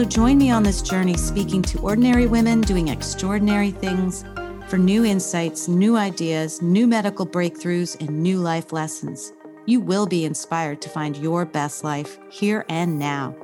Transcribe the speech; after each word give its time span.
So 0.00 0.06
join 0.06 0.38
me 0.38 0.50
on 0.50 0.62
this 0.62 0.80
journey 0.80 1.18
speaking 1.18 1.60
to 1.60 1.78
ordinary 1.80 2.26
women 2.26 2.62
doing 2.62 2.88
extraordinary 2.88 3.70
things 3.70 4.24
for 4.66 4.78
new 4.78 5.04
insights, 5.04 5.68
new 5.68 5.94
ideas, 5.94 6.62
new 6.62 6.86
medical 6.86 7.26
breakthroughs, 7.26 8.00
and 8.00 8.22
new 8.22 8.38
life 8.38 8.72
lessons. 8.72 9.34
You 9.66 9.82
will 9.82 10.06
be 10.06 10.24
inspired 10.24 10.80
to 10.80 10.88
find 10.88 11.18
your 11.18 11.44
best 11.44 11.84
life 11.84 12.18
here 12.30 12.64
and 12.70 12.98
now. 12.98 13.36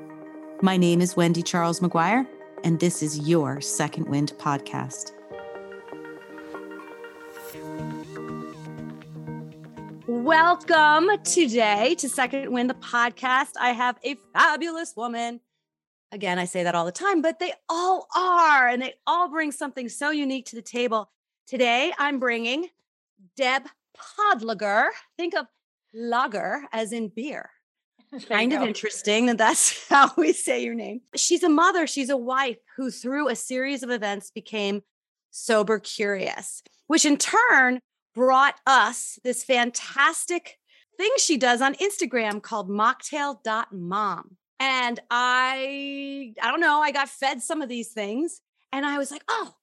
My 0.62 0.78
name 0.78 1.02
is 1.02 1.14
Wendy 1.14 1.42
Charles 1.42 1.80
McGuire, 1.80 2.26
and 2.64 2.80
this 2.80 3.02
is 3.02 3.28
your 3.28 3.60
Second 3.60 4.08
Wind 4.08 4.32
podcast. 4.38 5.12
Welcome 10.06 11.10
today 11.22 11.96
to 11.96 12.08
Second 12.08 12.50
Wind, 12.50 12.70
the 12.70 12.74
podcast. 12.76 13.50
I 13.60 13.72
have 13.72 13.98
a 14.02 14.16
fabulous 14.32 14.96
woman. 14.96 15.40
Again, 16.12 16.38
I 16.38 16.44
say 16.44 16.62
that 16.62 16.74
all 16.74 16.84
the 16.84 16.92
time, 16.92 17.20
but 17.20 17.38
they 17.38 17.52
all 17.68 18.06
are, 18.16 18.68
and 18.68 18.80
they 18.80 18.94
all 19.06 19.28
bring 19.28 19.50
something 19.50 19.88
so 19.88 20.10
unique 20.10 20.46
to 20.46 20.56
the 20.56 20.62
table. 20.62 21.10
Today, 21.46 21.92
I'm 21.98 22.18
bringing 22.18 22.68
Deb 23.36 23.64
Podlager. 23.96 24.88
Think 25.16 25.34
of 25.34 25.46
lager 25.92 26.62
as 26.72 26.92
in 26.92 27.08
beer. 27.08 27.50
kind 28.28 28.52
of 28.52 28.62
interesting 28.62 29.26
that 29.26 29.38
that's 29.38 29.88
how 29.88 30.10
we 30.16 30.32
say 30.32 30.62
your 30.62 30.74
name. 30.74 31.00
She's 31.14 31.42
a 31.42 31.48
mother, 31.48 31.86
she's 31.86 32.10
a 32.10 32.16
wife 32.16 32.58
who, 32.76 32.90
through 32.90 33.28
a 33.28 33.36
series 33.36 33.82
of 33.82 33.90
events, 33.90 34.30
became 34.30 34.82
sober 35.30 35.78
curious, 35.78 36.62
which 36.86 37.04
in 37.04 37.16
turn 37.16 37.80
brought 38.14 38.58
us 38.66 39.18
this 39.24 39.44
fantastic 39.44 40.58
thing 40.96 41.10
she 41.18 41.36
does 41.36 41.60
on 41.60 41.74
Instagram 41.74 42.42
called 42.42 42.70
mocktail.mom. 42.70 44.36
And 44.58 44.98
I, 45.10 46.34
I 46.40 46.50
don't 46.50 46.60
know, 46.60 46.80
I 46.80 46.92
got 46.92 47.08
fed 47.08 47.42
some 47.42 47.62
of 47.62 47.68
these 47.68 47.88
things 47.88 48.40
and 48.72 48.86
I 48.86 48.98
was 48.98 49.10
like, 49.10 49.24
oh, 49.28 49.54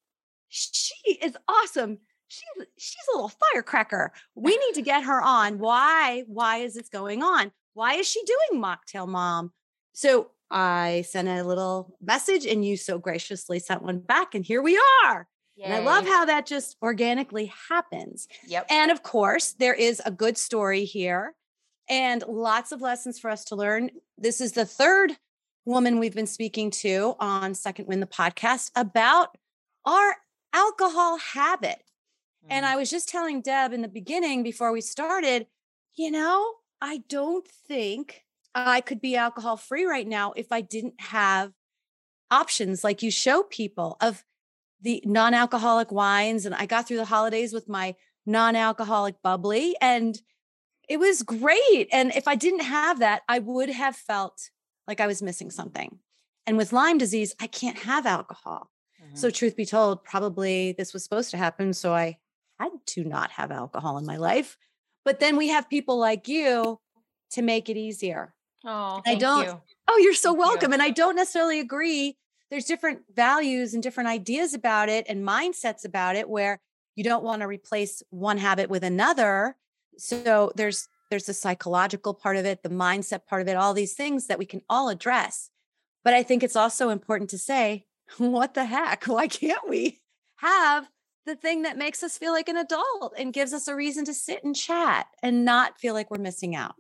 she 0.50 0.94
is 1.22 1.36
awesome. 1.48 2.00
She's 2.28 2.68
she's 2.78 3.06
a 3.14 3.18
little 3.18 3.32
firecracker. 3.54 4.12
We 4.36 4.58
need 4.58 4.76
to 4.76 4.82
get 4.92 5.04
her 5.04 5.22
on. 5.22 5.60
Why? 5.60 6.24
Why 6.28 6.58
is 6.58 6.76
this 6.76 6.90
going 6.90 7.24
on? 7.24 7.52
Why 7.74 7.96
is 7.96 8.08
she 8.08 8.22
doing 8.24 8.62
mocktail 8.62 9.08
mom? 9.08 9.52
So 9.94 10.32
I 10.52 11.04
sent 11.08 11.28
a 11.28 11.44
little 11.44 11.98
message 12.02 12.46
and 12.46 12.64
you 12.64 12.78
so 12.78 13.00
graciously 13.00 13.60
sent 13.60 13.82
one 13.82 14.00
back 14.00 14.36
and 14.36 14.46
here 14.46 14.62
we 14.62 14.80
are. 15.06 15.28
Yay. 15.56 15.66
And 15.66 15.74
I 15.74 15.80
love 15.80 16.06
how 16.06 16.26
that 16.26 16.46
just 16.48 16.78
organically 16.82 17.52
happens. 17.70 18.28
Yep. 18.48 18.68
And 18.70 18.92
of 18.92 19.04
course, 19.04 19.54
there 19.54 19.74
is 19.74 20.02
a 20.06 20.12
good 20.12 20.38
story 20.38 20.86
here 20.86 21.36
and 21.90 22.24
lots 22.28 22.72
of 22.72 22.82
lessons 22.82 23.20
for 23.20 23.30
us 23.30 23.44
to 23.46 23.56
learn. 23.56 23.90
This 24.18 24.42
is 24.42 24.54
the 24.54 24.66
third 24.66 25.18
woman 25.66 26.00
we've 26.00 26.16
been 26.16 26.28
speaking 26.28 26.72
to 26.72 27.16
on 27.20 27.54
Second 27.54 27.88
Wind 27.88 28.02
the 28.02 28.08
podcast 28.08 28.72
about 28.76 29.38
our 29.86 30.18
alcohol 30.54 31.18
habit. 31.18 31.84
Mm. 32.46 32.48
And 32.50 32.66
I 32.66 32.76
was 32.76 32.90
just 32.90 33.10
telling 33.10 33.42
Deb 33.42 33.74
in 33.74 33.82
the 33.82 33.88
beginning 33.88 34.44
before 34.44 34.72
we 34.72 34.82
started, 34.82 35.48
you 35.96 36.12
know, 36.12 36.54
I 36.82 37.04
don't 37.08 37.48
think 37.48 38.24
I 38.56 38.82
could 38.82 39.02
be 39.02 39.16
alcohol 39.16 39.58
free 39.58 39.86
right 39.86 40.08
now 40.08 40.34
if 40.36 40.52
I 40.52 40.62
didn't 40.62 41.00
have 41.00 41.54
options 42.30 42.84
like 42.84 43.02
you 43.02 43.12
show 43.12 43.44
people 43.44 43.98
of 44.02 44.24
the 44.82 45.02
non 45.06 45.34
alcoholic 45.34 45.92
wines. 45.92 46.46
And 46.46 46.54
I 46.54 46.66
got 46.66 46.88
through 46.88 46.98
the 46.98 47.06
holidays 47.06 47.54
with 47.54 47.70
my 47.70 47.96
non 48.26 48.56
alcoholic 48.56 49.22
bubbly, 49.24 49.76
and 49.82 50.20
it 50.90 50.98
was 50.98 51.24
great. 51.24 51.88
And 51.92 52.14
if 52.16 52.28
I 52.28 52.36
didn't 52.36 52.62
have 52.62 53.00
that, 53.00 53.24
I 53.28 53.40
would 53.40 53.70
have 53.70 53.96
felt 53.96 54.50
like 54.88 55.00
I 55.00 55.08
was 55.08 55.22
missing 55.22 55.50
something. 55.50 56.00
And 56.46 56.58
with 56.58 56.74
Lyme 56.74 56.98
disease, 56.98 57.36
I 57.40 57.48
can't 57.48 57.80
have 57.80 58.06
alcohol. 58.06 58.70
Mm-hmm. 59.02 59.16
So, 59.16 59.30
truth 59.30 59.56
be 59.56 59.66
told, 59.66 60.04
probably 60.04 60.74
this 60.74 60.94
was 60.94 61.04
supposed 61.04 61.32
to 61.32 61.38
happen. 61.38 61.74
So, 61.74 61.94
I 61.94 62.18
had 62.60 62.72
to 62.88 63.04
not 63.04 63.32
have 63.32 63.52
alcohol 63.52 63.98
in 63.98 64.06
my 64.06 64.18
life. 64.18 64.58
But 65.06 65.20
then 65.20 65.38
we 65.38 65.50
have 65.50 65.70
people 65.70 65.98
like 65.98 66.28
you 66.28 66.80
to 67.32 67.42
make 67.42 67.70
it 67.70 67.78
easier. 67.78 68.34
Oh, 68.66 69.02
I 69.06 69.16
don't. 69.16 69.46
You. 69.46 69.62
Oh, 69.90 69.98
you're 69.98 70.14
so 70.14 70.32
thank 70.32 70.40
welcome. 70.40 70.72
You. 70.72 70.76
And 70.76 70.82
I 70.82 70.90
don't 70.90 71.16
necessarily 71.16 71.60
agree 71.60 72.18
there's 72.50 72.66
different 72.66 73.02
values 73.14 73.74
and 73.74 73.82
different 73.82 74.10
ideas 74.10 74.54
about 74.54 74.88
it 74.88 75.06
and 75.10 75.28
mindsets 75.28 75.86
about 75.86 76.16
it 76.16 76.30
where 76.30 76.60
you 76.96 77.04
don't 77.04 77.24
want 77.24 77.42
to 77.42 77.48
replace 77.48 78.04
one 78.12 78.38
habit 78.38 78.70
with 78.70 78.84
another 78.84 79.58
so 79.98 80.52
there's 80.56 80.88
there's 81.10 81.26
the 81.26 81.34
psychological 81.34 82.14
part 82.14 82.38
of 82.38 82.46
it 82.46 82.64
the 82.64 82.70
mindset 82.70 83.26
part 83.26 83.42
of 83.42 83.48
it 83.48 83.56
all 83.56 83.74
these 83.74 83.94
things 83.94 84.28
that 84.28 84.40
we 84.40 84.46
can 84.46 84.62
all 84.70 84.90
address 84.90 85.50
but 86.04 86.14
i 86.14 86.24
think 86.24 86.44
it's 86.44 86.56
also 86.56 86.90
important 86.90 87.30
to 87.30 87.38
say 87.38 87.86
what 88.18 88.54
the 88.54 88.66
heck 88.66 89.04
why 89.08 89.28
can't 89.28 89.70
we 89.70 90.02
have 90.38 90.88
the 91.26 91.36
thing 91.36 91.62
that 91.62 91.78
makes 91.78 92.04
us 92.04 92.18
feel 92.18 92.34
like 92.34 92.50
an 92.50 92.58
adult 92.58 93.14
and 93.18 93.34
gives 93.34 93.54
us 93.54 93.68
a 93.68 93.76
reason 93.76 94.04
to 94.04 94.14
sit 94.14 94.44
and 94.44 94.56
chat 94.56 95.08
and 95.22 95.46
not 95.46 95.80
feel 95.80 95.94
like 95.94 96.12
we're 96.12 96.18
missing 96.18 96.56
out 96.56 96.76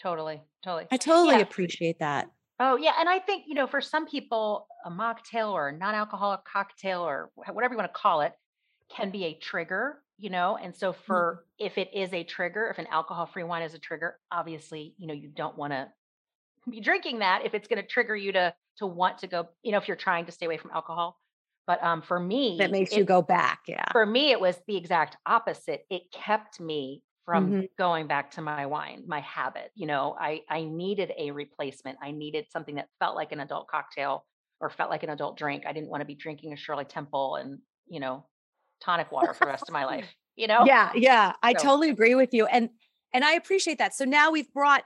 totally 0.00 0.40
totally 0.62 0.86
i 0.90 0.96
totally 0.96 1.36
yeah. 1.36 1.40
appreciate 1.40 1.98
that 1.98 2.30
Oh, 2.60 2.76
yeah. 2.76 2.94
And 2.98 3.08
I 3.08 3.20
think, 3.20 3.44
you 3.46 3.54
know, 3.54 3.66
for 3.66 3.80
some 3.80 4.06
people, 4.06 4.66
a 4.84 4.90
mocktail 4.90 5.52
or 5.52 5.68
a 5.68 5.76
non 5.76 5.94
alcoholic 5.94 6.40
cocktail 6.44 7.00
or 7.02 7.30
whatever 7.36 7.74
you 7.74 7.78
want 7.78 7.92
to 7.92 7.98
call 7.98 8.22
it 8.22 8.32
can 8.88 9.10
be 9.10 9.24
a 9.26 9.34
trigger, 9.34 10.02
you 10.18 10.30
know. 10.30 10.58
And 10.60 10.74
so, 10.74 10.92
for 10.92 11.44
mm-hmm. 11.60 11.66
if 11.66 11.78
it 11.78 11.90
is 11.94 12.12
a 12.12 12.24
trigger, 12.24 12.68
if 12.70 12.78
an 12.78 12.86
alcohol 12.90 13.26
free 13.26 13.44
wine 13.44 13.62
is 13.62 13.74
a 13.74 13.78
trigger, 13.78 14.18
obviously, 14.30 14.94
you 14.98 15.06
know, 15.06 15.14
you 15.14 15.28
don't 15.28 15.56
want 15.56 15.72
to 15.72 15.88
be 16.70 16.80
drinking 16.80 17.20
that 17.20 17.44
if 17.44 17.54
it's 17.54 17.68
going 17.68 17.80
to 17.80 17.88
trigger 17.88 18.16
you 18.16 18.32
to 18.32 18.54
to 18.78 18.86
want 18.86 19.18
to 19.18 19.26
go, 19.26 19.48
you 19.62 19.72
know, 19.72 19.78
if 19.78 19.88
you're 19.88 19.96
trying 19.96 20.26
to 20.26 20.32
stay 20.32 20.46
away 20.46 20.58
from 20.58 20.70
alcohol. 20.72 21.18
But 21.66 21.82
um, 21.82 22.00
for 22.00 22.18
me, 22.18 22.56
that 22.58 22.70
makes 22.70 22.92
it, 22.92 22.98
you 22.98 23.04
go 23.04 23.20
back. 23.20 23.60
Yeah. 23.68 23.84
For 23.92 24.06
me, 24.06 24.30
it 24.30 24.40
was 24.40 24.58
the 24.66 24.76
exact 24.76 25.16
opposite. 25.26 25.84
It 25.90 26.10
kept 26.12 26.60
me 26.60 27.02
from 27.26 27.50
mm-hmm. 27.50 27.60
going 27.76 28.06
back 28.06 28.30
to 28.32 28.40
my 28.40 28.64
wine, 28.64 29.04
my 29.06 29.20
habit. 29.20 29.70
You 29.74 29.86
know, 29.86 30.16
I 30.18 30.42
I 30.48 30.64
needed 30.64 31.12
a 31.18 31.30
replacement. 31.30 31.98
I 32.02 32.10
needed 32.10 32.46
something 32.50 32.76
that 32.76 32.88
felt 32.98 33.16
like 33.16 33.32
an 33.32 33.40
adult 33.40 33.68
cocktail 33.68 34.24
or 34.60 34.70
felt 34.70 34.90
like 34.90 35.02
an 35.02 35.10
adult 35.10 35.36
drink. 35.36 35.64
I 35.66 35.72
didn't 35.72 35.90
want 35.90 36.00
to 36.00 36.06
be 36.06 36.14
drinking 36.14 36.52
a 36.52 36.56
Shirley 36.56 36.84
Temple 36.84 37.36
and, 37.36 37.58
you 37.86 38.00
know, 38.00 38.24
tonic 38.80 39.10
water 39.12 39.34
for 39.34 39.44
the 39.44 39.50
rest 39.50 39.64
of 39.68 39.72
my 39.72 39.84
life. 39.84 40.06
You 40.38 40.46
know? 40.46 40.62
Yeah, 40.66 40.92
yeah. 40.94 41.32
I 41.42 41.52
so. 41.54 41.64
totally 41.64 41.90
agree 41.90 42.14
with 42.14 42.32
you. 42.32 42.46
And 42.46 42.70
and 43.12 43.24
I 43.24 43.32
appreciate 43.32 43.78
that. 43.78 43.92
So 43.92 44.04
now 44.04 44.30
we've 44.30 44.48
brought 44.52 44.84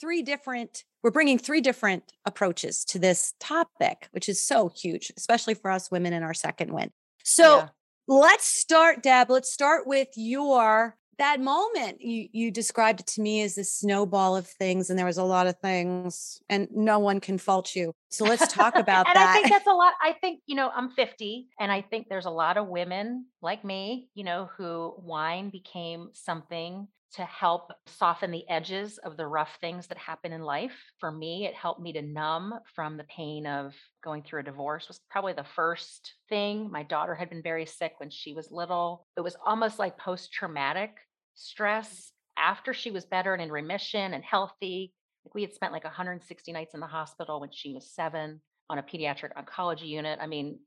three 0.00 0.22
different 0.22 0.84
we're 1.04 1.10
bringing 1.10 1.36
three 1.36 1.60
different 1.60 2.12
approaches 2.24 2.84
to 2.86 2.98
this 2.98 3.34
topic, 3.38 4.08
which 4.12 4.28
is 4.28 4.40
so 4.40 4.70
huge, 4.74 5.12
especially 5.18 5.54
for 5.54 5.70
us 5.70 5.90
women 5.90 6.12
in 6.12 6.22
our 6.22 6.32
second 6.32 6.72
wind. 6.72 6.92
So 7.24 7.58
yeah. 7.58 7.68
let's 8.08 8.46
start, 8.46 9.02
Deb. 9.02 9.30
Let's 9.30 9.52
start 9.52 9.86
with 9.86 10.08
your 10.16 10.96
that 11.18 11.40
moment 11.40 12.00
you 12.00 12.28
you 12.32 12.50
described 12.50 13.00
it 13.00 13.06
to 13.06 13.20
me 13.20 13.42
as 13.42 13.54
this 13.54 13.72
snowball 13.72 14.36
of 14.36 14.46
things 14.46 14.90
and 14.90 14.98
there 14.98 15.06
was 15.06 15.18
a 15.18 15.24
lot 15.24 15.46
of 15.46 15.56
things 15.58 16.40
and 16.48 16.68
no 16.70 16.98
one 16.98 17.20
can 17.20 17.38
fault 17.38 17.74
you 17.74 17.92
so 18.08 18.24
let's 18.24 18.52
talk 18.52 18.74
about 18.76 19.06
that. 19.06 19.16
and 19.16 19.22
that 19.22 19.28
i 19.30 19.34
think 19.34 19.48
that's 19.48 19.66
a 19.66 19.72
lot 19.72 19.94
i 20.02 20.12
think 20.12 20.40
you 20.46 20.54
know 20.54 20.70
i'm 20.74 20.90
50 20.90 21.48
and 21.58 21.70
i 21.70 21.80
think 21.80 22.08
there's 22.08 22.26
a 22.26 22.30
lot 22.30 22.56
of 22.56 22.66
women 22.68 23.26
like 23.42 23.64
me 23.64 24.08
you 24.14 24.24
know 24.24 24.50
who 24.56 24.94
wine 24.98 25.50
became 25.50 26.10
something 26.12 26.88
to 27.14 27.24
help 27.24 27.70
soften 27.86 28.30
the 28.30 28.48
edges 28.48 28.98
of 28.98 29.16
the 29.16 29.26
rough 29.26 29.56
things 29.60 29.86
that 29.86 29.98
happen 29.98 30.32
in 30.32 30.42
life. 30.42 30.74
For 30.98 31.12
me, 31.12 31.46
it 31.46 31.54
helped 31.54 31.80
me 31.80 31.92
to 31.92 32.02
numb 32.02 32.54
from 32.74 32.96
the 32.96 33.04
pain 33.04 33.46
of 33.46 33.74
going 34.02 34.22
through 34.22 34.40
a 34.40 34.44
divorce 34.44 34.88
was 34.88 35.00
probably 35.10 35.32
the 35.32 35.44
first 35.44 36.14
thing. 36.28 36.70
My 36.70 36.82
daughter 36.82 37.14
had 37.14 37.30
been 37.30 37.42
very 37.42 37.66
sick 37.66 37.94
when 37.98 38.10
she 38.10 38.34
was 38.34 38.50
little. 38.50 39.06
It 39.16 39.20
was 39.20 39.36
almost 39.46 39.78
like 39.78 39.96
post 39.96 40.32
traumatic 40.32 40.90
stress 41.34 42.12
after 42.36 42.74
she 42.74 42.90
was 42.90 43.04
better 43.04 43.32
and 43.32 43.42
in 43.42 43.52
remission 43.52 44.12
and 44.12 44.24
healthy. 44.24 44.92
Like 45.24 45.34
we 45.34 45.42
had 45.42 45.54
spent 45.54 45.72
like 45.72 45.84
160 45.84 46.52
nights 46.52 46.74
in 46.74 46.80
the 46.80 46.86
hospital 46.86 47.40
when 47.40 47.50
she 47.52 47.72
was 47.74 47.90
7 47.94 48.40
on 48.70 48.78
a 48.78 48.82
pediatric 48.82 49.30
oncology 49.36 49.86
unit. 49.86 50.18
I 50.20 50.26
mean, 50.26 50.58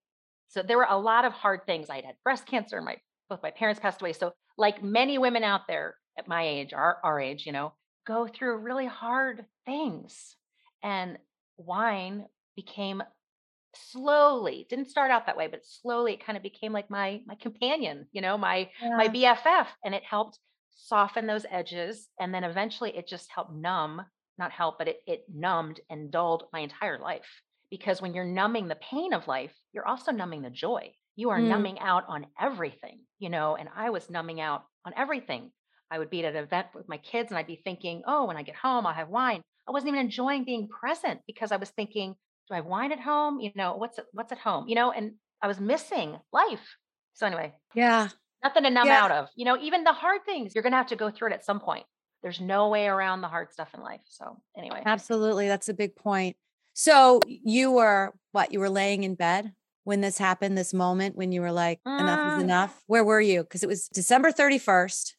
so 0.48 0.64
there 0.64 0.78
were 0.78 0.88
a 0.90 0.98
lot 0.98 1.26
of 1.26 1.34
hard 1.34 1.62
things. 1.66 1.90
I 1.90 1.98
had 1.98 2.06
had 2.06 2.16
breast 2.24 2.46
cancer, 2.46 2.82
my 2.82 2.96
both 3.30 3.44
my 3.44 3.52
parents 3.52 3.82
passed 3.82 4.02
away. 4.02 4.14
So 4.14 4.32
like 4.58 4.82
many 4.82 5.18
women 5.18 5.44
out 5.44 5.68
there, 5.68 5.96
at 6.18 6.28
my 6.28 6.46
age, 6.48 6.74
our, 6.74 7.00
our 7.04 7.20
age, 7.20 7.46
you 7.46 7.52
know, 7.52 7.74
go 8.06 8.28
through 8.28 8.58
really 8.58 8.86
hard 8.88 9.46
things. 9.66 10.36
And 10.84 11.20
wine 11.58 12.28
became 12.56 13.04
slowly 13.76 14.66
didn't 14.70 14.90
start 14.90 15.12
out 15.12 15.26
that 15.28 15.38
way 15.38 15.48
but 15.48 15.64
slowly 15.66 16.14
it 16.14 16.24
kind 16.24 16.36
of 16.36 16.42
became 16.44 16.72
like 16.74 16.90
my 16.90 17.22
my 17.26 17.36
companion 17.36 18.08
you 18.12 18.22
know 18.22 18.38
my 18.38 18.70
Yeah. 18.80 18.98
my 18.98 19.08
bff 19.08 19.68
and 19.84 19.94
it 19.94 20.04
helped 20.04 20.40
soften 20.72 21.28
those 21.28 21.46
edges 21.50 22.10
and 22.20 22.34
then 22.34 22.44
eventually 22.44 22.96
it 22.98 23.08
just 23.08 23.30
helped 23.32 23.54
numb 23.54 24.02
not 24.38 24.52
help 24.52 24.78
but 24.80 24.88
it 24.88 25.02
it 25.06 25.26
numbed 25.30 25.80
and 25.90 26.12
dulled 26.12 26.48
my 26.52 26.60
entire 26.60 26.98
life 27.00 27.42
because 27.70 28.02
when 28.02 28.14
you're 28.14 28.26
numbing 28.26 28.68
the 28.68 28.76
pain 28.76 29.14
of 29.14 29.28
life 29.28 29.56
you're 29.74 29.88
also 29.88 30.12
numbing 30.12 30.42
the 30.42 30.50
joy 30.50 30.92
you 31.16 31.30
are 31.30 31.42
Mm. 31.42 31.42
numbing 31.42 31.78
out 31.80 32.04
on 32.08 32.28
everything 32.40 33.06
you 33.20 33.30
know 33.30 33.56
and 33.56 33.70
i 33.76 33.90
was 33.92 34.10
numbing 34.10 34.42
out 34.42 34.66
on 34.86 34.94
everything 34.96 35.52
i 35.92 35.98
would 36.00 36.10
be 36.10 36.24
at 36.26 36.36
an 36.36 36.44
event 36.44 36.68
with 36.76 36.88
my 36.90 36.98
kids 36.98 37.32
and 37.32 37.38
i'd 37.38 37.48
be 37.48 37.62
thinking 37.64 38.02
oh 38.08 38.26
when 38.26 38.38
i 38.38 38.44
get 38.44 38.56
home 38.56 38.86
i'll 38.86 38.94
have 38.94 39.10
wine 39.10 39.42
i 39.68 39.72
wasn't 39.72 39.88
even 39.88 40.00
enjoying 40.00 40.44
being 40.46 40.68
present 40.68 41.20
because 41.28 41.52
i 41.52 41.58
was 41.58 41.70
thinking 41.72 42.16
do 42.48 42.54
I 42.54 42.58
have 42.60 42.66
wine 42.66 42.94
at 42.94 43.00
home? 43.02 43.42
You 43.42 43.52
know, 43.56 43.76
what's 43.76 44.00
at, 44.00 44.06
what's 44.14 44.32
at 44.32 44.38
home? 44.38 44.70
You 44.70 44.76
know, 44.76 44.90
and 44.94 45.16
I 45.42 45.48
was 45.48 45.60
missing 45.60 46.18
life. 46.32 46.78
So 47.14 47.26
anyway, 47.28 47.54
Yeah. 47.74 48.08
nothing 48.42 48.64
to 48.64 48.70
numb 48.70 48.88
Yeah. 48.88 49.04
out 49.04 49.12
of. 49.12 49.28
You 49.36 49.44
know, 49.44 49.58
even 49.58 49.84
the 49.84 49.92
hard 49.92 50.22
things, 50.26 50.56
you're 50.56 50.62
gonna 50.64 50.78
have 50.78 50.88
to 50.88 50.96
go 50.96 51.12
through 51.12 51.32
it 51.32 51.34
at 51.34 51.44
some 51.44 51.60
point. 51.60 51.86
There's 52.24 52.40
no 52.40 52.70
way 52.70 52.88
around 52.88 53.20
the 53.20 53.28
hard 53.28 53.52
stuff 53.52 53.74
in 53.74 53.82
life. 53.82 54.00
So 54.06 54.42
anyway, 54.58 54.82
Absolutely. 54.86 55.50
That's 55.50 55.68
a 55.68 55.74
big 55.74 55.98
point. 55.98 56.38
So 56.72 57.20
you 57.28 57.70
were 57.74 58.14
what? 58.32 58.54
You 58.54 58.62
were 58.62 58.70
laying 58.70 59.04
in 59.04 59.16
bed 59.16 59.52
when 59.84 60.00
this 60.00 60.18
happened, 60.18 60.58
this 60.58 60.74
moment 60.74 61.18
when 61.18 61.34
you 61.34 61.42
were 61.42 61.52
like, 61.52 61.82
enough 61.86 62.26
is 62.26 62.36
Mm. 62.36 62.44
enough. 62.44 62.82
Where 62.88 63.04
were 63.04 63.20
you? 63.20 63.44
Because 63.44 63.62
it 63.62 63.68
was 63.68 63.90
December 63.90 64.32
31st. 64.32 65.17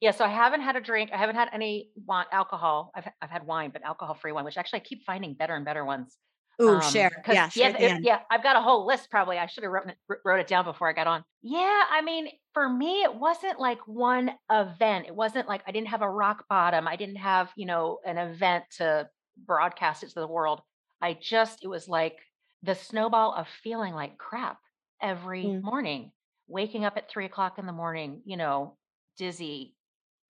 Yeah. 0.00 0.10
So 0.10 0.24
I 0.24 0.28
haven't 0.28 0.62
had 0.62 0.76
a 0.76 0.80
drink. 0.80 1.10
I 1.12 1.16
haven't 1.18 1.36
had 1.36 1.48
any 1.52 1.90
wine, 2.04 2.26
alcohol. 2.32 2.90
I've 2.94 3.08
I've 3.22 3.30
had 3.30 3.46
wine, 3.46 3.70
but 3.72 3.82
alcohol 3.82 4.14
free 4.14 4.32
wine, 4.32 4.44
which 4.44 4.56
actually 4.58 4.80
I 4.80 4.84
keep 4.84 5.04
finding 5.04 5.34
better 5.34 5.54
and 5.54 5.64
better 5.64 5.84
ones. 5.84 6.16
Ooh, 6.60 6.76
Um, 6.76 6.80
share. 6.80 7.10
Yeah, 7.28 7.48
share 7.50 7.70
yeah, 7.78 7.96
it- 7.96 8.02
yeah. 8.02 8.20
I've 8.30 8.42
got 8.42 8.56
a 8.56 8.62
whole 8.62 8.86
list. 8.86 9.10
Probably 9.10 9.36
I 9.38 9.46
should 9.46 9.62
have 9.64 9.72
wrote 9.72 9.88
it, 9.88 9.98
wrote 10.24 10.40
it 10.40 10.46
down 10.46 10.64
before 10.64 10.88
I 10.88 10.94
got 10.94 11.06
on. 11.06 11.22
Yeah, 11.42 11.82
I 11.90 12.00
mean, 12.02 12.28
for 12.54 12.66
me, 12.68 13.02
it 13.02 13.14
wasn't 13.14 13.60
like 13.60 13.80
one 13.86 14.30
event. 14.50 15.06
It 15.06 15.14
wasn't 15.14 15.48
like 15.48 15.62
I 15.66 15.72
didn't 15.72 15.88
have 15.88 16.00
a 16.02 16.08
rock 16.10 16.44
bottom. 16.48 16.88
I 16.88 16.96
didn't 16.96 17.16
have 17.16 17.52
you 17.56 17.66
know 17.66 17.98
an 18.06 18.16
event 18.16 18.64
to 18.78 19.08
broadcast 19.36 20.02
it 20.02 20.08
to 20.08 20.20
the 20.20 20.26
world. 20.26 20.62
I 21.02 21.12
just 21.12 21.62
it 21.62 21.68
was 21.68 21.88
like 21.88 22.18
the 22.62 22.74
snowball 22.74 23.34
of 23.34 23.46
feeling 23.62 23.92
like 23.94 24.16
crap 24.16 24.58
every 25.02 25.44
Mm. 25.44 25.62
morning, 25.62 26.10
waking 26.48 26.86
up 26.86 26.96
at 26.96 27.10
three 27.10 27.26
o'clock 27.26 27.58
in 27.58 27.66
the 27.66 27.72
morning, 27.72 28.22
you 28.24 28.38
know, 28.38 28.78
dizzy, 29.18 29.76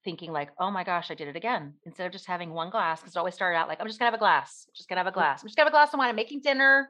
thinking 0.07 0.33
like, 0.33 0.51
oh 0.59 0.71
my 0.73 0.85
gosh, 0.85 1.11
I 1.11 1.17
did 1.17 1.29
it 1.29 1.37
again. 1.37 1.75
Instead 1.85 2.07
of 2.07 2.13
just 2.15 2.27
having 2.27 2.53
one 2.53 2.71
glass, 2.71 3.03
because 3.03 3.17
it 3.17 3.19
always 3.19 3.35
started 3.35 3.59
out 3.59 3.69
like, 3.69 3.81
I'm 3.83 3.89
just 3.89 4.01
gonna 4.01 4.13
have 4.13 4.17
a 4.19 4.21
glass, 4.21 4.67
just 4.75 4.89
gonna 4.89 5.01
have 5.01 5.09
a 5.09 5.13
glass. 5.13 5.43
I'm 5.43 5.49
just 5.49 5.59
gonna 5.59 5.67
have 5.67 5.75
a 5.75 5.77
glass 5.77 5.93
of 5.95 5.99
wine. 5.99 6.11
I'm 6.11 6.17
making 6.17 6.43
dinner, 6.43 6.89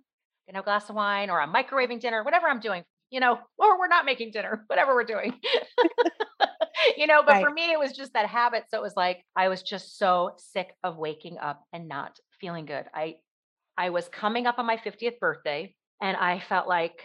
I'm 0.48 0.52
gonna 0.52 0.58
have 0.58 0.64
a 0.64 0.70
glass 0.70 0.90
of 0.90 0.96
wine, 0.96 1.30
or 1.30 1.40
I'm 1.40 1.52
microwaving 1.52 2.00
dinner, 2.00 2.22
whatever 2.22 2.48
I'm 2.48 2.60
doing, 2.60 2.84
you 3.10 3.20
know, 3.20 3.40
or 3.58 3.78
we're 3.80 3.88
not 3.88 4.06
making 4.06 4.32
dinner, 4.32 4.64
whatever 4.68 4.94
we're 4.94 5.04
doing. 5.04 5.40
you 6.96 7.06
know, 7.06 7.22
but 7.24 7.38
Right. 7.38 7.40
for 7.40 7.50
me, 7.50 7.72
it 7.72 7.78
was 7.78 7.92
just 7.92 8.12
that 8.14 8.26
habit. 8.26 8.64
So 8.70 8.78
it 8.78 8.82
was 8.82 8.96
like 8.96 9.24
I 9.34 9.48
was 9.48 9.62
just 9.62 9.98
so 9.98 10.32
sick 10.38 10.74
of 10.84 10.96
waking 10.98 11.38
up 11.38 11.64
and 11.72 11.88
not 11.88 12.18
feeling 12.40 12.66
good. 12.66 12.86
I 12.94 13.16
I 13.76 13.90
was 13.90 14.08
coming 14.08 14.46
up 14.46 14.58
on 14.58 14.66
my 14.66 14.76
50th 14.76 15.20
birthday 15.20 15.74
and 16.02 16.16
I 16.16 16.40
felt 16.40 16.68
like 16.68 17.02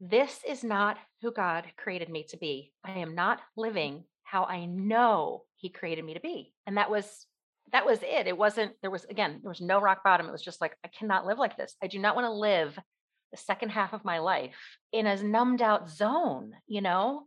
this 0.00 0.40
is 0.46 0.64
not 0.64 0.98
who 1.22 1.32
God 1.32 1.66
created 1.76 2.10
me 2.10 2.24
to 2.30 2.36
be. 2.36 2.72
I 2.84 2.92
am 2.92 3.14
not 3.14 3.40
living 3.56 4.04
how 4.24 4.44
I 4.44 4.66
know 4.66 5.44
he 5.64 5.70
created 5.70 6.04
me 6.04 6.12
to 6.12 6.20
be. 6.20 6.52
And 6.66 6.76
that 6.76 6.90
was 6.90 7.26
that 7.72 7.86
was 7.86 8.00
it. 8.02 8.26
It 8.26 8.36
wasn't 8.36 8.72
there 8.82 8.90
was 8.90 9.06
again, 9.06 9.40
there 9.42 9.48
was 9.48 9.62
no 9.62 9.80
rock 9.80 10.04
bottom. 10.04 10.28
It 10.28 10.32
was 10.32 10.42
just 10.42 10.60
like 10.60 10.76
I 10.84 10.88
cannot 10.88 11.24
live 11.24 11.38
like 11.38 11.56
this. 11.56 11.74
I 11.82 11.86
do 11.86 11.98
not 11.98 12.14
want 12.14 12.26
to 12.26 12.32
live 12.32 12.78
the 13.32 13.38
second 13.38 13.70
half 13.70 13.94
of 13.94 14.04
my 14.04 14.18
life 14.18 14.76
in 14.92 15.06
a 15.06 15.22
numbed 15.22 15.62
out 15.62 15.88
zone, 15.88 16.52
you 16.66 16.82
know? 16.82 17.22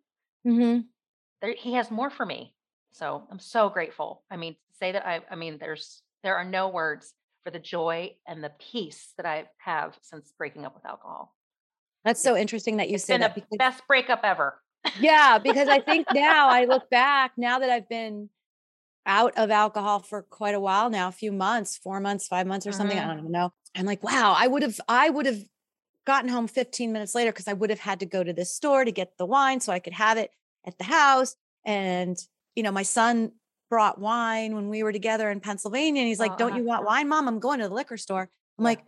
Mm-hmm. 0.46 0.82
There, 1.42 1.56
he 1.58 1.74
has 1.74 1.90
more 1.90 2.12
for 2.12 2.28
me. 2.28 2.54
So 2.92 3.24
I'm 3.32 3.40
so 3.40 3.70
grateful. 3.70 4.24
I 4.30 4.38
mean, 4.38 4.56
say 4.80 4.92
that 4.92 5.08
I 5.08 5.22
I 5.32 5.36
mean 5.36 5.58
there's 5.60 6.04
there 6.24 6.36
are 6.36 6.46
no 6.46 6.70
words 6.70 7.12
for 7.44 7.50
the 7.50 7.60
joy 7.60 8.12
and 8.28 8.44
the 8.44 8.52
peace 8.72 9.14
that 9.18 9.26
I 9.26 9.46
have 9.58 9.98
since 10.04 10.32
breaking 10.38 10.64
up 10.64 10.76
with 10.76 10.86
alcohol. 10.86 11.34
That's 12.06 12.22
so 12.22 12.38
interesting 12.38 12.78
that 12.78 12.90
you 12.90 13.00
been 13.08 13.22
that 13.22 13.34
the 13.34 13.42
because 13.42 13.58
best 13.58 13.82
breakup 13.88 14.20
ever. 14.24 14.62
Yeah, 14.94 15.40
because 15.40 15.70
I 15.70 15.80
think 15.82 16.08
now 16.12 16.50
I 16.50 16.66
look 16.66 16.90
back 16.90 17.34
now 17.38 17.60
that 17.60 17.70
I've 17.70 17.90
been 17.90 18.30
out 19.06 19.34
of 19.38 19.52
alcohol 19.52 20.00
for 20.02 20.22
quite 20.24 20.56
a 20.56 20.60
while 20.60 20.90
now, 20.90 21.08
a 21.08 21.12
few 21.14 21.32
months, 21.32 21.78
four 21.78 22.00
months, 22.00 22.28
five 22.28 22.48
months 22.48 22.68
or 22.68 22.72
something. 22.72 22.98
I 23.00 23.04
Mhm. 23.04 23.08
don't 23.08 23.20
even 23.20 23.32
know. 23.32 23.54
I'm 23.76 23.86
like, 23.86 24.04
wow, 24.04 24.36
I 24.38 24.48
would 24.48 24.64
have, 24.64 24.80
I 24.90 25.10
would 25.10 25.26
have 25.26 25.40
gotten 26.06 26.30
home 26.30 26.48
15 26.48 26.92
minutes 26.92 27.16
later 27.16 27.32
because 27.32 27.48
I 27.48 27.54
would 27.54 27.70
have 27.70 27.80
had 27.80 28.00
to 28.02 28.06
go 28.06 28.24
to 28.24 28.34
this 28.34 28.54
store 28.54 28.86
to 28.86 28.92
get 28.92 29.18
the 29.18 29.26
wine 29.26 29.60
so 29.62 29.72
I 29.74 29.80
could 29.80 29.94
have 29.94 30.18
it 30.18 30.32
at 30.66 30.78
the 30.78 30.86
house. 30.86 31.36
And, 31.66 32.18
you 32.56 32.64
know, 32.64 32.72
my 32.72 32.84
son 32.84 33.34
brought 33.70 34.00
wine 34.00 34.56
when 34.56 34.70
we 34.70 34.84
were 34.84 34.94
together 34.94 35.30
in 35.30 35.40
Pennsylvania. 35.42 36.02
And 36.02 36.08
he's 36.08 36.20
like, 36.20 36.34
Oh, 36.34 36.38
Don't 36.38 36.56
you 36.56 36.64
want 36.64 36.86
wine, 36.86 37.10
mom? 37.10 37.28
I'm 37.28 37.40
going 37.40 37.60
to 37.60 37.68
the 37.68 37.74
liquor 37.74 37.98
store. 37.98 38.30
I'm 38.58 38.64
Yeah. 38.64 38.70
like, 38.70 38.86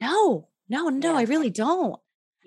No, 0.00 0.48
no, 0.68 0.88
no, 0.88 1.16
I 1.16 1.22
really 1.22 1.50
don't. 1.50 2.00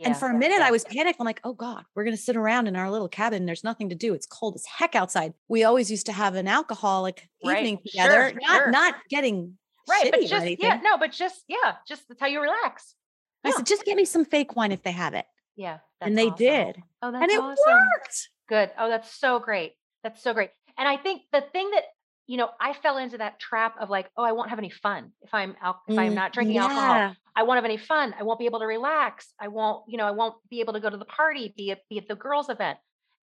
And 0.08 0.18
for 0.18 0.30
a 0.30 0.34
minute. 0.34 0.60
I 0.62 0.72
was 0.72 0.84
panicked. 0.84 1.20
I'm 1.20 1.26
like, 1.26 1.42
oh 1.44 1.54
God, 1.54 1.84
we're 1.96 2.04
going 2.04 2.16
to 2.16 2.22
sit 2.22 2.36
around 2.36 2.68
in 2.68 2.76
our 2.76 2.90
little 2.90 3.08
cabin. 3.10 3.46
There's 3.46 3.64
nothing 3.64 3.90
to 3.90 3.96
do. 3.96 4.14
It's 4.14 4.26
cold 4.26 4.56
as 4.56 4.66
heck 4.66 4.96
outside. 4.96 5.34
We 5.48 5.64
always 5.64 5.90
used 5.92 6.06
to 6.08 6.12
have 6.14 6.36
an 6.36 6.48
alcoholic 6.48 7.28
Right. 7.44 7.58
evening 7.60 7.80
Sure, 7.88 8.04
together, 8.06 8.40
not, 8.42 8.58
sure. 8.58 8.72
not 8.72 8.96
getting 9.10 9.58
right, 9.90 10.12
but 10.12 10.22
just 10.26 10.46
yeah, 10.60 10.80
no, 10.84 10.98
but 10.98 11.12
just 11.12 11.44
yeah, 11.48 11.76
just 11.88 12.08
that's 12.08 12.20
how 12.22 12.28
you 12.28 12.40
relax. 12.42 12.96
I 13.44 13.50
yeah. 13.50 13.56
said, 13.56 13.66
just 13.66 13.84
get 13.84 13.96
me 13.98 14.06
some 14.06 14.26
fake 14.26 14.56
wine 14.56 14.72
if 14.72 14.84
they 14.84 14.92
have 14.92 15.14
it. 15.16 15.26
Yeah, 15.56 15.80
and 16.00 16.18
they 16.18 16.28
awesome. 16.28 16.38
did. 16.38 16.84
Oh, 17.02 17.12
that's 17.12 17.24
and 17.24 17.32
it 17.32 17.40
awesome. 17.40 17.56
worked. 17.68 18.30
Good. 18.48 18.70
Oh, 18.78 18.90
that's 18.90 19.12
so 19.12 19.40
great. 19.40 19.74
That's 20.04 20.22
so 20.22 20.34
great. 20.34 20.52
And 20.78 20.88
I 20.88 20.98
think 20.98 21.24
the 21.32 21.42
thing 21.42 21.70
that 21.72 21.84
you 22.32 22.38
know, 22.38 22.50
I 22.60 22.74
fell 22.74 22.98
into 22.98 23.18
that 23.18 23.40
trap 23.40 23.76
of 23.80 23.90
like, 23.90 24.10
oh, 24.18 24.24
I 24.24 24.32
won't 24.32 24.50
have 24.50 24.60
any 24.60 24.70
fun 24.70 25.12
if 25.22 25.34
I'm 25.34 25.56
al- 25.62 25.82
if 25.90 25.98
I'm 26.00 26.14
Mm, 26.14 26.16
not 26.16 26.32
drinking 26.34 26.58
alcohol. 26.58 27.06
I 27.36 27.44
won't 27.44 27.58
have 27.58 27.66
any 27.66 27.78
fun. 27.78 28.14
I 28.20 28.24
won't 28.24 28.40
be 28.40 28.46
able 28.46 28.60
to 28.60 28.66
relax. 28.68 29.34
I 29.40 29.48
won't, 29.50 29.84
you 29.88 29.98
know, 29.98 30.06
I 30.06 30.12
won't 30.12 30.36
be 30.50 30.62
able 30.62 30.74
to 30.74 30.80
go 30.80 30.90
to 30.90 30.98
the 30.98 31.06
party, 31.06 31.54
be 31.58 31.72
at 31.72 31.80
be 31.90 31.98
at 31.98 32.08
the 32.08 32.16
girls' 32.16 32.50
event. 32.50 32.78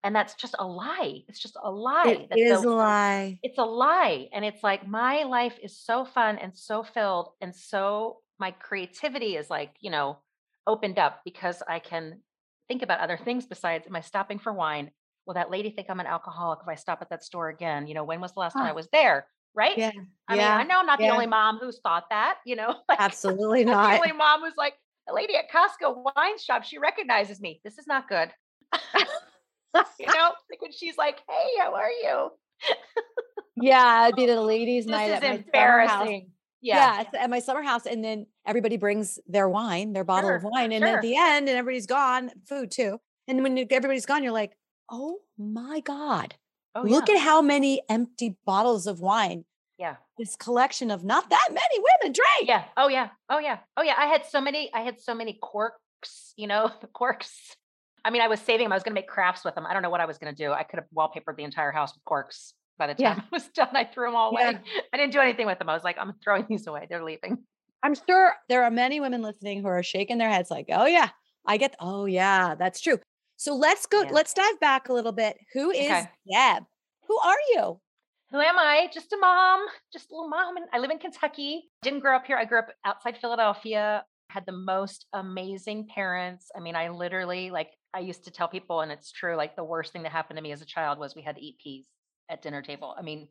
And 0.05 0.14
that's 0.14 0.34
just 0.34 0.55
a 0.58 0.66
lie. 0.66 1.22
It's 1.28 1.40
just 1.40 1.56
a 1.62 1.70
lie. 1.70 2.26
It 2.31 2.40
is 2.50 2.62
a 2.64 2.69
lie. 2.70 3.38
it's 3.43 3.58
a 3.58 3.64
lie 3.64 4.28
and 4.32 4.44
it's 4.44 4.62
like 4.62 4.87
my 4.87 5.22
life 5.25 5.58
is 5.62 5.78
so 5.78 6.05
fun 6.05 6.38
and 6.38 6.56
so 6.56 6.82
filled 6.82 7.31
and 7.40 7.55
so 7.55 8.19
my 8.38 8.50
creativity 8.50 9.36
is 9.36 9.48
like 9.50 9.77
you 9.81 9.91
know 9.91 10.19
opened 10.67 10.98
up 10.98 11.20
because 11.24 11.62
i 11.69 11.79
can 11.79 12.20
think 12.69 12.82
about 12.82 13.00
other 13.00 13.17
things 13.17 13.46
besides 13.46 13.86
am 13.86 13.96
i 13.96 14.00
stopping 14.00 14.38
for 14.38 14.53
wine 14.53 14.91
will 15.29 15.35
that 15.35 15.51
lady 15.51 15.70
think 15.70 15.89
i'm 15.89 16.01
an 16.01 16.06
alcoholic 16.06 16.58
if 16.63 16.69
i 16.69 16.75
stop 16.75 17.01
at 17.01 17.08
that 17.11 17.23
store 17.23 17.49
again 17.49 17.87
you 17.87 17.94
know 17.94 18.03
when 18.03 18.20
was 18.20 18.32
the 18.32 18.41
last 18.41 18.55
time 18.55 18.65
i 18.67 18.73
was 18.73 18.89
there 18.93 19.27
right 19.55 19.79
Yeah. 19.79 19.93
i 20.27 20.35
yeah. 20.35 20.43
mean 20.43 20.61
i 20.61 20.65
know 20.65 20.81
i'm 20.81 20.87
not 20.87 20.99
yeah. 21.01 21.06
the 21.08 21.13
only 21.13 21.27
mom 21.27 21.58
who's 21.58 21.79
thought 21.81 22.05
that 22.11 22.39
you 22.44 22.56
know 22.56 22.75
like, 22.89 23.01
Absolutely 23.01 23.61
I'm 23.61 23.67
the 23.67 23.73
not. 23.73 23.94
only 24.01 24.13
mom 24.13 24.41
who's 24.41 24.55
like 24.56 24.75
a 25.08 25.15
lady 25.15 25.35
at 25.37 25.44
costco 25.51 26.03
wine 26.17 26.39
shop 26.39 26.65
she 26.65 26.79
recognizes 26.79 27.41
me 27.41 27.61
this 27.63 27.79
is 27.79 27.87
not 27.87 28.08
good 28.08 28.31
you 30.01 30.06
know 30.06 30.32
like 30.51 30.61
when 30.61 30.73
she's 30.73 30.97
like 30.99 31.19
hey 31.29 31.63
how 31.63 31.75
are 31.75 31.91
you 31.91 32.31
yeah. 33.61 33.85
I'd 33.85 34.17
be 34.17 34.29
a 34.29 34.41
ladies' 34.41 34.85
this 34.85 34.91
night 34.93 35.11
is 35.11 35.13
at 35.15 35.23
my 35.23 35.29
summer 35.29 35.37
house. 35.37 35.44
embarrassing 35.47 36.31
Yeah. 36.61 37.05
at 37.19 37.31
my 37.31 37.39
summer 37.41 37.63
house. 37.63 37.87
And 37.87 38.05
then 38.05 38.27
everybody 38.47 38.77
brings 38.77 39.19
their 39.27 39.49
wine, 39.49 39.93
their 39.93 40.05
bottle 40.05 40.35
of 40.35 40.43
wine. 40.44 40.73
And 40.73 40.85
sure. 40.85 40.97
at 40.97 41.03
the 41.03 41.17
end, 41.17 41.49
and 41.49 41.56
everybody's 41.58 41.87
gone, 41.87 42.31
food 42.49 42.70
too. 42.70 42.99
And 43.27 43.43
when 43.43 43.58
everybody's 43.58 44.06
gone, 44.06 44.23
you're 44.23 44.32
like, 44.32 44.53
oh 44.91 45.19
my 45.37 45.81
God. 45.81 46.35
Oh, 46.75 46.83
Look 46.83 47.09
yeah. 47.09 47.17
at 47.17 47.21
how 47.21 47.43
many 47.43 47.83
empty 47.89 48.37
bottles 48.47 48.87
of 48.87 49.01
wine 49.01 49.45
yeah. 49.79 49.97
this 50.19 50.37
collection 50.37 50.91
of 50.91 51.05
not 51.05 51.31
that 51.31 51.49
many 51.51 51.79
women 51.79 52.13
drank. 52.13 52.49
Yeah. 52.49 52.65
Oh 52.77 52.89
yeah. 52.89 53.09
Oh 53.31 53.39
yeah. 53.39 53.59
Oh 53.77 53.83
yeah. 53.83 53.95
I 53.97 54.07
had 54.07 54.27
so 54.27 54.41
many, 54.41 54.71
I 54.75 54.81
had 54.81 55.01
so 55.01 55.15
many 55.15 55.39
corks, 55.41 56.35
you 56.37 56.47
know, 56.47 56.71
the 56.81 56.87
corks. 56.93 57.57
I 58.05 58.11
mean, 58.11 58.23
I 58.23 58.29
was 58.29 58.41
saving 58.41 58.65
them. 58.65 58.73
I 58.73 58.77
was 58.77 58.83
going 58.83 58.93
to 58.95 59.01
make 59.01 59.09
crafts 59.09 59.45
with 59.45 59.55
them. 59.55 59.67
I 59.67 59.73
don't 59.73 59.83
know 59.83 59.91
what 59.91 60.01
I 60.01 60.07
was 60.07 60.19
going 60.19 60.35
to 60.35 60.45
do. 60.45 60.53
I 60.53 60.63
could 60.63 60.79
have 60.79 60.87
wallpapered 60.97 61.37
the 61.37 61.45
entire 61.45 61.73
house 61.73 61.95
with 61.95 62.05
corks. 62.05 62.55
By 62.79 62.87
the 62.87 62.95
Yeah. 62.97 63.15
time 63.15 63.25
I 63.33 63.37
was 63.37 63.49
done, 63.49 63.69
I 63.75 63.85
threw 63.85 64.07
them 64.07 64.15
all 64.17 64.31
away. 64.31 64.53
Yeah. 64.53 64.81
I 64.93 64.97
didn't 64.97 65.13
do 65.13 65.21
anything 65.21 65.47
with 65.47 65.59
them. 65.59 65.69
I 65.69 65.75
was 65.75 65.85
like, 65.85 65.97
I'm 65.99 66.13
throwing 66.23 66.47
these 66.49 66.67
away. 66.67 66.87
They're 66.89 67.05
leaving. 67.05 67.39
I'm 67.83 67.95
sure 67.95 68.33
there 68.49 68.65
are 68.65 68.71
many 68.71 69.01
women 69.01 69.23
listening 69.23 69.63
who 69.63 69.69
are 69.69 69.83
shaking 69.83 70.19
their 70.19 70.31
heads 70.31 70.51
like, 70.51 70.67
oh, 70.73 70.87
yeah, 70.87 71.11
I 71.47 71.57
get, 71.57 71.77
oh, 71.81 72.07
yeah, 72.07 72.55
that's 72.57 72.81
true. 72.81 72.99
So 73.39 73.55
let's 73.55 73.87
go, 73.87 74.03
Yeah. 74.03 74.11
let's 74.11 74.35
dive 74.35 74.59
back 74.61 74.89
a 74.89 74.93
little 74.93 75.13
bit. 75.13 75.39
Who 75.55 75.71
is 75.71 75.87
Okay. 75.91 76.11
Deb? 76.31 76.65
Who 77.07 77.19
are 77.19 77.39
you? 77.55 77.81
Who 78.31 78.41
am 78.41 78.59
I? 78.59 78.91
Just 78.93 79.13
a 79.13 79.17
mom, 79.17 79.67
just 79.93 80.11
a 80.11 80.15
little 80.15 80.29
mom. 80.29 80.57
And 80.57 80.67
I 80.73 80.79
live 80.81 80.91
in 80.91 80.99
Kentucky. 80.99 81.71
Didn't 81.83 82.01
grow 82.01 82.17
up 82.17 82.27
here. 82.27 82.37
I 82.37 82.45
grew 82.45 82.59
up 82.59 82.69
outside 82.85 83.17
Philadelphia. 83.17 84.05
Had 84.29 84.45
the 84.45 84.53
most 84.53 85.07
amazing 85.15 85.87
parents. 85.89 86.51
I 86.55 86.61
mean, 86.61 86.77
I 86.77 86.89
literally 86.91 87.51
like 87.51 87.71
I 87.95 88.01
used 88.01 88.25
to 88.25 88.31
tell 88.31 88.49
people, 88.49 88.81
and 88.83 88.93
it's 88.93 89.11
true. 89.13 89.37
Like 89.37 89.57
the 89.57 89.65
worst 89.65 89.93
thing 89.93 90.03
that 90.03 90.13
happened 90.13 90.37
to 90.37 90.43
me 90.43 90.53
as 90.53 90.61
a 90.61 90.67
child 90.67 90.99
was 90.99 91.15
we 91.15 91.23
had 91.23 91.37
to 91.37 91.43
eat 91.43 91.59
peas 91.63 91.87
at 92.29 92.43
dinner 92.43 92.61
table. 92.61 92.95
I 92.99 93.03
mean, 93.03 93.29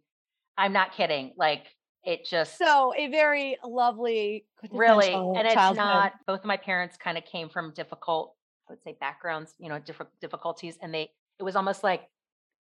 I'm 0.58 0.74
not 0.74 0.94
kidding. 0.94 1.34
Like 1.38 1.68
it 2.04 2.26
just 2.26 2.58
so 2.58 2.94
a 2.98 3.10
very 3.10 3.58
lovely, 3.64 4.48
really, 4.72 5.14
and 5.14 5.46
it's 5.46 5.54
childhood. 5.54 5.78
not. 5.86 6.14
Both 6.26 6.40
of 6.40 6.46
my 6.46 6.58
parents 6.58 6.98
kind 6.98 7.18
of 7.20 7.26
came 7.26 7.50
from 7.50 7.74
difficult, 7.76 8.36
Would 8.70 8.84
say, 8.84 8.98
backgrounds. 9.00 9.54
You 9.60 9.70
know, 9.70 9.80
different 9.80 10.12
difficulties, 10.20 10.78
and 10.82 10.94
they. 10.94 11.12
It 11.40 11.44
was 11.44 11.56
almost 11.56 11.84
like 11.84 12.10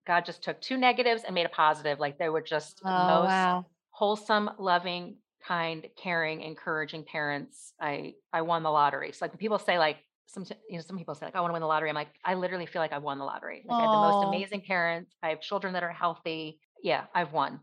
God 0.05 0.25
just 0.25 0.43
took 0.43 0.61
two 0.61 0.77
negatives 0.77 1.23
and 1.23 1.35
made 1.35 1.45
a 1.45 1.49
positive. 1.49 1.99
Like 1.99 2.17
they 2.17 2.29
were 2.29 2.41
just 2.41 2.81
the 2.83 2.91
Oh 2.91 3.05
most 3.05 3.25
wow. 3.25 3.65
wholesome, 3.89 4.49
loving, 4.57 5.17
kind, 5.45 5.85
caring, 5.97 6.41
encouraging 6.41 7.03
parents. 7.03 7.73
I 7.79 8.13
I 8.31 8.41
won 8.41 8.63
the 8.63 8.71
lottery. 8.71 9.11
So 9.11 9.25
like 9.25 9.31
when 9.31 9.39
people 9.39 9.59
say 9.59 9.77
like 9.77 9.97
some 10.27 10.45
you 10.69 10.77
know 10.77 10.81
some 10.81 10.97
people 10.97 11.15
say 11.15 11.25
like 11.25 11.35
I 11.35 11.41
want 11.41 11.51
to 11.51 11.53
win 11.53 11.61
the 11.61 11.67
lottery. 11.67 11.89
I'm 11.89 11.95
like 11.95 12.09
I 12.23 12.35
literally 12.35 12.65
feel 12.65 12.81
like 12.81 12.93
I 12.93 12.97
won 12.99 13.17
the 13.17 13.25
lottery. 13.25 13.63
Like 13.67 13.79
I 13.79 13.83
have 13.83 13.91
the 13.91 13.97
most 13.97 14.23
amazing 14.23 14.61
parents. 14.61 15.15
I 15.23 15.29
have 15.29 15.41
children 15.41 15.73
that 15.73 15.83
are 15.83 15.91
healthy. 15.91 16.59
Yeah, 16.81 17.05
I've 17.13 17.33
won. 17.33 17.59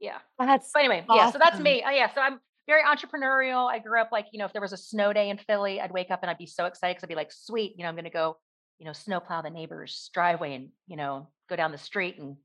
Yeah. 0.00 0.18
That's 0.38 0.72
So 0.72 0.78
anyway, 0.80 1.04
yeah. 1.08 1.30
So 1.32 1.38
that's 1.38 1.58
me. 1.60 1.82
Uh, 1.82 1.90
yeah. 1.90 2.12
So 2.14 2.20
I'm 2.20 2.40
very 2.66 2.82
entrepreneurial. 2.82 3.70
I 3.70 3.78
grew 3.78 4.00
up 4.00 4.10
like 4.12 4.26
you 4.32 4.38
know 4.38 4.44
if 4.44 4.52
there 4.52 4.62
was 4.62 4.72
a 4.72 4.78
snow 4.78 5.12
day 5.12 5.30
in 5.30 5.38
Philly, 5.38 5.80
I'd 5.80 5.92
wake 5.92 6.10
up 6.10 6.20
and 6.22 6.30
I'd 6.30 6.38
be 6.38 6.46
so 6.46 6.66
excited 6.66 6.96
because 6.96 7.04
I'd 7.04 7.08
be 7.08 7.14
like, 7.14 7.32
sweet, 7.32 7.74
you 7.76 7.82
know 7.82 7.88
I'm 7.88 7.94
going 7.94 8.04
to 8.04 8.10
go 8.10 8.36
you 8.78 8.86
know 8.86 8.92
snowplow 8.92 9.42
the 9.42 9.50
neighbor's 9.50 10.10
driveway 10.12 10.54
and 10.54 10.68
you 10.86 10.96
know 10.96 11.28
go 11.48 11.56
down 11.56 11.72
the 11.72 11.78
street 11.78 12.18
and 12.18 12.36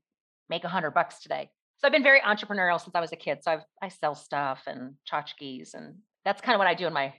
make 0.50 0.64
a 0.64 0.68
hundred 0.68 0.90
bucks 0.90 1.20
today. 1.20 1.50
So 1.80 1.86
I've 1.86 1.92
been 1.92 2.02
very 2.02 2.20
entrepreneurial 2.20 2.78
since 2.78 2.94
I 2.94 3.00
was 3.00 3.12
a 3.12 3.16
kid. 3.16 3.38
So 3.42 3.52
I've, 3.52 3.60
I 3.80 3.88
sell 3.88 4.14
stuff 4.14 4.64
and 4.66 4.94
tchotchkes 5.10 5.72
and 5.72 5.94
that's 6.26 6.42
kind 6.42 6.54
of 6.54 6.58
what 6.58 6.68
I 6.68 6.74
do 6.74 6.86
in 6.86 6.92
my, 6.92 7.14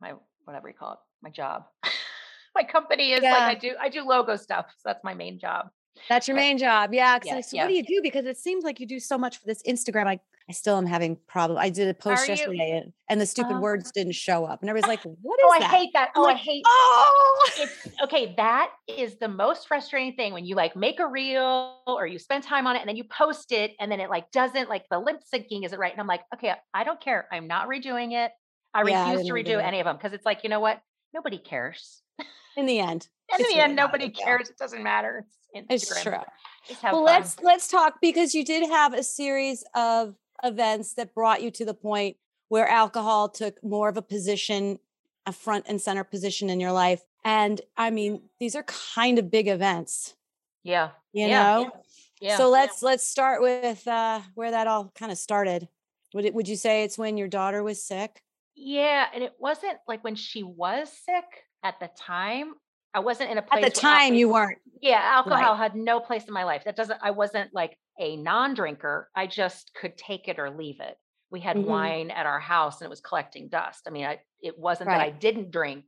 my, 0.00 0.14
whatever 0.44 0.66
you 0.66 0.74
call 0.74 0.94
it, 0.94 0.98
my 1.22 1.30
job. 1.30 1.66
my 2.56 2.64
company 2.64 3.12
is 3.12 3.22
like, 3.22 3.32
I 3.34 3.54
do, 3.54 3.74
I 3.80 3.88
do 3.88 4.02
logo 4.02 4.34
stuff. 4.34 4.66
So 4.70 4.82
that's 4.86 5.04
my 5.04 5.14
main 5.14 5.38
job. 5.38 5.68
That's 6.08 6.26
your 6.26 6.36
main 6.36 6.58
job. 6.58 6.92
Yeah. 6.92 7.20
Yeah, 7.22 7.40
so 7.40 7.56
yeah. 7.56 7.62
what 7.62 7.68
do 7.68 7.74
you 7.74 7.84
do? 7.84 8.00
Because 8.02 8.26
it 8.26 8.36
seems 8.36 8.64
like 8.64 8.80
you 8.80 8.86
do 8.86 8.98
so 8.98 9.16
much 9.16 9.38
for 9.38 9.46
this 9.46 9.62
Instagram. 9.62 10.08
I, 10.08 10.18
I 10.48 10.52
still 10.52 10.76
am 10.76 10.84
having 10.84 11.16
problems. 11.26 11.58
I 11.62 11.70
did 11.70 11.88
a 11.88 11.94
post 11.94 12.24
Are 12.24 12.26
yesterday 12.26 12.82
and, 12.82 12.92
and 13.08 13.18
the 13.18 13.24
stupid 13.24 13.56
Oh. 13.56 13.60
words 13.60 13.90
didn't 13.92 14.12
show 14.12 14.44
up. 14.44 14.60
And 14.60 14.68
everybody's 14.68 14.88
like, 14.88 15.16
what 15.22 15.40
oh, 15.42 15.46
is 15.46 15.52
Oh, 15.52 15.56
I 15.56 15.58
that? 15.60 15.70
hate 15.70 15.92
that. 15.94 16.10
I'm 16.14 16.22
Oh, 16.22 16.26
I 16.26 16.34
hate 16.34 16.62
Oh, 16.66 17.50
it's 17.58 17.88
okay. 18.02 18.34
That 18.36 18.70
is 18.86 19.16
the 19.16 19.28
most 19.28 19.68
frustrating 19.68 20.14
thing 20.16 20.34
when 20.34 20.44
you 20.44 20.54
like 20.54 20.76
make 20.76 21.00
a 21.00 21.06
reel 21.06 21.78
or 21.86 22.06
you 22.06 22.18
spend 22.18 22.44
time 22.44 22.66
on 22.66 22.76
it 22.76 22.80
and 22.80 22.88
then 22.88 22.96
you 22.96 23.04
post 23.04 23.52
it 23.52 23.72
and 23.80 23.90
then 23.90 24.00
it 24.00 24.10
like 24.10 24.30
doesn't 24.32 24.68
like 24.68 24.84
the 24.90 24.98
lip 24.98 25.22
syncing 25.32 25.64
isn't 25.64 25.78
right. 25.78 25.92
And 25.92 26.00
I'm 26.00 26.06
like, 26.06 26.22
okay, 26.34 26.52
I 26.74 26.84
don't 26.84 27.00
care. 27.00 27.26
I'm 27.32 27.46
not 27.46 27.68
redoing 27.68 28.12
it. 28.12 28.30
I 28.74 28.82
Yeah, 28.82 29.02
I 29.02 29.12
refuse 29.12 29.26
to 29.28 29.32
redo 29.32 29.62
any 29.62 29.80
of 29.80 29.86
them 29.86 29.96
because 29.96 30.12
it's 30.12 30.26
like, 30.26 30.40
you 30.42 30.50
know 30.50 30.60
what? 30.60 30.80
Nobody 31.14 31.38
cares. 31.38 32.02
in 32.56 32.66
the 32.66 32.80
end. 32.80 33.08
In 33.38 33.46
the 33.48 33.60
end, 33.60 33.72
really 33.72 33.72
a 33.72 33.74
nobody 33.74 34.10
cares. 34.10 34.50
It 34.50 34.58
doesn't 34.58 34.82
matter. 34.82 35.24
It's 35.54 35.84
It's 35.90 36.02
true. 36.02 36.12
Well 36.12 36.92
fun. 36.92 37.02
let's 37.04 37.40
let's 37.40 37.68
talk 37.68 37.94
because 38.02 38.34
you 38.34 38.44
did 38.44 38.68
have 38.68 38.92
a 38.92 39.02
series 39.02 39.64
of 39.74 40.14
events 40.42 40.94
that 40.94 41.14
brought 41.14 41.42
you 41.42 41.50
to 41.50 41.64
the 41.64 41.74
point 41.74 42.16
where 42.48 42.68
alcohol 42.68 43.28
took 43.28 43.62
more 43.62 43.88
of 43.88 43.96
a 43.96 44.02
position 44.02 44.78
a 45.26 45.32
front 45.32 45.64
and 45.68 45.80
center 45.80 46.04
position 46.04 46.50
in 46.50 46.60
your 46.60 46.72
life 46.72 47.02
and 47.24 47.60
i 47.76 47.90
mean 47.90 48.20
these 48.38 48.54
are 48.54 48.64
kind 48.64 49.18
of 49.18 49.30
big 49.30 49.48
events 49.48 50.14
yeah. 50.62 50.90
you 51.12 51.26
Yeah. 51.26 51.42
know 51.42 51.70
Yeah. 52.20 52.36
so 52.36 52.50
let's 52.50 52.82
let's 52.82 53.06
start 53.06 53.40
with 53.40 53.86
uh 53.88 54.20
where 54.34 54.50
that 54.50 54.66
all 54.66 54.92
kind 54.94 55.10
of 55.12 55.18
started 55.18 55.68
would 56.12 56.24
it 56.24 56.34
would 56.34 56.48
you 56.48 56.56
say 56.56 56.84
it's 56.84 56.98
when 56.98 57.16
your 57.16 57.28
daughter 57.28 57.62
was 57.62 57.82
sick 57.82 58.22
yeah. 58.56 59.06
And 59.12 59.22
it 59.24 59.32
wasn't 59.38 59.78
like 59.88 60.04
when 60.04 60.14
she 60.14 60.42
was 60.42 60.88
sick 60.88 61.24
at 61.62 61.80
the 61.80 61.90
time. 61.98 62.54
I 62.94 63.00
wasn't 63.00 63.32
in 63.32 63.38
a 63.38 63.42
place 63.42 63.64
at 63.64 63.74
the 63.74 63.80
time 63.80 64.14
you 64.14 64.28
weren't 64.28 64.58
Yeah, 64.80 65.00
alcohol 65.02 65.56
had 65.56 65.74
no 65.74 65.98
place 65.98 66.24
in 66.26 66.32
my 66.32 66.44
life. 66.44 66.62
That 66.64 66.76
doesn't, 66.76 67.00
I 67.02 67.10
wasn't 67.10 67.52
like 67.52 67.76
a 67.98 68.16
non 68.16 68.54
drinker. 68.54 69.10
I 69.14 69.26
just 69.26 69.72
could 69.74 69.96
take 69.96 70.28
it 70.28 70.38
or 70.38 70.50
leave 70.50 70.80
it. 70.80 70.96
We 71.30 71.40
had 71.40 71.56
Mhm. 71.56 71.64
wine 71.64 72.10
at 72.10 72.26
our 72.26 72.40
house 72.40 72.80
and 72.80 72.86
it 72.86 72.90
was 72.90 73.00
collecting 73.00 73.48
dust. 73.48 73.82
I 73.86 73.90
mean, 73.90 74.04
I, 74.06 74.20
it 74.40 74.58
wasn't 74.58 74.90
that 74.90 75.00
I 75.00 75.10
didn't 75.10 75.50
drink, 75.50 75.86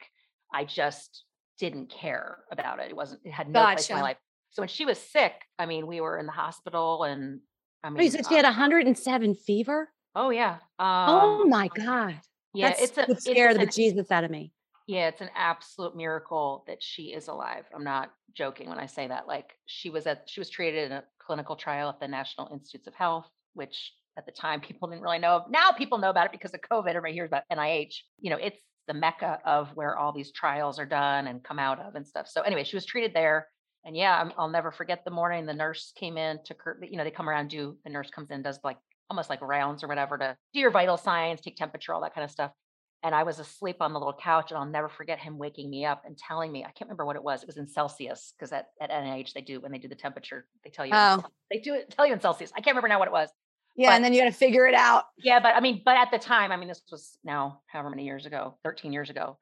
I 0.53 0.65
just 0.65 1.25
didn't 1.59 1.89
care 1.91 2.45
about 2.51 2.81
it. 2.81 2.91
It 2.91 2.97
wasn't, 2.97 3.23
it 3.25 3.33
had 3.33 3.49
no 3.49 3.65
place 3.65 3.89
in 3.91 3.97
my 3.97 4.03
life. 4.03 4.19
So 4.51 4.63
when 4.63 4.69
she 4.69 4.85
was 4.85 4.99
sick, 4.99 5.33
I 5.59 5.67
mean, 5.67 5.87
we 5.87 6.01
were 6.01 6.19
in 6.19 6.27
the 6.27 6.33
hospital 6.33 7.05
and 7.05 7.41
I 7.85 7.91
mean, 7.91 8.01
oh, 8.01 8.03
you 8.05 8.11
said 8.11 8.27
she 8.27 8.35
uh, 8.35 8.37
had 8.39 8.45
107 8.45 9.35
fever 9.35 9.93
oh, 10.15 10.31
yeah. 10.31 10.59
oh 10.79 11.43
um, 11.43 11.51
my 11.51 11.69
god 11.69 12.21
Yeah, 12.55 12.69
That's 12.71 12.83
it's 12.83 12.99
a, 12.99 13.01
would 13.03 13.17
it's 13.19 13.25
scare 13.25 13.53
the 13.55 13.61
an- 13.61 13.69
bejesus 13.69 14.11
out 14.11 14.25
of 14.25 14.31
me 14.31 14.53
Yeah, 14.87 15.09
it's 15.09 15.21
an 15.21 15.31
absolute 15.35 15.95
miracle 15.97 16.65
that 16.67 16.83
she 16.83 17.13
is 17.13 17.29
alive. 17.29 17.65
I'm 17.75 17.85
not 17.85 18.13
joking 18.35 18.69
when 18.69 18.79
I 18.79 18.87
say 18.87 19.07
that. 19.09 19.27
Like 19.29 19.53
she 19.67 19.91
was 19.91 20.07
at 20.07 20.29
she 20.29 20.41
was 20.41 20.49
treated 20.49 20.87
in 20.87 20.93
a 20.93 21.05
clinical 21.27 21.57
trial 21.57 21.89
at 21.89 22.01
the 22.01 22.09
National 22.09 22.49
Institutes 22.53 22.87
of 22.87 22.95
Health, 22.95 23.27
which 23.55 23.93
at 24.17 24.27
the 24.27 24.33
time 24.33 24.61
people 24.69 24.89
didn't 24.89 25.03
really 25.03 25.19
know. 25.19 25.37
of. 25.37 25.51
Now 25.51 25.73
people 25.73 25.99
know 25.99 26.11
about 26.11 26.27
it 26.27 26.33
because 26.33 26.55
of 26.55 26.61
COVID. 26.61 26.89
Everybody 26.89 27.15
hears 27.15 27.29
about 27.29 27.45
NIH. 27.53 27.95
You 28.21 28.31
know, 28.31 28.37
it's 28.37 28.59
the 28.89 28.95
mecca 28.95 29.41
of 29.45 29.69
where 29.75 29.99
all 29.99 30.13
these 30.13 30.33
trials 30.33 30.79
are 30.79 30.87
done 30.87 31.27
and 31.27 31.43
come 31.43 31.59
out 31.59 31.81
of 31.81 31.95
and 31.97 32.07
stuff. 32.07 32.29
So 32.29 32.43
anyway, 32.43 32.65
she 32.65 32.77
was 32.77 32.87
treated 32.87 33.13
there. 33.15 33.49
And 33.85 33.97
yeah, 33.97 34.21
I'm, 34.21 34.33
I'll 34.37 34.49
never 34.49 34.73
forget 34.73 35.05
the 35.05 35.11
morning 35.11 35.47
the 35.47 35.55
nurse 35.55 35.93
came 35.97 36.17
in 36.17 36.39
to, 36.47 36.57
you 36.83 36.97
know, 36.97 37.05
they 37.05 37.11
come 37.11 37.29
around, 37.29 37.49
do 37.49 37.77
the 37.85 37.91
nurse 37.91 38.11
comes 38.11 38.31
in, 38.31 38.43
does 38.43 38.59
like 38.65 38.79
almost 39.09 39.31
like 39.31 39.41
rounds 39.41 39.85
or 39.85 39.89
whatever 39.89 40.19
to 40.19 40.37
do 40.53 40.61
your 40.61 40.73
vital 40.73 40.97
signs, 40.97 41.41
take 41.41 41.57
temperature, 41.57 41.95
all 41.95 42.01
that 42.01 42.15
kind 42.15 42.25
of 42.25 42.31
stuff 42.31 42.51
and 43.03 43.15
I 43.15 43.23
was 43.23 43.39
asleep 43.39 43.77
on 43.81 43.93
the 43.93 43.99
little 43.99 44.15
couch, 44.21 44.51
and 44.51 44.59
I'll 44.59 44.67
never 44.67 44.89
forget 44.89 45.19
him 45.19 45.39
waking 45.39 45.71
me 45.71 45.85
up 45.85 46.03
and 46.05 46.17
telling 46.17 46.51
me, 46.51 46.63
I 46.65 46.71
can't 46.73 46.83
remember 46.89 47.05
what 47.07 47.17
it 47.17 47.23
was. 47.23 47.43
It 47.43 47.47
was 47.47 47.57
in 47.59 47.67
Celsius 47.69 48.33
because 48.37 48.53
at, 48.53 48.67
at 48.81 48.91
NIH 48.91 49.33
they 49.33 49.41
do 49.43 49.61
when 49.61 49.73
they 49.73 49.79
do 49.79 49.89
the 49.89 49.95
temperature, 49.95 50.47
they 50.65 50.71
tell 50.71 50.87
you 50.87 50.93
Oh. 50.95 51.23
They 51.51 51.59
do 51.61 51.75
it 51.75 51.91
tell 51.91 52.07
you 52.07 52.13
in 52.13 52.21
Celsius. 52.21 52.51
I 52.57 52.61
can't 52.61 52.75
remember 52.75 52.89
now 52.89 52.99
what 52.99 53.09
it 53.09 53.13
was. 53.13 53.29
yeah 53.77 53.89
But- 53.91 53.95
and 53.97 54.05
then 54.05 54.13
you 54.13 54.21
got 54.21 54.27
to 54.27 54.33
figure 54.33 54.67
it 54.67 54.75
out 54.75 55.05
Yeah, 55.19 55.41
but 55.41 55.55
I 55.55 55.61
mean, 55.61 55.83
but 55.85 55.97
at 55.97 56.11
the 56.11 56.19
time, 56.19 56.51
I 56.53 56.57
mean, 56.57 56.69
this 56.69 56.83
was 56.91 57.19
now 57.25 57.61
however 57.67 57.91
many 57.91 58.05
years 58.05 58.27
ago, 58.27 58.57
13 58.65 58.93
years 58.93 59.11
ago. 59.11 59.39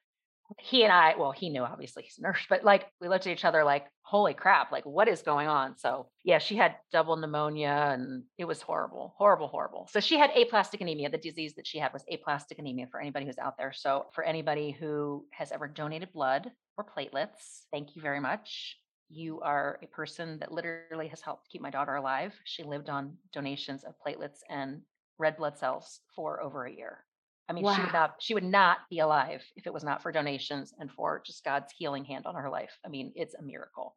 He 0.58 0.84
and 0.84 0.92
I, 0.92 1.14
well, 1.18 1.32
he 1.32 1.48
knew 1.48 1.62
obviously 1.62 2.02
he's 2.02 2.18
a 2.18 2.22
nurse, 2.22 2.44
but 2.48 2.64
like 2.64 2.86
we 3.00 3.08
looked 3.08 3.26
at 3.26 3.32
each 3.32 3.44
other 3.44 3.64
like, 3.64 3.86
holy 4.02 4.34
crap, 4.34 4.70
like 4.70 4.84
what 4.84 5.08
is 5.08 5.22
going 5.22 5.48
on? 5.48 5.76
So 5.78 6.08
yeah, 6.22 6.38
she 6.38 6.56
had 6.56 6.76
double 6.92 7.16
pneumonia 7.16 7.90
and 7.92 8.24
it 8.38 8.44
was 8.44 8.60
horrible, 8.60 9.14
horrible, 9.16 9.48
horrible. 9.48 9.88
So 9.90 10.00
she 10.00 10.18
had 10.18 10.30
aplastic 10.36 10.80
anemia. 10.80 11.08
The 11.10 11.18
disease 11.18 11.54
that 11.54 11.66
she 11.66 11.78
had 11.78 11.92
was 11.92 12.04
aplastic 12.10 12.58
anemia 12.58 12.86
for 12.90 13.00
anybody 13.00 13.26
who's 13.26 13.38
out 13.38 13.56
there. 13.56 13.72
So 13.72 14.06
for 14.12 14.22
anybody 14.22 14.70
who 14.70 15.26
has 15.32 15.50
ever 15.50 15.66
donated 15.66 16.12
blood 16.12 16.50
or 16.76 16.84
platelets, 16.84 17.64
thank 17.72 17.96
you 17.96 18.02
very 18.02 18.20
much. 18.20 18.76
You 19.08 19.40
are 19.40 19.78
a 19.82 19.86
person 19.86 20.38
that 20.40 20.52
literally 20.52 21.08
has 21.08 21.20
helped 21.20 21.48
keep 21.48 21.62
my 21.62 21.70
daughter 21.70 21.94
alive. 21.94 22.34
She 22.44 22.62
lived 22.62 22.90
on 22.90 23.16
donations 23.32 23.84
of 23.84 23.94
platelets 24.06 24.40
and 24.50 24.82
red 25.18 25.36
blood 25.36 25.56
cells 25.56 26.00
for 26.14 26.42
over 26.42 26.64
a 26.64 26.72
year. 26.72 27.04
I 27.48 27.52
mean, 27.52 27.64
she 27.74 27.82
would 27.82 27.92
not 27.92 28.14
she 28.20 28.34
would 28.34 28.44
not 28.44 28.78
be 28.90 29.00
alive 29.00 29.42
if 29.56 29.66
it 29.66 29.72
was 29.72 29.84
not 29.84 30.02
for 30.02 30.10
donations 30.12 30.72
and 30.78 30.90
for 30.90 31.22
just 31.26 31.44
God's 31.44 31.72
healing 31.76 32.04
hand 32.04 32.26
on 32.26 32.34
her 32.34 32.48
life. 32.48 32.78
I 32.84 32.88
mean, 32.88 33.12
it's 33.14 33.34
a 33.34 33.42
miracle. 33.42 33.96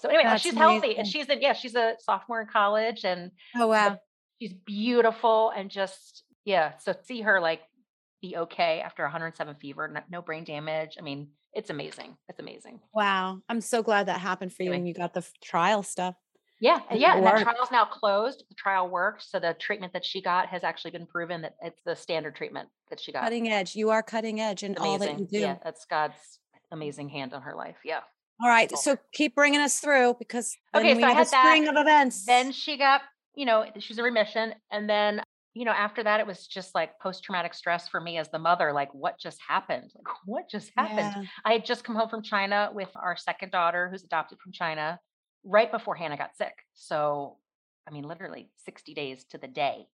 So 0.00 0.08
anyway, 0.08 0.24
That's 0.24 0.42
she's 0.42 0.54
healthy 0.54 0.96
and 0.96 1.06
she's 1.06 1.28
in 1.28 1.40
yeah, 1.40 1.52
she's 1.52 1.74
a 1.74 1.94
sophomore 2.00 2.40
in 2.40 2.48
college 2.48 3.04
and 3.04 3.30
oh 3.56 3.68
wow 3.68 3.98
she's 4.40 4.52
beautiful 4.52 5.52
and 5.56 5.70
just 5.70 6.24
yeah. 6.44 6.72
So 6.78 6.94
see 7.04 7.22
her 7.22 7.40
like 7.40 7.60
be 8.20 8.36
okay 8.36 8.80
after 8.80 9.02
107 9.02 9.56
fever, 9.56 9.88
no, 9.88 10.00
no 10.10 10.22
brain 10.22 10.44
damage. 10.44 10.96
I 10.98 11.02
mean, 11.02 11.28
it's 11.52 11.70
amazing. 11.70 12.16
It's 12.28 12.40
amazing. 12.40 12.80
Wow. 12.94 13.40
I'm 13.48 13.60
so 13.60 13.82
glad 13.82 14.06
that 14.06 14.20
happened 14.20 14.52
for 14.52 14.62
you 14.62 14.70
Anyway. 14.70 14.78
and 14.78 14.88
you 14.88 14.94
got 14.94 15.14
the 15.14 15.26
trial 15.42 15.82
stuff. 15.82 16.14
Yeah, 16.60 16.80
yeah, 16.92 17.16
and 17.16 17.24
that 17.24 17.42
trial's 17.42 17.70
now 17.70 17.84
closed. 17.84 18.42
The 18.48 18.54
trial 18.56 18.88
worked, 18.88 19.22
so 19.22 19.38
the 19.38 19.54
treatment 19.58 19.92
that 19.92 20.04
she 20.04 20.20
got 20.20 20.48
has 20.48 20.64
actually 20.64 20.90
been 20.90 21.06
proven 21.06 21.42
that 21.42 21.54
it's 21.62 21.80
the 21.84 21.94
standard 21.94 22.34
treatment 22.34 22.68
that 22.90 22.98
she 23.00 23.12
got. 23.12 23.22
Cutting 23.22 23.48
edge. 23.48 23.76
You 23.76 23.90
are 23.90 24.02
cutting 24.02 24.40
edge 24.40 24.64
in 24.64 24.76
all 24.76 24.98
that 24.98 25.18
you 25.20 25.26
do. 25.30 25.38
Yeah, 25.38 25.56
that's 25.62 25.84
God's 25.84 26.40
amazing 26.72 27.08
hand 27.10 27.32
on 27.32 27.42
her 27.42 27.54
life. 27.54 27.76
Yeah. 27.84 28.00
All 28.42 28.48
right. 28.48 28.70
So 28.76 28.96
keep 29.12 29.34
bringing 29.34 29.60
us 29.60 29.80
through 29.80 30.16
because 30.18 30.56
then 30.72 30.82
Okay, 30.82 30.94
we 30.94 31.00
so 31.02 31.06
I 31.06 31.10
have 31.10 31.32
a 31.32 31.36
had 31.36 31.64
that. 31.64 31.76
of 31.76 31.80
events. 31.80 32.24
Then 32.24 32.52
she 32.52 32.76
got, 32.76 33.02
you 33.34 33.46
know, 33.46 33.64
she 33.78 33.92
was 33.92 33.98
in 33.98 34.04
remission, 34.04 34.54
and 34.72 34.88
then 34.88 35.22
you 35.54 35.64
know 35.64 35.72
after 35.72 36.02
that 36.04 36.20
it 36.20 36.26
was 36.26 36.46
just 36.46 36.74
like 36.74 36.98
post 37.00 37.24
traumatic 37.24 37.54
stress 37.54 37.88
for 37.88 38.00
me 38.00 38.18
as 38.18 38.28
the 38.30 38.38
mother. 38.38 38.72
Like, 38.72 38.92
what 38.94 39.18
just 39.18 39.38
happened? 39.46 39.90
Like, 39.94 40.14
what 40.26 40.50
just 40.50 40.72
happened? 40.76 41.24
Yeah. 41.24 41.30
I 41.44 41.52
had 41.52 41.64
just 41.64 41.84
come 41.84 41.94
home 41.94 42.08
from 42.08 42.22
China 42.22 42.70
with 42.72 42.90
our 42.96 43.16
second 43.16 43.52
daughter, 43.52 43.88
who's 43.90 44.02
adopted 44.04 44.38
from 44.40 44.52
China, 44.52 44.98
right 45.48 45.70
before 45.70 45.94
Hannah 45.94 46.16
got 46.16 46.36
sick. 46.36 46.52
So, 46.74 47.38
I 47.88 47.90
mean, 47.92 48.04
literally 48.04 48.50
60 48.64 48.94
days 48.94 49.24
to 49.30 49.38
the 49.38 49.48
day. 49.48 49.86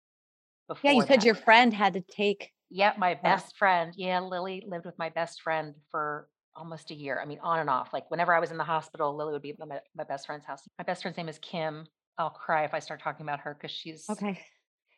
Before 0.68 0.90
Yeah, 0.90 0.96
you 0.96 1.02
said 1.02 1.20
that. 1.20 1.26
your 1.26 1.34
friend 1.34 1.72
had 1.74 1.94
to 1.94 2.00
take. 2.00 2.50
Yeah, 2.70 2.94
my 2.96 3.14
best 3.14 3.56
friend. 3.58 3.92
Yeah, 3.96 4.20
Lily 4.20 4.64
lived 4.66 4.86
with 4.86 4.98
my 4.98 5.10
best 5.10 5.42
friend 5.42 5.74
for 5.90 6.28
almost 6.56 6.90
a 6.90 6.94
year. 6.94 7.20
I 7.20 7.26
mean, 7.26 7.38
on 7.42 7.58
and 7.58 7.68
off. 7.68 7.92
Like 7.92 8.10
whenever 8.10 8.34
I 8.34 8.40
was 8.40 8.50
in 8.50 8.56
the 8.56 8.64
hospital, 8.64 9.14
Lily 9.14 9.32
would 9.32 9.42
be 9.42 9.50
at 9.50 9.58
my, 9.58 9.80
my 9.94 10.04
best 10.04 10.26
friend's 10.26 10.46
house. 10.46 10.62
My 10.78 10.84
best 10.84 11.02
friend's 11.02 11.18
name 11.18 11.28
is 11.28 11.38
Kim. 11.38 11.86
I'll 12.18 12.30
cry 12.30 12.64
if 12.64 12.72
I 12.72 12.78
start 12.78 13.02
talking 13.02 13.24
about 13.26 13.40
her 13.40 13.54
because 13.54 13.70
she's 13.74 14.06
Okay. 14.08 14.38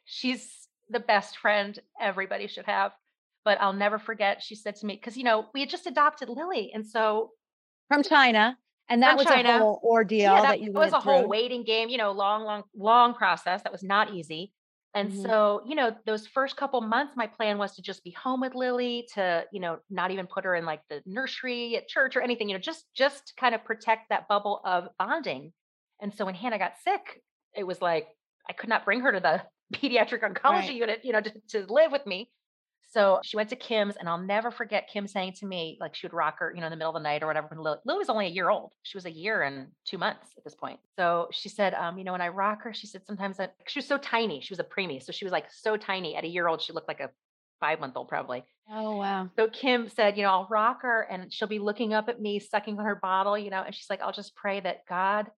she's 0.04 0.68
the 0.90 1.00
best 1.00 1.38
friend 1.38 1.78
everybody 2.00 2.46
should 2.46 2.66
have. 2.66 2.92
But 3.44 3.60
I'll 3.60 3.72
never 3.72 3.98
forget. 3.98 4.42
She 4.42 4.54
said 4.54 4.76
to 4.76 4.86
me 4.86 4.94
because 4.94 5.16
you 5.16 5.24
know 5.24 5.46
we 5.52 5.60
had 5.60 5.68
just 5.70 5.86
adopted 5.86 6.28
Lily, 6.28 6.70
and 6.72 6.86
so 6.86 7.30
From 7.88 8.02
China. 8.02 8.56
And 8.88 9.02
that 9.02 9.16
was 9.16 9.26
China. 9.26 9.48
a 9.48 9.58
whole 9.58 9.80
ordeal 9.82 10.34
yeah, 10.34 10.40
that, 10.40 10.58
that, 10.58 10.60
you 10.60 10.72
was 10.72 10.92
a 10.92 11.00
whole 11.00 11.26
waiting 11.28 11.64
game. 11.64 11.88
You 11.88 11.98
know, 11.98 12.12
long, 12.12 12.44
long, 12.44 12.64
long 12.74 13.14
process. 13.14 13.62
That 13.62 13.72
was 13.72 13.82
not 13.82 14.14
easy. 14.14 14.52
And 14.94 15.10
Mhm. 15.10 15.12
so, 15.12 15.62
you 15.66 15.74
know, 15.74 15.96
those 16.06 16.26
first 16.28 16.56
couple 16.56 16.80
months, 16.80 17.14
my 17.16 17.26
plan 17.26 17.58
was 17.58 17.74
to 17.76 17.82
just 17.82 18.04
be 18.04 18.10
home 18.12 18.40
with 18.40 18.54
Lily, 18.54 19.08
to, 19.14 19.44
you 19.52 19.58
know, 19.60 19.80
not 19.90 20.12
even 20.12 20.26
put 20.28 20.44
her 20.44 20.54
in 20.54 20.64
like 20.64 20.82
the 20.88 21.02
nursery 21.04 21.76
at 21.76 21.88
church 21.88 22.14
or 22.16 22.22
anything, 22.22 22.48
you 22.48 22.54
know, 22.54 22.60
just 22.60 22.86
just 22.94 23.34
kind 23.36 23.54
of 23.56 23.64
protect 23.64 24.10
that 24.10 24.28
bubble 24.28 24.60
of 24.64 24.88
bonding. 24.98 25.52
And 26.00 26.14
so 26.14 26.24
when 26.26 26.34
Hannah 26.36 26.58
got 26.58 26.78
sick, 26.78 27.22
it 27.54 27.64
was 27.64 27.82
like 27.82 28.08
I 28.48 28.52
could 28.52 28.68
not 28.68 28.84
bring 28.84 29.00
her 29.00 29.12
to 29.12 29.20
the 29.20 29.44
pediatric 29.74 30.20
oncology 30.22 30.74
Right. 30.74 30.76
unit, 30.76 31.04
you 31.04 31.12
know, 31.12 31.20
to, 31.20 31.32
to 31.50 31.66
live 31.72 31.90
with 31.92 32.06
me. 32.06 32.30
So 32.94 33.18
she 33.24 33.36
went 33.36 33.48
to 33.50 33.56
Kim's, 33.56 33.96
and 33.96 34.08
I'll 34.08 34.18
never 34.18 34.52
forget 34.52 34.88
Kim 34.88 35.08
saying 35.08 35.32
to 35.40 35.46
me, 35.46 35.76
like 35.80 35.96
she 35.96 36.06
would 36.06 36.12
rock 36.14 36.36
her, 36.38 36.52
you 36.54 36.60
know, 36.60 36.68
in 36.68 36.70
the 36.70 36.76
middle 36.76 36.94
of 36.94 37.02
the 37.02 37.08
night 37.08 37.24
or 37.24 37.26
whatever. 37.26 37.48
When 37.48 37.58
Lily, 37.58 37.78
Lily 37.84 37.98
was 37.98 38.08
only 38.08 38.26
a 38.26 38.30
year 38.30 38.50
old. 38.50 38.72
She 38.84 38.96
was 38.96 39.04
a 39.04 39.10
year 39.10 39.42
and 39.42 39.66
two 39.84 39.98
months 39.98 40.28
at 40.36 40.44
this 40.44 40.54
point. 40.54 40.78
So 40.96 41.26
she 41.32 41.48
said, 41.48 41.74
um, 41.74 41.98
you 41.98 42.04
know, 42.04 42.12
when 42.12 42.20
I 42.20 42.28
rock 42.28 42.62
her, 42.62 42.72
she 42.72 42.86
said 42.86 43.04
sometimes 43.04 43.36
that 43.38 43.56
she 43.66 43.78
was 43.80 43.86
so 43.86 43.98
tiny. 43.98 44.40
She 44.40 44.52
was 44.52 44.60
a 44.60 44.64
preemie, 44.64 45.02
so 45.02 45.10
she 45.10 45.24
was 45.24 45.32
like 45.32 45.46
so 45.50 45.76
tiny. 45.76 46.14
At 46.14 46.22
a 46.22 46.28
year 46.28 46.46
old, 46.46 46.62
she 46.62 46.72
looked 46.72 46.86
like 46.88 47.00
a 47.00 47.10
five 47.58 47.80
month 47.80 47.96
old 47.96 48.06
probably. 48.08 48.44
Oh 48.70 48.96
wow. 48.96 49.28
So 49.36 49.48
Kim 49.48 49.88
said, 49.88 50.16
you 50.16 50.22
know, 50.22 50.30
I'll 50.30 50.48
rock 50.48 50.82
her, 50.82 51.02
and 51.10 51.32
she'll 51.32 51.48
be 51.48 51.58
looking 51.58 51.94
up 51.94 52.08
at 52.08 52.20
me, 52.20 52.38
sucking 52.38 52.78
on 52.78 52.84
her 52.84 52.94
bottle, 52.94 53.36
you 53.36 53.50
know, 53.50 53.62
and 53.66 53.74
she's 53.74 53.90
like, 53.90 54.02
I'll 54.02 54.12
just 54.12 54.36
pray 54.36 54.60
that 54.60 54.86
God 54.88 55.30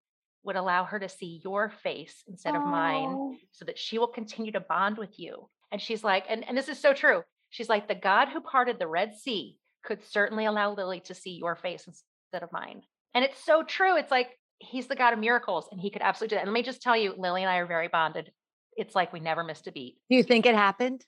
would 0.45 0.57
allow 0.57 0.85
her 0.85 0.99
to 0.99 1.09
see 1.09 1.41
your 1.43 1.73
face 1.83 2.23
instead 2.29 2.55
of 2.55 2.63
mine 2.63 3.09
Oh. 3.09 3.35
so 3.53 3.65
that 3.65 3.79
she 3.79 3.99
will 3.99 4.07
continue 4.07 4.53
to 4.53 4.61
bond 4.61 4.97
with 4.99 5.19
you. 5.19 5.49
And 5.73 5.81
she's 5.83 6.05
like, 6.05 6.25
and, 6.29 6.47
and 6.47 6.57
this 6.57 6.69
is 6.69 6.79
so 6.79 6.93
true. 6.93 7.23
She's 7.57 7.71
like, 7.71 7.89
the 7.89 7.95
God 7.95 8.29
who 8.29 8.43
parted 8.43 8.79
the 8.79 8.87
Red 8.87 9.15
Sea 9.17 9.57
could 9.83 10.05
certainly 10.05 10.45
allow 10.45 10.75
Lily 10.75 11.01
to 11.07 11.15
see 11.15 11.31
your 11.39 11.57
face 11.57 11.87
instead 11.87 12.43
of 12.43 12.53
mine. 12.53 12.83
And 13.15 13.25
it's 13.25 13.43
so 13.43 13.63
true. 13.63 13.97
It's 13.97 14.11
like 14.11 14.29
he's 14.59 14.89
the 14.89 14.95
God 14.95 15.15
of 15.15 15.19
miracles 15.19 15.67
and 15.73 15.81
he 15.81 15.89
could 15.91 16.03
absolutely 16.03 16.35
do 16.35 16.37
that. 16.37 16.43
And 16.43 16.51
let 16.51 16.55
me 16.59 16.63
just 16.63 16.83
tell 16.83 16.95
you, 16.97 17.15
Lily 17.17 17.43
and 17.43 17.51
I 17.51 17.57
are 17.57 17.67
very 17.67 17.89
bonded. 17.89 18.31
It's 18.77 18.95
like 18.95 19.11
we 19.15 19.21
never 19.21 19.43
missed 19.43 19.67
a 19.69 19.73
beat. 19.73 19.97
Do 20.11 20.17
you 20.17 20.23
think 20.23 20.45
it 20.45 20.55
happened? 20.55 21.03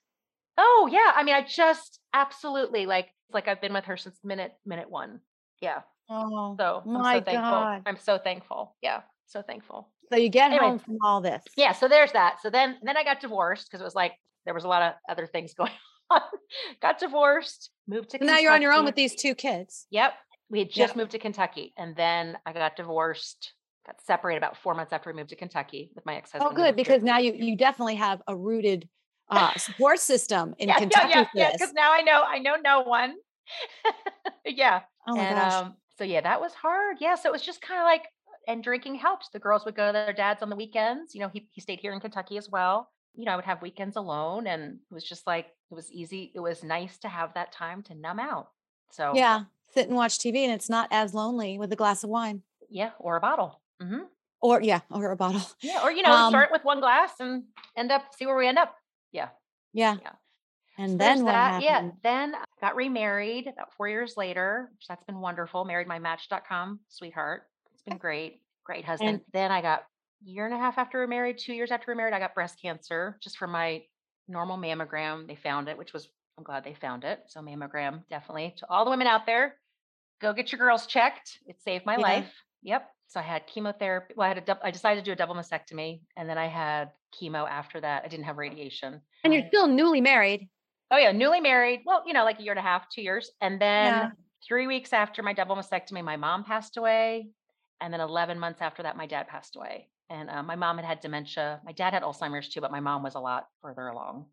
Oh 0.57 0.89
yeah. 0.91 1.13
I 1.15 1.23
mean, 1.23 1.35
I 1.35 1.43
just 1.47 2.01
absolutely 2.15 2.87
like 2.87 3.09
it's 3.29 3.35
like 3.35 3.47
I've 3.47 3.61
been 3.61 3.75
with 3.75 3.85
her 3.85 3.99
since 3.99 4.19
minute 4.25 4.53
minute 4.65 4.89
one. 4.91 5.21
Yeah. 5.61 5.83
Oh 6.09 6.57
So 6.59 6.83
I'm 6.87 6.93
my 6.95 7.19
so 7.19 7.25
thankful. 7.25 7.51
God. 7.51 7.83
I'm 7.85 7.99
so 7.99 8.17
thankful. 8.17 8.75
Yeah. 8.81 9.03
So 9.27 9.43
thankful. 9.43 9.91
So 10.11 10.17
you 10.17 10.31
get 10.31 10.53
Anyway. 10.53 10.65
home 10.67 10.79
from 10.79 10.97
all 11.03 11.21
this. 11.21 11.43
yeah 11.59 11.73
so 11.73 11.87
there's 11.89 12.13
that 12.13 12.41
so 12.41 12.49
then 12.49 12.79
then 12.83 12.97
i 12.97 13.05
got 13.05 13.21
divorced 13.21 13.69
because 13.69 13.83
it 13.83 13.85
was 13.85 13.95
like 13.95 14.15
there 14.47 14.55
was 14.55 14.65
a 14.65 14.69
lot 14.69 14.81
of 14.81 14.95
other 15.07 15.27
things 15.27 15.53
going 15.59 15.69
on 15.71 15.77
got 16.83 16.99
divorced 16.99 17.71
moved 17.87 18.11
to 18.11 18.19
And 18.19 18.27
now 18.27 18.39
you're 18.39 18.53
on 18.53 18.63
your 18.63 18.73
own 18.73 18.85
with 18.85 18.95
these 18.97 19.15
two 19.15 19.35
kids. 19.35 19.87
yep 19.91 20.15
we 20.51 20.59
had 20.61 20.71
just 20.71 20.97
moved 20.97 21.11
to 21.13 21.19
kentucky 21.19 21.75
and 21.77 21.95
then 21.97 22.39
i 22.47 22.53
got 22.53 22.77
divorced 22.77 23.53
got 23.87 23.97
separated 24.03 24.39
about 24.39 24.57
four 24.57 24.75
months 24.75 24.93
after 24.93 25.11
we 25.11 25.17
moved 25.17 25.31
to 25.31 25.37
kentucky 25.37 25.91
with 25.95 26.05
my 26.07 26.17
ex-husband 26.17 26.51
Oh, 26.51 26.55
good 26.55 26.67
here. 26.67 26.73
because 26.75 27.03
now 27.03 27.19
you 27.19 27.33
you 27.35 27.57
definitely 27.57 27.97
have 27.97 28.23
a 28.27 28.35
rooted 28.37 28.89
uh, 29.31 29.53
support 29.59 30.01
system 30.01 30.55
in 30.59 30.69
yeah, 30.69 30.79
Kentucky 30.79 31.09
yeah, 31.11 31.27
yeah, 31.35 31.53
because 31.53 31.75
now 31.75 31.93
i 31.93 32.01
know 32.01 32.23
i 32.27 32.39
know 32.39 32.57
no 32.63 32.81
one. 32.83 33.15
Yeah 34.47 34.81
oh 35.07 35.15
my 35.17 35.23
and 35.23 35.37
gosh. 35.37 35.53
um 35.53 35.75
so 35.99 36.05
yeah 36.05 36.21
that 36.23 36.41
was 36.41 36.55
hard. 36.55 36.97
Yeah 37.01 37.15
so 37.15 37.29
it 37.29 37.33
was 37.33 37.43
just 37.43 37.61
kind 37.61 37.81
of 37.81 37.85
like 37.85 38.05
and 38.47 38.63
drinking 38.65 38.95
helped. 38.95 39.29
The 39.33 39.39
girls 39.39 39.67
would 39.67 39.77
go 39.77 39.87
to 39.89 39.93
their 39.93 40.15
dads 40.15 40.43
on 40.43 40.49
the 40.49 40.57
weekends 40.57 41.15
you 41.15 41.21
know 41.21 41.29
he, 41.29 41.47
he 41.51 41.61
stayed 41.61 41.81
here 41.81 41.93
in 41.93 42.01
kentucky 42.01 42.39
as 42.39 42.49
well 42.49 42.89
you 43.19 43.25
know 43.27 43.33
i 43.33 43.37
would 43.37 43.45
have 43.45 43.61
weekends 43.61 43.97
alone 43.97 44.47
and 44.47 44.63
it 44.91 44.95
was 44.95 45.05
just 45.05 45.27
like 45.27 45.49
it 45.71 45.75
was 45.75 45.91
easy 45.93 46.33
it 46.35 46.41
was 46.41 46.63
nice 46.65 46.97
to 46.99 47.09
have 47.09 47.35
that 47.35 47.53
time 47.53 47.83
to 47.83 47.95
numb 47.95 48.19
out 48.19 48.49
so 48.91 49.13
yeah, 49.15 49.43
sit 49.75 49.87
and 49.89 49.95
watch 49.97 50.19
TV, 50.19 50.45
and 50.45 50.53
it's 50.55 50.71
not 50.71 50.89
as 50.91 51.13
lonely 51.13 51.59
with 51.59 51.71
a 51.73 51.77
glass 51.77 52.03
of 52.05 52.09
wine, 52.09 52.41
yeah 52.71 52.93
or 52.99 53.17
a 53.17 53.21
bottle 53.21 53.61
Mm-hmm. 53.83 54.05
or 54.41 54.63
yeah, 54.63 54.81
or 54.91 55.11
a 55.11 55.17
bottle. 55.17 55.43
yeah 55.61 55.83
or 55.85 55.93
you 55.93 56.03
know 56.07 56.13
Um, 56.15 56.31
start 56.31 56.49
with 56.51 56.65
one 56.65 56.81
glass 56.81 57.13
and 57.21 57.43
end 57.77 57.93
up 57.93 58.05
see 58.17 58.25
where 58.25 58.37
we 58.37 58.47
end 58.49 58.57
up 58.59 58.75
yeah 59.13 59.29
Yeah. 59.75 59.97
Yeah. 60.01 60.13
And 60.79 60.93
So 60.93 60.97
then 60.99 61.25
that. 61.27 61.63
Yeah. 61.63 61.91
Then 62.05 62.35
I 62.37 62.45
got 62.61 62.77
remarried 62.77 63.49
about 63.49 63.75
four 63.75 63.89
years 63.89 64.15
later. 64.17 64.71
Which 64.73 64.87
that's 64.87 65.03
been 65.05 65.19
wonderful. 65.21 65.65
Married 65.65 65.89
my 65.89 65.99
Match.com 65.99 66.79
sweetheart. 66.89 67.43
It's 67.75 67.83
been 67.83 67.99
great. 67.99 68.41
Great 68.65 68.85
husband. 68.85 69.11
And 69.11 69.21
then 69.33 69.51
I 69.51 69.61
got 69.61 69.83
year 70.25 70.45
and 70.45 70.55
a 70.55 70.59
half 70.59 70.79
after 70.79 70.99
we 70.99 71.03
were 71.05 71.09
married, 71.09 71.39
two 71.39 71.53
years 71.55 71.71
after 71.71 71.85
we 71.89 71.93
were 71.93 71.97
married, 71.99 72.15
I 72.15 72.19
got 72.19 72.35
breast 72.35 72.61
cancer 72.61 73.19
just 73.23 73.39
from 73.39 73.51
my 73.53 73.83
normal 74.27 74.59
mammogram. 74.59 75.27
They 75.27 75.37
found 75.37 75.69
it, 75.69 75.79
which 75.79 75.93
was 75.93 76.09
I'm 76.37 76.45
glad 76.45 76.65
they 76.65 76.75
found 76.75 77.05
it. 77.05 77.21
So 77.27 77.41
mammogram 77.41 78.07
definitely 78.09 78.55
to 78.59 78.67
all 78.71 78.85
the 78.85 78.91
women 78.91 79.07
out 79.09 79.27
there, 79.27 79.57
go 80.21 80.33
get 80.33 80.53
your 80.53 80.59
girls 80.61 80.87
checked. 80.87 81.39
It 81.47 81.61
saved 81.61 81.85
my 81.87 81.95
Yeah. 81.95 82.03
life. 82.03 82.33
Yep. 82.63 82.89
So 83.09 83.21
I 83.21 83.23
had 83.23 83.47
chemotherapy. 83.47 84.15
Well, 84.17 84.27
I 84.31 84.35
had 84.35 84.49
a 84.49 84.59
I 84.63 84.71
decided 84.71 85.05
to 85.05 85.09
do 85.09 85.13
a 85.13 85.17
double 85.17 85.35
mastectomy, 85.35 86.03
and 86.17 86.29
then 86.29 86.37
I 86.39 86.47
had 86.47 86.91
chemo 87.19 87.49
after 87.49 87.81
that. 87.81 88.05
I 88.05 88.09
didn't 88.09 88.27
have 88.27 88.37
radiation. 88.37 89.01
And 89.25 89.33
you're 89.33 89.43
um 89.45 89.49
still 89.49 89.67
newly 89.67 90.01
married. 90.01 90.49
Oh 90.91 90.97
yeah, 90.99 91.13
newly 91.13 91.41
married. 91.41 91.81
Well, 91.87 92.03
you 92.07 92.13
know, 92.13 92.25
like 92.25 92.39
a 92.39 92.43
year 92.43 92.53
and 92.53 92.59
a 92.59 92.63
half, 92.63 92.89
two 92.91 93.03
years. 93.03 93.31
And 93.41 93.61
then 93.61 93.95
Yeah. 93.95 94.11
three 94.47 94.67
weeks 94.67 94.93
after 94.93 95.23
my 95.23 95.33
double 95.33 95.57
mastectomy, 95.57 96.03
my 96.05 96.17
mom 96.17 96.45
passed 96.45 96.77
away. 96.77 97.31
And 97.81 97.93
then 97.93 98.01
11 98.01 98.39
months 98.39 98.61
after 98.61 98.83
that, 98.83 98.97
my 98.97 99.07
dad 99.07 99.29
passed 99.29 99.55
away. 99.57 99.89
And 100.11 100.31
uh, 100.31 100.43
my 100.43 100.57
mom 100.57 100.77
had 100.77 100.87
had 100.87 101.01
dementia. 101.01 101.61
My 101.65 101.73
dad 101.73 101.93
had 101.93 102.03
Alzheimer's 102.03 102.49
too, 102.49 102.61
but 102.61 102.73
my 102.73 102.81
mom 102.81 103.03
was 103.03 103.15
a 103.15 103.21
lot 103.21 103.47
further 103.61 103.89
along. 103.89 104.27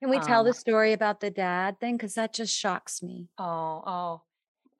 Can 0.00 0.10
we 0.10 0.18
tell 0.18 0.40
Um, 0.40 0.46
the 0.46 0.52
story 0.52 0.92
about 0.92 1.20
the 1.20 1.30
dad 1.30 1.78
thing? 1.80 1.96
Because 1.96 2.14
that 2.14 2.34
just 2.34 2.54
shocks 2.54 3.02
me. 3.02 3.28
Oh, 3.38 3.82
oh. 3.86 4.22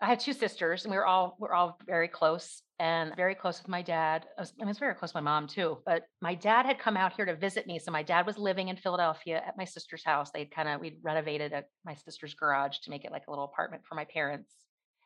I 0.01 0.07
had 0.07 0.20
two 0.20 0.33
sisters, 0.33 0.85
and 0.85 0.90
we 0.90 0.99
were 0.99 1.07
all 1.07 1.37
we're 1.38 1.55
all 1.55 1.79
very 1.87 2.09
close 2.09 2.62
and 2.81 3.14
very 3.16 3.35
close 3.35 3.62
with 3.62 3.68
my 3.68 3.81
dad. 3.81 4.27
I 4.37 4.42
was, 4.42 4.53
I 4.61 4.64
was 4.64 4.79
very 4.79 4.94
close 4.94 5.14
with 5.14 5.23
my 5.23 5.31
mom 5.31 5.47
too. 5.47 5.79
But 5.87 6.03
my 6.20 6.35
dad 6.35 6.66
had 6.66 6.81
come 6.81 6.97
out 6.97 7.14
here 7.14 7.25
to 7.25 7.37
visit 7.37 7.66
me. 7.66 7.79
So 7.79 7.92
my 7.92 8.03
dad 8.03 8.27
was 8.27 8.37
living 8.37 8.68
in 8.68 8.77
Philadelphia 8.77 9.37
at 9.47 9.57
my 9.57 9.64
sister's 9.64 10.05
house. 10.05 10.31
They'd 10.31 10.51
kind 10.51 10.68
of 10.68 10.81
we'd 10.81 10.99
renovated 11.03 11.53
a, 11.53 11.62
my 11.85 11.94
sister's 11.94 12.35
garage 12.35 12.79
to 12.81 12.90
make 12.90 13.05
it 13.05 13.12
like 13.12 13.29
a 13.29 13.31
little 13.31 13.44
apartment 13.44 13.85
for 13.88 13.94
my 13.94 14.05
parents. 14.05 14.51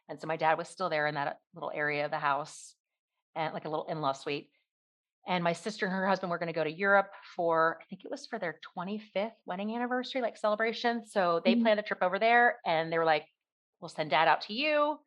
And 0.09 0.19
so 0.19 0.27
my 0.27 0.39
dad 0.39 0.57
was 0.57 0.69
still 0.69 0.89
there 0.89 1.07
in 1.07 1.15
that 1.17 1.37
little 1.55 1.71
area 1.73 2.07
of 2.07 2.11
the 2.11 2.19
house, 2.19 2.75
and 3.37 3.53
like 3.53 3.67
a 3.67 3.69
little 3.69 3.87
in-law 3.87 4.15
suite. 4.15 4.49
And 5.29 5.45
my 5.45 5.53
sister 5.53 5.85
and 5.85 5.95
her 5.95 6.09
husband 6.09 6.31
were 6.31 6.39
going 6.39 6.47
to 6.49 6.55
go 6.55 6.65
to 6.65 6.73
Europe 6.73 7.11
for, 7.37 7.79
I 7.83 7.85
think 7.85 8.03
it 8.05 8.11
was 8.11 8.27
for 8.27 8.39
their 8.39 8.59
25th 8.75 9.33
wedding 9.45 9.75
anniversary, 9.77 10.23
like 10.23 10.39
celebration. 10.39 11.05
So 11.07 11.43
they 11.45 11.55
Mhm. 11.55 11.63
planned 11.63 11.81
a 11.81 11.83
trip 11.83 12.03
over 12.03 12.19
there 12.19 12.59
and 12.65 12.91
they 12.91 12.97
were 12.99 13.05
like, 13.05 13.27
we'll 13.81 13.91
send 13.91 14.09
dad 14.11 14.27
out 14.27 14.41
to 14.43 14.55
you. 14.55 14.99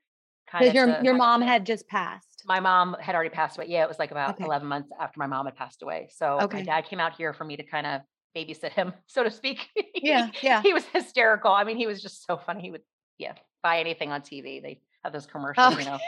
Kind 0.48 0.66
Because 0.66 0.70
of 0.70 0.76
your 0.76 0.86
to- 0.98 1.04
your 1.04 1.16
mom 1.16 1.42
had 1.42 1.66
just 1.66 1.88
passed. 1.88 2.44
my 2.46 2.60
mom 2.60 2.96
had 3.00 3.16
already 3.16 3.32
passed 3.32 3.58
away. 3.58 3.66
Yeah, 3.68 3.84
it 3.84 3.88
was 3.88 3.98
like 3.98 4.12
about 4.12 4.36
Okay. 4.36 4.44
11 4.46 4.68
months 4.68 4.92
after 5.00 5.20
my 5.20 5.26
mom 5.28 5.46
had 5.48 5.56
passed 5.56 5.82
away. 5.82 6.10
So 6.12 6.40
Okay. 6.42 6.58
my 6.60 6.64
dad 6.64 6.86
came 6.86 7.00
out 7.00 7.16
here 7.16 7.34
for 7.34 7.44
me 7.44 7.58
to 7.58 7.64
kind 7.64 7.88
of 7.88 8.02
babysit 8.36 8.72
him, 8.74 8.94
so 9.08 9.24
to 9.24 9.32
speak. 9.32 9.70
Yeah, 9.96 10.30
yeah. 10.44 10.62
he 10.62 10.72
was 10.74 10.86
hysterical. 10.86 11.52
I 11.52 11.64
mean, 11.64 11.78
he 11.78 11.88
was 11.88 12.00
just 12.02 12.26
so 12.28 12.38
funny. 12.38 12.62
He 12.62 12.70
would, 12.72 12.84
yeah, 13.18 13.34
buy 13.64 13.80
anything 13.80 14.12
on 14.12 14.22
TV. 14.22 14.62
They 14.62 14.82
have 15.04 15.14
those 15.14 15.26
commercials, 15.26 15.80
you 15.80 15.86
know. 15.86 16.00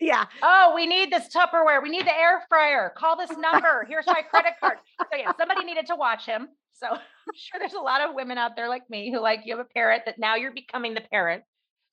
Yeah. 0.00 0.24
Oh, 0.42 0.72
we 0.74 0.86
need 0.86 1.12
this 1.12 1.28
Tupperware. 1.34 1.82
We 1.82 1.88
need 1.88 2.06
the 2.06 2.16
air 2.16 2.42
fryer. 2.48 2.92
Call 2.96 3.16
this 3.16 3.30
number. 3.38 3.84
Here's 3.88 4.06
my 4.06 4.22
credit 4.22 4.54
card. 4.60 4.78
So 5.00 5.16
yeah, 5.16 5.32
somebody 5.38 5.64
needed 5.64 5.86
to 5.86 5.96
watch 5.96 6.26
him. 6.26 6.48
So 6.72 6.86
I'm 6.90 6.98
sure 7.34 7.60
there's 7.60 7.74
a 7.74 7.80
lot 7.80 8.00
of 8.00 8.14
women 8.14 8.36
out 8.36 8.56
there 8.56 8.68
like 8.68 8.88
me 8.90 9.12
who 9.12 9.20
like 9.20 9.40
you 9.44 9.56
have 9.56 9.64
a 9.64 9.68
parent 9.68 10.02
that 10.06 10.18
now 10.18 10.34
you're 10.34 10.52
becoming 10.52 10.94
the 10.94 11.00
parent. 11.00 11.44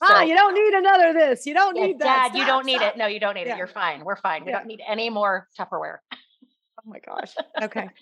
ah, 0.02 0.24
you 0.24 0.34
don't 0.36 0.56
need 0.56 0.74
another 0.74 1.14
this. 1.14 1.46
You 1.46 1.54
don't 1.54 1.76
need 1.76 2.00
that. 2.00 2.30
Dad, 2.32 2.38
you 2.40 2.46
don't 2.46 2.66
need 2.66 2.78
stop. 2.78 2.96
it. 2.96 2.98
No, 2.98 3.06
you 3.06 3.20
don't 3.20 3.36
need 3.36 3.46
Yeah. 3.46 3.54
it. 3.54 3.58
You're 3.60 3.68
fine. 3.68 4.04
We're 4.04 4.16
fine. 4.16 4.46
We 4.46 4.52
Yeah. 4.52 4.58
don't 4.58 4.68
need 4.68 4.82
any 4.88 5.10
more 5.12 5.48
Tupperware. 5.58 5.98
Oh 6.14 6.18
my 6.86 7.00
gosh. 7.00 7.36
Okay. 7.62 7.88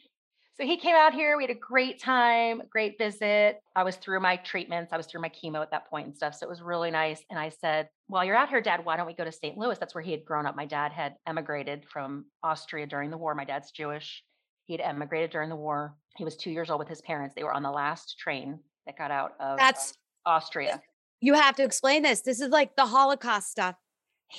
So 0.59 0.65
he 0.65 0.75
came 0.75 0.95
out 0.95 1.13
here. 1.13 1.37
We 1.37 1.43
had 1.43 1.51
a 1.55 1.59
great 1.59 2.01
time, 2.01 2.61
great 2.69 2.97
visit. 2.97 3.61
I 3.77 3.83
was 3.83 3.95
through 3.95 4.19
my 4.19 4.35
treatments. 4.35 4.91
I 4.91 4.97
was 4.97 5.05
through 5.07 5.21
my 5.21 5.29
chemo 5.29 5.61
at 5.61 5.71
that 5.71 5.89
point 5.89 6.07
and 6.07 6.15
stuff. 6.15 6.35
So 6.35 6.45
it 6.45 6.49
was 6.49 6.61
really 6.61 6.91
nice. 6.91 7.23
And 7.29 7.39
I 7.39 7.47
said, 7.47 7.87
While 8.07 8.25
you're 8.25 8.35
out 8.35 8.49
here, 8.49 8.59
Dad, 8.59 8.83
why 8.83 8.97
don't 8.97 9.07
we 9.07 9.13
go 9.13 9.23
to 9.23 9.31
St. 9.31 9.57
Louis? 9.57 9.77
That's 9.79 9.95
where 9.95 10.03
he 10.03 10.11
had 10.11 10.25
grown 10.25 10.45
up. 10.45 10.57
My 10.57 10.65
dad 10.65 10.91
had 10.91 11.15
emigrated 11.25 11.85
from 11.89 12.25
Austria 12.43 12.85
during 12.87 13.09
the 13.09 13.17
war. 13.17 13.33
My 13.35 13.45
dad's 13.45 13.71
Jewish. 13.71 14.21
He 14.65 14.73
had 14.73 14.81
emigrated 14.81 15.31
during 15.31 15.47
the 15.49 15.55
war. 15.55 15.95
He 16.17 16.25
was 16.25 16.35
two 16.35 16.51
years 16.51 16.69
old 16.69 16.79
with 16.79 16.89
his 16.89 17.01
parents. 17.01 17.35
They 17.35 17.43
were 17.45 17.53
on 17.53 17.63
the 17.63 17.71
last 17.71 18.17
train 18.19 18.59
that 18.85 18.97
got 18.97 19.11
out 19.11 19.35
of 19.39 19.57
That's 19.57 19.93
um, 20.25 20.33
Austria. 20.33 20.81
you 21.21 21.35
have 21.35 21.55
to 21.55 21.63
explain 21.63 22.03
this. 22.03 22.19
This 22.21 22.41
is 22.41 22.49
like 22.49 22.75
the 22.75 22.85
Holocaust 22.85 23.49
stuff. 23.49 23.75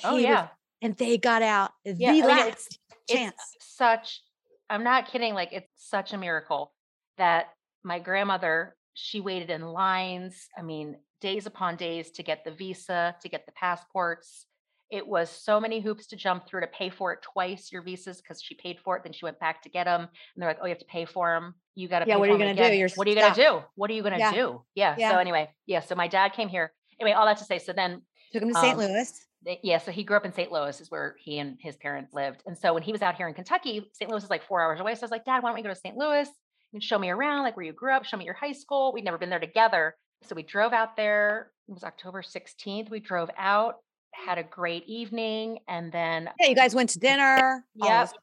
Oh, 0.03 0.11
He 0.17 0.17
was- 0.17 0.23
yeah. 0.25 0.47
and 0.83 0.95
they 0.97 1.17
got 1.17 1.41
out 1.41 1.71
the 1.83 1.95
Yeah, 1.97 2.11
I 2.11 2.27
last 2.27 2.47
it's- 2.47 2.77
chance. 3.09 3.35
It's 3.55 3.75
such, 3.75 4.21
I'm 4.69 4.83
not 4.83 5.07
kidding. 5.11 5.33
Like, 5.33 5.49
it's 5.51 5.67
such 5.91 6.13
a 6.13 6.17
miracle 6.17 6.73
that 7.17 7.49
my 7.83 7.99
grandmother, 7.99 8.75
she 8.93 9.19
waited 9.21 9.49
in 9.51 9.61
lines. 9.61 10.47
I 10.57 10.61
mean, 10.61 10.95
days 11.19 11.45
upon 11.45 11.75
days 11.75 12.09
to 12.11 12.23
get 12.23 12.43
the 12.43 12.51
visa, 12.51 13.15
to 13.21 13.29
get 13.29 13.45
the 13.45 13.51
passports. 13.51 14.47
It 14.89 15.07
was 15.07 15.29
so 15.29 15.59
many 15.59 15.79
hoops 15.79 16.07
to 16.07 16.15
jump 16.15 16.47
through 16.47 16.61
to 16.61 16.67
pay 16.67 16.89
for 16.89 17.13
it 17.13 17.21
twice, 17.21 17.71
your 17.71 17.81
visas, 17.81 18.17
because 18.21 18.41
she 18.41 18.55
paid 18.55 18.77
for 18.83 18.97
it. 18.97 19.03
Then 19.03 19.13
she 19.13 19.23
went 19.25 19.39
back 19.39 19.61
to 19.63 19.69
get 19.69 19.85
them. 19.85 20.01
And 20.01 20.09
they're 20.37 20.49
like, 20.49 20.59
oh, 20.61 20.65
you 20.65 20.71
have 20.71 20.79
to 20.79 20.85
pay 20.85 21.05
for 21.05 21.33
them. 21.33 21.53
You 21.75 21.87
got 21.87 21.99
to 21.99 22.07
Yeah, 22.07 22.15
pay 22.15 22.19
what 22.19 22.25
are 22.29 22.33
you 22.33 22.39
'em 22.43 22.55
gonna 22.55 22.69
do? 22.71 22.75
You're 22.75 22.89
what 22.95 23.07
are 23.07 23.09
you 23.09 23.15
going 23.15 23.33
to 23.33 23.41
do? 23.41 23.63
What 23.75 23.89
are 23.89 23.93
you 23.93 24.01
going 24.01 24.13
to 24.13 24.19
Yeah. 24.19 24.33
do? 24.33 24.65
Yeah. 24.75 24.95
Yeah. 24.97 25.11
So, 25.11 25.17
anyway, 25.19 25.49
yeah. 25.65 25.79
So, 25.79 25.95
my 25.95 26.07
dad 26.07 26.33
came 26.33 26.49
here. 26.49 26.73
Anyway, 26.99 27.13
all 27.13 27.25
that 27.25 27.37
to 27.37 27.45
say, 27.45 27.59
so 27.59 27.71
then 27.73 28.01
Took 28.33 28.43
him 28.43 28.49
to 28.49 28.55
St. 28.55 28.73
um, 28.77 28.79
Louis. 28.79 29.25
Yeah, 29.63 29.77
so 29.77 29.91
he 29.91 30.03
grew 30.03 30.17
up 30.17 30.25
in 30.25 30.33
St. 30.33 30.51
Louis, 30.51 30.79
is 30.79 30.91
where 30.91 31.15
he 31.19 31.39
and 31.39 31.57
his 31.59 31.75
parents 31.77 32.13
lived. 32.13 32.43
And 32.45 32.57
so 32.57 32.73
when 32.73 32.83
he 32.83 32.91
was 32.91 33.01
out 33.01 33.15
here 33.15 33.27
in 33.27 33.33
Kentucky, 33.33 33.89
St. 33.93 34.09
Louis 34.09 34.23
is 34.23 34.29
like 34.29 34.43
four 34.43 34.61
hours 34.61 34.79
away. 34.79 34.95
So 34.95 35.01
I 35.01 35.05
was 35.05 35.11
like, 35.11 35.25
Dad, 35.25 35.41
why 35.41 35.49
don't 35.49 35.55
we 35.55 35.63
go 35.63 35.69
to 35.69 35.75
St. 35.75 35.97
Louis? 35.97 36.29
and 36.73 36.83
show 36.83 36.97
me 36.97 37.09
around, 37.09 37.43
like 37.43 37.55
where 37.55 37.65
you 37.65 37.73
grew 37.73 37.93
up, 37.93 38.05
show 38.05 38.17
me 38.17 38.25
your 38.25 38.33
high 38.33 38.51
school. 38.51 38.93
We'd 38.93 39.03
never 39.03 39.17
been 39.17 39.29
there 39.29 39.39
together. 39.39 39.95
So 40.23 40.35
we 40.35 40.43
drove 40.43 40.73
out 40.73 40.95
there. 40.95 41.51
It 41.67 41.73
was 41.73 41.83
October 41.83 42.21
16th. 42.21 42.89
We 42.89 42.99
drove 42.99 43.29
out, 43.37 43.77
had 44.13 44.37
a 44.37 44.43
great 44.43 44.87
evening, 44.87 45.59
and 45.67 45.91
then 45.91 46.29
Yeah, 46.39 46.47
you 46.47 46.55
guys 46.55 46.75
went 46.75 46.89
to 46.91 46.99
dinner. 46.99 47.65
Yep. 47.75 48.13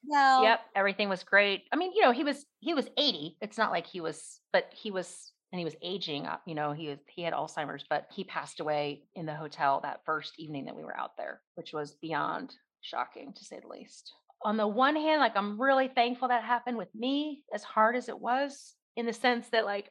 Yep, 0.42 0.60
everything 0.76 1.08
was 1.08 1.24
great. 1.24 1.64
I 1.72 1.76
mean, 1.76 1.92
you 1.94 2.02
know, 2.02 2.12
he 2.12 2.24
was 2.24 2.44
he 2.60 2.74
was 2.74 2.88
80. 2.96 3.36
It's 3.40 3.58
not 3.58 3.70
like 3.70 3.86
he 3.86 4.00
was, 4.00 4.40
but 4.52 4.70
he 4.72 4.90
was 4.90 5.32
and 5.52 5.58
he 5.58 5.64
was 5.64 5.76
aging 5.82 6.26
up, 6.26 6.42
you 6.46 6.54
know, 6.54 6.72
he 6.72 6.88
was 6.88 6.98
he 7.08 7.22
had 7.22 7.32
Alzheimer's, 7.32 7.84
but 7.88 8.06
he 8.12 8.24
passed 8.24 8.60
away 8.60 9.04
in 9.14 9.26
the 9.26 9.34
hotel 9.34 9.80
that 9.82 10.00
first 10.04 10.34
evening 10.38 10.66
that 10.66 10.76
we 10.76 10.84
were 10.84 10.96
out 10.96 11.16
there, 11.16 11.40
which 11.54 11.72
was 11.72 11.94
beyond 12.02 12.54
shocking 12.82 13.32
to 13.34 13.44
say 13.44 13.60
the 13.60 13.68
least. 13.68 14.12
On 14.44 14.56
the 14.56 14.66
one 14.68 14.94
hand, 14.96 15.20
like 15.20 15.36
I'm 15.36 15.60
really 15.60 15.88
thankful 15.88 16.28
that 16.28 16.44
happened 16.44 16.76
with 16.76 16.94
me 16.94 17.44
as 17.54 17.64
hard 17.64 17.96
as 17.96 18.08
it 18.08 18.18
was 18.18 18.74
in 18.96 19.06
the 19.06 19.12
sense 19.12 19.48
that 19.50 19.64
like 19.64 19.90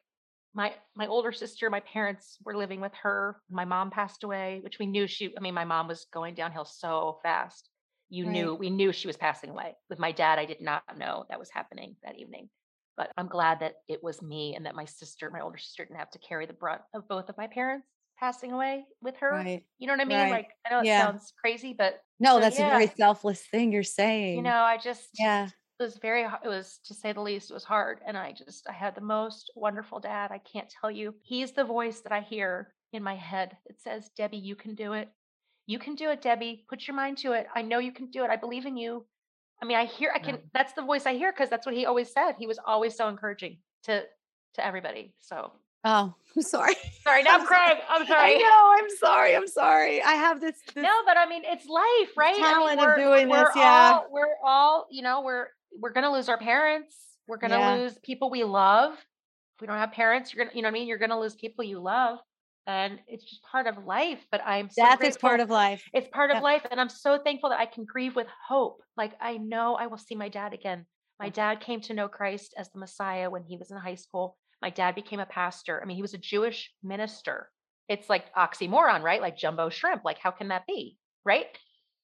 my 0.53 0.73
my 0.95 1.07
older 1.07 1.31
sister, 1.31 1.69
my 1.69 1.81
parents 1.81 2.37
were 2.45 2.55
living 2.55 2.79
with 2.79 2.93
her. 3.01 3.41
My 3.49 3.65
mom 3.65 3.89
passed 3.91 4.23
away, 4.23 4.59
which 4.63 4.79
we 4.79 4.85
knew 4.85 5.07
she 5.07 5.33
I 5.37 5.41
mean 5.41 5.53
my 5.53 5.65
mom 5.65 5.87
was 5.87 6.05
going 6.13 6.35
downhill 6.35 6.65
so 6.65 7.19
fast 7.23 7.69
you 8.09 8.25
Right. 8.25 8.31
knew 8.31 8.55
we 8.55 8.69
knew 8.69 8.93
she 8.93 9.07
was 9.07 9.17
passing 9.17 9.49
away 9.49 9.75
with 9.89 9.99
my 9.99 10.11
dad 10.13 10.39
i 10.39 10.45
did 10.45 10.61
not 10.61 10.97
know 10.97 11.25
that 11.29 11.39
was 11.39 11.49
happening 11.49 11.95
that 12.03 12.17
evening 12.17 12.49
but 12.97 13.11
i'm 13.17 13.27
glad 13.27 13.59
that 13.59 13.75
it 13.87 14.03
was 14.03 14.21
me 14.21 14.55
and 14.55 14.65
that 14.65 14.75
my 14.75 14.85
sister 14.85 15.29
my 15.29 15.39
older 15.41 15.57
sister 15.57 15.85
didn't 15.85 15.99
have 15.99 16.11
to 16.11 16.19
carry 16.19 16.45
the 16.45 16.53
brunt 16.53 16.81
of 16.93 17.07
both 17.07 17.29
of 17.29 17.37
my 17.37 17.47
parents 17.47 17.87
passing 18.19 18.51
away 18.51 18.85
with 19.01 19.15
her 19.17 19.31
Right. 19.33 19.65
you 19.77 19.87
know 19.87 19.93
what 19.93 20.01
i 20.01 20.05
mean 20.05 20.17
Right. 20.19 20.31
like 20.31 20.49
i 20.65 20.69
know 20.69 20.79
it 20.81 20.85
Yeah. 20.85 20.99
sounds 20.99 21.33
crazy 21.39 21.73
but 21.73 22.01
No, 22.19 22.35
So, 22.35 22.39
that's 22.41 22.59
a 22.59 22.63
very 22.63 22.87
selfless 22.87 23.45
thing 23.45 23.71
you're 23.71 23.83
saying. 23.83 24.37
you 24.37 24.41
know 24.43 24.61
i 24.63 24.77
just 24.77 25.09
Yeah. 25.19 25.49
it 25.79 25.83
was 25.83 25.97
very 25.97 26.23
it 26.23 26.47
was 26.47 26.79
to 26.85 26.93
say 26.93 27.13
the 27.13 27.21
least 27.21 27.51
it 27.51 27.53
was 27.53 27.63
hard 27.63 27.99
and 28.05 28.17
i 28.17 28.31
just 28.31 28.67
i 28.69 28.73
had 28.73 28.95
the 28.95 29.01
most 29.01 29.51
wonderful 29.55 29.99
dad 29.99 30.31
i 30.31 30.39
can't 30.39 30.69
tell 30.81 30.89
you 30.91 31.13
he's 31.21 31.51
the 31.51 31.63
voice 31.63 32.01
that 32.01 32.11
i 32.11 32.21
hear 32.21 32.73
in 32.93 33.03
my 33.03 33.15
head 33.15 33.57
it 33.65 33.79
says 33.79 34.09
debbie 34.17 34.37
you 34.37 34.55
can 34.55 34.75
do 34.75 34.93
it 34.93 35.09
you 35.67 35.77
can 35.79 35.95
do 35.95 36.09
it 36.09 36.21
debbie 36.21 36.65
put 36.69 36.87
your 36.87 36.95
mind 36.95 37.17
to 37.17 37.33
it 37.33 37.47
i 37.55 37.61
know 37.61 37.79
you 37.79 37.91
can 37.91 38.09
do 38.09 38.23
it 38.23 38.29
i 38.29 38.35
believe 38.35 38.65
in 38.65 38.77
you 38.77 39.05
i 39.61 39.65
mean 39.65 39.77
i 39.77 39.85
hear 39.85 40.11
i 40.13 40.17
Yeah. 40.17 40.23
can 40.23 40.39
that's 40.53 40.73
the 40.73 40.81
voice 40.81 41.05
i 41.05 41.13
hear 41.15 41.31
because 41.31 41.49
that's 41.49 41.65
what 41.65 41.75
he 41.75 41.85
always 41.85 42.11
said 42.11 42.33
he 42.37 42.47
was 42.47 42.59
always 42.65 42.95
so 42.95 43.07
encouraging 43.09 43.57
to 43.83 44.03
to 44.55 44.65
everybody 44.65 45.13
so 45.19 45.51
Oh, 45.83 46.13
I'm 46.35 46.41
sorry. 46.41 46.73
sorry 47.03 47.23
now 47.27 47.35
I'm 47.35 47.41
i'm 47.41 47.47
sorry. 47.47 47.71
i'm 47.89 48.01
I 48.01 48.05
sorry 48.07 48.37
know. 48.39 48.75
I'm 48.77 48.89
sorry. 48.97 49.35
I'm 49.35 49.47
sorry. 49.47 50.01
I 50.01 50.13
have 50.13 50.41
this. 50.41 50.55
this 50.73 50.83
no 50.83 50.91
but 51.05 51.17
i 51.17 51.25
mean 51.29 51.43
it's 51.45 51.65
life 51.67 52.17
right 52.17 52.33
I 52.35 52.37
mean, 52.37 52.43
talent 52.43 52.79
of 52.79 52.85
we're- 52.87 53.03
doing 53.03 53.29
this, 53.29 53.49
yeah. 53.55 53.93
all, 53.93 54.07
we're 54.11 54.35
all 54.43 54.87
you 54.91 55.01
know 55.03 55.21
we're 55.21 55.47
we're 55.79 55.91
gonna 55.93 56.11
lose 56.11 56.29
our 56.29 56.37
parents 56.39 56.95
we're 57.27 57.37
gonna 57.37 57.59
Yeah. 57.59 57.75
lose 57.75 57.97
people 57.99 58.29
we 58.29 58.43
love 58.43 58.93
if 58.93 59.61
we 59.61 59.67
don't 59.67 59.77
have 59.77 59.91
parents 59.91 60.33
you're 60.33 60.45
gonna 60.45 60.55
you 60.55 60.61
know 60.61 60.67
what 60.67 60.71
i 60.75 60.79
mean 60.79 60.87
you're 60.87 60.97
gonna 60.97 61.19
lose 61.19 61.35
people 61.35 61.63
you 61.63 61.79
love 61.79 62.19
and 62.67 62.99
it's 63.07 63.23
just 63.23 63.41
part 63.43 63.65
of 63.65 63.85
life 63.85 64.19
but 64.29 64.41
i'm 64.45 64.69
so 64.69 64.83
Death 64.83 65.03
is 65.03 65.17
part 65.17 65.39
of 65.39 65.49
life. 65.49 65.81
it's 65.93 66.09
part 66.09 66.29
of 66.31 66.43
life 66.43 66.65
and 66.69 66.79
i'm 66.79 66.89
so 66.89 67.17
thankful 67.17 67.49
that 67.49 67.59
i 67.59 67.65
can 67.65 67.85
grieve 67.85 68.15
with 68.15 68.27
hope 68.47 68.81
like 68.97 69.13
i 69.21 69.37
know 69.37 69.75
i 69.75 69.87
will 69.87 69.97
see 69.97 70.15
my 70.15 70.29
dad 70.29 70.53
again. 70.53 70.85
My 71.19 71.29
dad 71.29 71.61
came 71.61 71.81
to 71.81 71.95
know 71.95 72.07
christ 72.07 72.53
as 72.57 72.69
the 72.69 72.79
messiah 72.79 73.29
when 73.29 73.43
he 73.43 73.57
was 73.57 73.71
in 73.71 73.77
high 73.77 73.95
school. 73.95 74.37
My 74.61 74.69
dad 74.69 74.93
became 74.93 75.19
a 75.19 75.25
pastor. 75.25 75.79
I 75.81 75.85
mean 75.85 75.95
he 75.95 76.03
was 76.03 76.13
a 76.13 76.19
jewish 76.19 76.71
minister. 76.83 77.49
It's 77.89 78.09
like 78.09 78.31
oxymoron 78.35 79.01
right? 79.01 79.21
Like 79.21 79.37
jumbo 79.37 79.69
shrimp 79.69 80.03
like 80.05 80.19
how 80.19 80.31
can 80.31 80.49
that 80.49 80.67
be 80.67 80.97
right? 81.25 81.47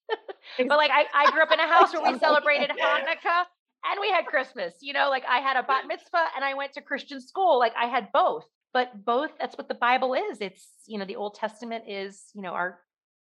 But 0.58 0.78
like 0.78 0.92
I, 0.92 1.06
I 1.14 1.32
grew 1.32 1.42
up 1.42 1.52
in 1.52 1.60
a 1.60 1.68
house 1.68 1.94
where 1.94 2.12
we 2.12 2.20
celebrated 2.28 2.72
hanukkah 2.72 3.46
and 3.86 4.00
we 4.02 4.10
had 4.10 4.26
christmas 4.26 4.74
you 4.82 4.94
know? 4.94 5.10
Like 5.10 5.24
i 5.30 5.40
had 5.40 5.58
a 5.58 5.64
bat 5.64 5.84
mitzvah 5.88 6.26
and 6.36 6.44
i 6.44 6.54
went 6.54 6.74
to 6.74 6.82
christian 6.82 7.22
school. 7.22 7.60
Like 7.60 7.74
i 7.80 7.86
had 7.86 8.08
both 8.14 8.46
but 8.74 9.06
both 9.06 9.32
that's 9.40 9.58
what 9.58 9.68
the 9.68 9.76
bible 9.76 10.14
is. 10.14 10.42
It's 10.42 10.68
you 10.88 10.98
know 11.00 11.06
the 11.06 11.16
old 11.16 11.36
testament 11.36 11.86
is 11.88 12.24
you 12.34 12.42
know 12.42 12.52
our 12.52 12.80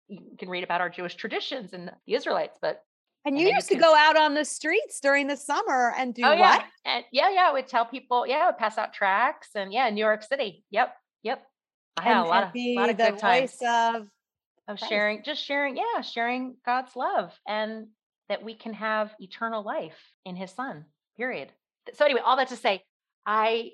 you 0.08 0.20
can 0.38 0.48
read 0.48 0.64
about 0.64 0.80
our 0.80 0.88
jewish 0.88 1.14
traditions 1.16 1.72
and 1.74 1.88
the 2.06 2.14
israelites 2.14 2.58
but 2.62 2.82
And 3.24 3.34
And 3.34 3.40
you 3.40 3.48
you 3.48 3.54
used 3.54 3.68
to 3.68 3.76
go 3.76 3.94
out 3.94 4.16
on 4.16 4.34
the 4.34 4.44
streets 4.44 5.00
during 5.00 5.26
the 5.26 5.36
summer 5.36 5.92
and 5.98 6.14
do 6.14 6.22
oh 6.24 6.30
what? 6.30 6.38
yeah 6.38 6.62
and 6.84 7.04
yeah 7.12 7.30
yeah 7.30 7.46
i 7.48 7.52
would 7.52 7.68
tell 7.68 7.84
people 7.84 8.26
yeah 8.26 8.36
i 8.36 8.46
would 8.46 8.58
pass 8.58 8.78
out 8.78 8.92
tracts 8.94 9.50
and 9.54 9.72
yeah 9.72 9.88
new 9.90 10.00
york 10.00 10.22
city. 10.22 10.64
Yep 10.70 10.94
yep. 11.22 11.42
I 11.96 12.02
had 12.02 12.16
and, 12.16 12.26
a 12.26 12.28
lot 12.28 12.44
of 12.44 12.52
be 12.52 12.74
lot 12.76 12.90
of 12.90 12.96
good 12.96 13.18
times. 13.18 13.54
of 13.60 14.08
of 14.66 14.78
Christ. 14.78 14.88
sharing 14.88 15.22
just 15.24 15.42
sharing 15.44 15.76
yeah 15.76 16.00
sharing 16.00 16.56
god's 16.64 16.94
love 16.96 17.38
and 17.46 17.88
that 18.28 18.42
we 18.42 18.54
can 18.54 18.74
have 18.74 19.14
eternal 19.20 19.62
life 19.62 19.98
in 20.24 20.36
his 20.36 20.50
son 20.50 20.84
period. 21.16 21.48
So 21.94 22.04
anyway 22.04 22.20
all 22.24 22.36
that 22.36 22.48
to 22.48 22.56
say 22.56 22.82
i 23.26 23.72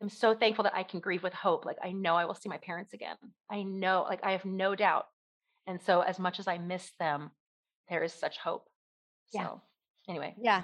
am 0.00 0.08
so 0.08 0.34
thankful 0.34 0.62
that 0.62 0.74
i 0.74 0.82
can 0.82 1.00
grieve 1.00 1.22
with 1.22 1.32
hope 1.32 1.64
like 1.64 1.76
i 1.82 1.92
know 1.92 2.14
i 2.16 2.24
will 2.24 2.34
see 2.34 2.48
my 2.48 2.58
parents 2.58 2.92
again 2.94 3.16
i 3.50 3.62
know 3.62 4.04
like 4.08 4.20
i 4.22 4.32
have 4.32 4.44
no 4.44 4.74
doubt 4.74 5.06
and 5.66 5.80
so 5.80 6.00
as 6.00 6.18
much 6.18 6.38
as 6.38 6.46
i 6.48 6.58
miss 6.58 6.92
them 6.98 7.30
there 7.88 8.02
is 8.02 8.12
such 8.12 8.38
hope 8.38 8.68
Yeah. 9.32 9.44
so 9.48 9.60
anyway 10.08 10.34
Yeah. 10.40 10.62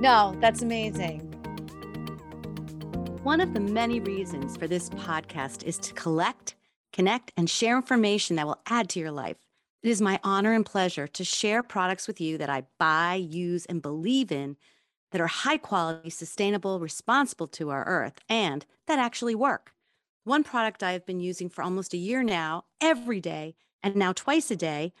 No, 0.00 0.34
that's 0.40 0.62
amazing. 0.62 1.20
One 3.22 3.40
of 3.40 3.54
the 3.54 3.60
many 3.60 4.00
reasons 4.00 4.56
for 4.56 4.66
this 4.66 4.90
podcast 4.90 5.62
is 5.64 5.78
to 5.78 5.92
collect, 5.94 6.56
connect, 6.92 7.32
and 7.36 7.48
share 7.48 7.76
information 7.76 8.36
that 8.36 8.46
will 8.46 8.60
add 8.66 8.88
to 8.90 9.00
your 9.00 9.10
life. 9.10 9.36
It 9.82 9.88
is 9.90 10.00
my 10.00 10.18
honor 10.24 10.52
and 10.52 10.64
pleasure 10.64 11.06
to 11.08 11.24
share 11.24 11.62
products 11.62 12.06
with 12.06 12.20
you 12.20 12.38
that 12.38 12.50
I 12.50 12.64
buy, 12.78 13.14
use, 13.14 13.66
and 13.66 13.82
believe 13.82 14.32
in 14.32 14.56
that 15.14 15.20
are 15.20 15.28
high 15.28 15.56
quality, 15.56 16.10
sustainable, 16.10 16.80
responsible 16.80 17.46
to 17.46 17.70
our 17.70 17.84
earth, 17.84 18.18
and 18.28 18.66
that 18.88 18.98
actually 18.98 19.36
work. 19.36 19.70
One 20.24 20.42
product 20.42 20.82
I 20.82 20.90
have 20.90 21.06
been 21.06 21.20
using 21.20 21.48
for 21.48 21.62
almost 21.62 21.94
a 21.94 21.98
year 21.98 22.24
now, 22.24 22.64
every 22.80 23.20
day, 23.20 23.54
and 23.80 23.94
now 23.94 24.12
twice 24.12 24.50
a 24.50 24.56
day, 24.56 24.92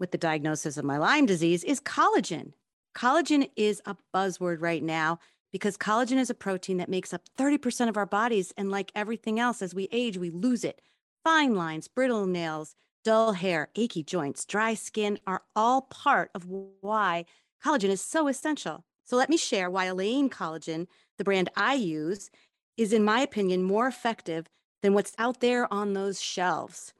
with 0.00 0.10
the 0.10 0.16
diagnosis 0.16 0.78
of 0.78 0.86
my 0.86 0.96
Lyme 0.96 1.26
disease, 1.26 1.64
is 1.64 1.82
collagen. 1.82 2.54
Collagen 2.96 3.50
is 3.56 3.82
a 3.84 3.98
buzzword 4.14 4.62
right 4.62 4.82
now 4.82 5.18
because 5.52 5.76
collagen 5.76 6.16
is 6.16 6.30
a 6.30 6.34
protein 6.34 6.78
that 6.78 6.88
makes 6.88 7.12
up 7.12 7.28
30% 7.36 7.90
of 7.90 7.98
our 7.98 8.06
bodies. 8.06 8.54
And 8.56 8.70
like 8.70 8.90
everything 8.94 9.38
else, 9.38 9.60
as 9.60 9.74
we 9.74 9.86
age, 9.92 10.16
we 10.16 10.30
lose 10.30 10.64
it. 10.64 10.80
Fine 11.24 11.54
lines, 11.56 11.88
brittle 11.88 12.24
nails, 12.24 12.74
dull 13.04 13.34
hair, 13.34 13.68
achy 13.76 14.02
joints, 14.02 14.46
dry 14.46 14.72
skin 14.72 15.18
are 15.26 15.42
all 15.54 15.82
part 15.82 16.30
of 16.34 16.46
why 16.80 17.26
collagen 17.62 17.90
is 17.90 18.00
so 18.00 18.28
essential. 18.28 18.86
So 19.08 19.16
let 19.16 19.30
me 19.30 19.38
share 19.38 19.70
why 19.70 19.86
Elaine 19.86 20.28
Collagen, 20.28 20.86
the 21.16 21.24
brand 21.24 21.48
I 21.56 21.72
use, 21.74 22.30
is, 22.76 22.92
in 22.92 23.04
my 23.04 23.20
opinion, 23.20 23.62
more 23.62 23.86
effective 23.86 24.50
than 24.82 24.92
what's 24.92 25.14
out 25.18 25.40
there 25.40 25.72
on 25.72 25.94
those 25.94 26.20
shelves. 26.20 26.92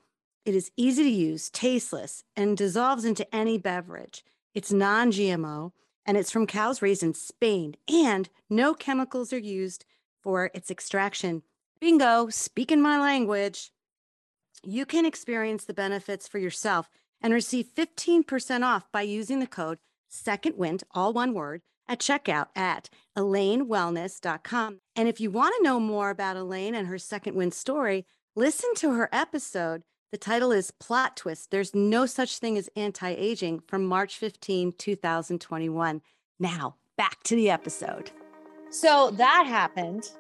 It 0.46 0.54
is 0.54 0.70
easy 0.74 1.02
to 1.02 1.10
use, 1.10 1.50
tasteless, 1.50 2.24
and 2.34 2.56
dissolves 2.56 3.04
into 3.04 3.32
any 3.34 3.58
beverage. 3.58 4.24
It's 4.54 4.72
non 4.72 5.12
GMO 5.12 5.72
and 6.06 6.16
it's 6.16 6.30
from 6.30 6.46
cows 6.46 6.80
raised 6.80 7.02
in 7.02 7.12
Spain, 7.12 7.76
and 7.86 8.30
no 8.48 8.72
chemicals 8.72 9.30
are 9.30 9.38
used 9.38 9.84
for 10.22 10.50
its 10.54 10.70
extraction. 10.70 11.42
Bingo, 11.78 12.30
speaking 12.30 12.80
my 12.80 12.98
language. 12.98 13.70
You 14.64 14.86
can 14.86 15.04
experience 15.04 15.66
the 15.66 15.74
benefits 15.74 16.26
for 16.26 16.38
yourself 16.38 16.88
and 17.20 17.34
receive 17.34 17.66
15% 17.76 18.62
off 18.64 18.90
by 18.90 19.02
using 19.02 19.40
the 19.40 19.46
code 19.46 19.78
SECONDWIND, 20.10 20.84
all 20.94 21.12
one 21.12 21.34
word, 21.34 21.60
at 21.88 22.00
checkout 22.00 22.46
at 22.54 22.88
elainewellness.com. 23.16 24.80
And 24.96 25.08
if 25.08 25.20
you 25.20 25.30
want 25.30 25.54
to 25.56 25.62
know 25.62 25.80
more 25.80 26.10
about 26.10 26.36
Elaine 26.36 26.74
and 26.74 26.86
her 26.88 26.98
second 26.98 27.34
wind 27.34 27.54
story, 27.54 28.06
listen 28.36 28.74
to 28.76 28.92
her 28.94 29.08
episode. 29.12 29.82
The 30.12 30.18
title 30.18 30.52
is 30.52 30.70
Plot 30.70 31.16
Twist 31.16 31.50
There's 31.50 31.74
No 31.74 32.06
Such 32.06 32.38
Thing 32.38 32.56
as 32.56 32.68
Anti 32.76 33.10
Aging 33.10 33.60
from 33.66 33.84
March 33.84 34.16
15, 34.16 34.72
2021. 34.78 36.00
Now, 36.38 36.76
back 36.96 37.22
to 37.24 37.36
the 37.36 37.50
episode. 37.50 38.10
So 38.70 39.10
that 39.12 39.44
happened. 39.46 40.10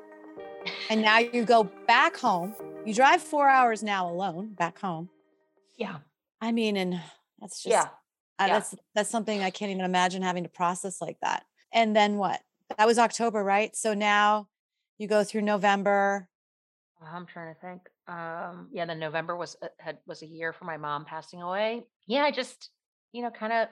And 0.90 1.00
now 1.02 1.18
you 1.18 1.44
go 1.44 1.64
back 1.86 2.16
home. 2.16 2.54
You 2.84 2.92
drive 2.92 3.22
four 3.22 3.48
hours 3.48 3.82
now 3.82 4.10
alone 4.10 4.54
back 4.54 4.78
home. 4.78 5.08
yeah 5.76 5.98
I 6.40 6.52
mean, 6.52 6.76
and 6.76 7.00
that's 7.40 7.62
just, 7.62 7.72
yeah 7.72 7.88
I- 8.38 8.46
yeah. 8.46 8.52
that's, 8.54 8.74
that's 8.94 9.10
something 9.10 9.42
I 9.42 9.50
can't 9.50 9.70
even 9.72 9.84
imagine 9.84 10.22
having 10.22 10.44
to 10.44 10.48
process 10.50 11.00
like 11.00 11.16
that. 11.22 11.44
And 11.72 11.94
then 11.94 12.16
what? 12.16 12.42
That 12.76 12.86
was 12.86 12.98
October, 12.98 13.42
right? 13.42 13.74
So 13.74 13.94
now 13.94 14.48
you 14.98 15.08
go 15.08 15.24
through 15.24 15.42
November. 15.42 16.28
I'm 17.00 17.26
trying 17.26 17.54
to 17.54 17.60
think. 17.60 17.88
Um, 18.08 18.70
yeah, 18.72 18.84
then 18.86 18.98
November 18.98 19.36
was 19.36 19.56
uh, 19.62 19.68
had 19.78 19.98
was 20.06 20.22
a 20.22 20.26
year 20.26 20.52
for 20.52 20.64
my 20.64 20.76
mom 20.76 21.04
passing 21.04 21.42
away. 21.42 21.86
Yeah, 22.06 22.22
I 22.24 22.30
just, 22.32 22.70
you 23.12 23.22
know, 23.22 23.30
kind 23.30 23.52
of 23.52 23.68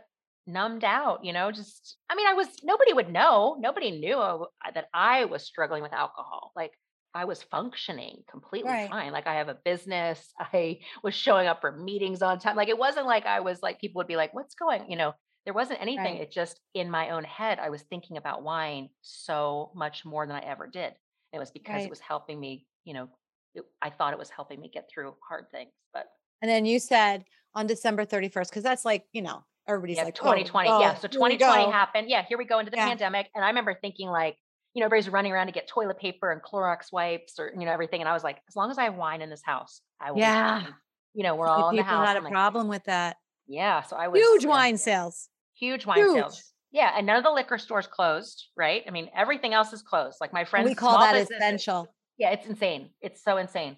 numbed 0.47 0.85
out, 0.85 1.25
you 1.25 1.33
know, 1.33 1.51
just 1.51 1.99
I 2.09 2.15
mean, 2.15 2.27
I 2.29 2.35
was 2.35 2.49
nobody 2.63 2.93
would 2.93 3.11
know. 3.11 3.57
Nobody 3.59 3.91
knew 3.99 4.17
I 4.19 4.29
w- 4.29 4.51
that 4.75 4.89
I 4.95 5.25
was 5.25 5.45
struggling 5.45 5.83
with 5.83 5.93
alcohol. 5.93 6.53
Like 6.55 6.75
I 7.15 7.25
was 7.25 7.43
functioning 7.43 8.23
completely 8.31 8.77
Right. 8.77 8.87
fine. 8.89 9.13
Like 9.13 9.27
I 9.27 9.35
have 9.37 9.49
a 9.49 9.55
business. 9.65 10.33
I 10.39 10.81
was 11.03 11.15
showing 11.15 11.49
up 11.49 11.61
for 11.61 11.73
meetings 11.73 12.23
on 12.23 12.39
time. 12.39 12.55
Like 12.57 12.69
it 12.69 12.79
wasn't 12.79 13.07
like 13.07 13.27
I 13.27 13.41
was 13.41 13.61
like 13.63 13.81
people 13.81 13.99
would 14.01 14.07
be 14.07 14.17
like, 14.17 14.35
"What's 14.35 14.55
going?" 14.55 14.89
You 14.91 14.97
know, 14.99 15.15
there 15.47 15.55
wasn't 15.55 15.81
anything. 15.81 16.15
Right. 16.15 16.21
It 16.21 16.31
just 16.31 16.61
in 16.75 16.91
my 16.91 17.11
own 17.11 17.25
head, 17.25 17.59
I 17.59 17.71
was 17.71 17.81
thinking 17.83 18.19
about 18.19 18.43
wine 18.43 18.91
so 19.01 19.71
much 19.75 20.05
more 20.05 20.27
than 20.27 20.37
I 20.37 20.41
ever 20.41 20.67
did. 20.67 20.93
It 21.33 21.39
was 21.39 21.51
because 21.51 21.77
Right. 21.77 21.85
it 21.85 21.91
was 21.91 22.01
helping 22.01 22.39
me, 22.39 22.67
you 22.85 22.93
know, 22.93 23.09
it, 23.55 23.65
I 23.81 23.89
thought 23.91 24.13
it 24.13 24.19
was 24.19 24.29
helping 24.29 24.61
me 24.61 24.69
get 24.69 24.89
through 24.93 25.15
hard 25.27 25.47
things. 25.51 25.71
But 25.95 26.07
And 26.43 26.51
then 26.51 26.67
you 26.67 26.79
said 26.79 27.25
on 27.55 27.67
December 27.67 28.05
31st, 28.05 28.51
because 28.51 28.63
that's 28.63 28.85
like, 28.85 29.05
you 29.13 29.23
know, 29.23 29.45
everybody's 29.69 29.97
yeah, 29.97 30.05
like, 30.05 30.15
2020. 30.15 30.69
oh, 30.69 30.81
yeah. 30.81 30.95
So 30.95 31.09
2020 31.09 31.71
happened. 31.73 32.11
Yeah. 32.11 32.25
Here 32.29 32.37
we 32.39 32.45
go 32.45 32.59
into 32.59 32.71
the 32.71 32.77
Yeah. 32.77 32.89
pandemic. 32.89 33.31
And 33.35 33.45
I 33.45 33.49
remember 33.49 33.75
thinking 33.81 34.09
like, 34.09 34.37
you 34.75 34.81
know, 34.81 34.87
everybody's 34.87 35.09
running 35.09 35.33
around 35.33 35.47
to 35.47 35.53
get 35.53 35.67
toilet 35.69 35.99
paper 35.99 36.31
and 36.33 36.43
Clorox 36.43 36.93
wipes 36.93 37.39
or, 37.39 37.51
you 37.59 37.65
know, 37.65 37.73
everything. 37.73 38.01
And 38.01 38.09
I 38.09 38.13
was 38.13 38.23
like, 38.25 38.43
as 38.49 38.57
long 38.57 38.71
as 38.71 38.77
I 38.79 38.85
have 38.85 38.95
wine 38.97 39.23
in 39.23 39.31
this 39.31 39.43
house, 39.45 39.81
I 40.01 40.11
will. 40.13 40.19
Yeah. 40.19 40.67
You 41.15 41.23
know, 41.23 41.35
we're 41.37 41.47
all 41.49 41.71
in 41.71 41.77
the 41.77 41.83
people 41.83 41.97
house. 41.99 42.09
had 42.09 42.17
a 42.19 42.21
like, 42.21 42.33
problem 42.33 42.69
with 42.69 42.85
that. 42.85 43.17
yeah. 43.47 43.81
So 43.83 43.97
I 43.97 44.09
was 44.09 44.21
Huge 44.21 44.45
wine 44.45 44.77
sales. 44.77 45.29
Huge 45.59 45.87
wine 45.87 45.99
Huge. 45.99 46.15
sales. 46.15 46.53
Yeah. 46.73 46.93
And 46.97 47.07
none 47.07 47.17
of 47.17 47.25
the 47.25 47.31
liquor 47.31 47.59
stores 47.59 47.87
closed. 47.87 48.49
Right. 48.57 48.83
I 48.87 48.91
mean, 48.91 49.09
everything 49.17 49.55
else 49.55 49.73
is 49.73 49.83
closed. 49.83 50.19
Like 50.21 50.33
my 50.33 50.45
friends, 50.45 50.69
we 50.69 50.75
call 50.75 50.99
that 50.99 51.17
essential. 51.17 51.89
Yeah, 52.19 52.31
it's 52.31 52.47
insane. 52.47 52.91
It's 53.01 53.23
so 53.23 53.37
insane. 53.37 53.77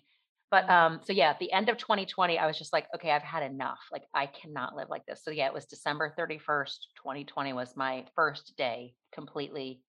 But 0.51 0.69
um, 0.71 1.01
so 1.05 1.13
yeah, 1.13 1.31
at 1.31 1.39
the 1.39 1.53
end 1.53 1.69
of 1.69 1.77
2020, 1.77 2.39
I 2.39 2.47
was 2.47 2.59
just 2.59 2.73
like, 2.73 2.87
okay, 2.95 3.11
I've 3.11 3.23
had 3.23 3.43
enough. 3.43 3.81
Like 3.93 4.05
I 4.15 4.27
cannot 4.27 4.75
live 4.75 4.89
like 4.89 5.05
this. 5.07 5.23
So 5.23 5.31
yeah, 5.31 5.47
it 5.47 5.53
was 5.53 5.67
December 5.67 6.15
31st, 6.19 6.79
2020 6.97 7.53
was 7.53 7.77
my 7.77 8.05
first 8.15 8.55
day 8.57 8.95
completely 9.13 9.83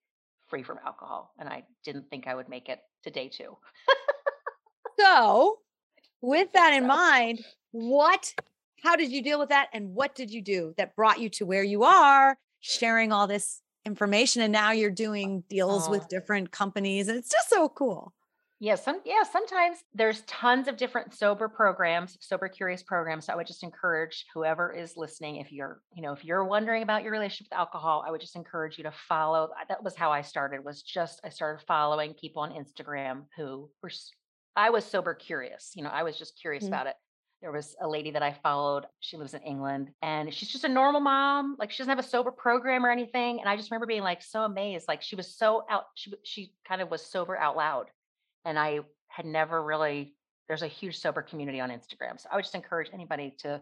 free 0.49 0.63
from 0.63 0.79
alcohol. 0.85 1.33
And 1.39 1.47
I 1.47 1.63
didn't 1.85 2.09
think 2.09 2.27
I 2.27 2.35
would 2.35 2.49
make 2.49 2.67
it 2.67 2.79
to 3.03 3.09
day 3.09 3.29
two. 3.29 3.57
So, 4.99 5.59
with 6.21 6.51
that 6.53 6.73
in 6.73 6.85
mind, 6.87 7.39
what, 7.71 8.33
how 8.83 8.95
did 8.95 9.11
you 9.11 9.21
deal 9.23 9.39
with 9.39 9.49
that? 9.49 9.69
And 9.73 9.93
what 9.93 10.15
did 10.15 10.31
you 10.31 10.41
do 10.41 10.73
that 10.77 10.95
brought 10.95 11.19
you 11.19 11.29
to 11.31 11.45
where 11.45 11.63
you 11.63 11.83
are, 11.83 12.37
sharing 12.59 13.11
all 13.11 13.27
this 13.27 13.61
information? 13.85 14.41
And 14.41 14.51
now 14.53 14.71
you're 14.71 14.91
uh, 14.91 14.95
doing 14.95 15.43
deals 15.49 15.87
Oh. 15.87 15.91
with 15.91 16.07
different 16.09 16.51
companies. 16.51 17.07
And 17.07 17.17
it's 17.17 17.29
just 17.31 17.49
so 17.49 17.69
cool. 17.69 18.13
Yeah, 18.61 18.75
some 18.75 18.99
yeah, 19.05 19.23
sometimes 19.23 19.77
there's 19.93 20.21
tons 20.23 20.67
of 20.67 20.75
different 20.75 21.13
sober 21.13 21.47
programs, 21.47 22.17
sober 22.19 22.49
curious 22.49 22.83
programs. 22.83 23.25
So 23.27 23.31
I 23.31 23.37
would 23.37 23.47
just 23.47 23.63
encourage 23.63 24.25
whoever 24.33 24.73
is 24.73 24.97
listening, 24.97 25.37
if 25.37 25.49
you're, 25.49 25.81
you 25.95 26.01
know, 26.01 26.11
if 26.11 26.25
you're 26.25 26.43
wondering 26.43 26.83
about 26.83 27.03
your 27.03 27.13
relationship 27.13 27.47
with 27.49 27.57
alcohol, 27.57 28.03
I 28.05 28.11
would 28.11 28.19
just 28.19 28.35
encourage 28.35 28.77
you 28.77 28.83
to 28.83 28.91
follow. 28.91 29.45
Uh, 29.45 29.63
that 29.69 29.81
was 29.81 29.95
how 29.95 30.11
I 30.11 30.23
started, 30.23 30.65
was 30.65 30.81
just 30.83 31.21
I 31.23 31.29
started 31.29 31.63
following 31.67 32.13
people 32.13 32.41
on 32.41 32.51
Instagram 32.51 33.27
who 33.37 33.69
were 33.81 33.91
I 34.57 34.71
was 34.71 34.83
sober 34.83 35.13
curious. 35.13 35.71
You 35.75 35.83
know, 35.85 35.89
I 35.89 36.03
was 36.03 36.17
just 36.17 36.37
curious 36.37 36.65
Mhm. 36.65 36.67
about 36.67 36.87
it. 36.87 36.95
There 37.41 37.51
was 37.51 37.75
a 37.81 37.87
lady 37.87 38.11
that 38.11 38.23
I 38.23 38.33
followed. 38.33 38.85
She 38.99 39.15
lives 39.15 39.33
in 39.33 39.41
England 39.41 39.91
and 40.01 40.33
she's 40.33 40.49
just 40.49 40.65
a 40.65 40.69
normal 40.69 40.99
mom. 40.99 41.55
Like 41.57 41.71
she 41.71 41.77
doesn't 41.77 41.89
have 41.89 42.03
a 42.03 42.07
sober 42.07 42.31
program 42.31 42.85
or 42.85 42.91
anything. 42.91 43.39
And 43.39 43.47
I 43.47 43.55
just 43.55 43.71
remember 43.71 43.87
being 43.87 44.03
like 44.03 44.21
so 44.21 44.43
amazed. 44.43 44.87
Like 44.87 45.01
she 45.01 45.15
was 45.15 45.33
so 45.33 45.63
out, 45.69 45.85
she, 45.95 46.13
she 46.23 46.53
kind 46.67 46.81
of 46.81 46.91
was 46.91 47.05
sober 47.05 47.37
out 47.37 47.55
loud 47.55 47.87
and 48.45 48.59
I 48.59 48.79
had 49.07 49.25
never 49.25 49.63
really 49.63 50.15
there's 50.47 50.63
a 50.63 50.67
huge 50.67 50.97
sober 50.97 51.21
community 51.21 51.59
on 51.59 51.69
Instagram. 51.69 52.19
So 52.19 52.27
I 52.31 52.35
would 52.35 52.43
just 52.43 52.55
encourage 52.55 52.89
anybody 52.91 53.35
to 53.39 53.61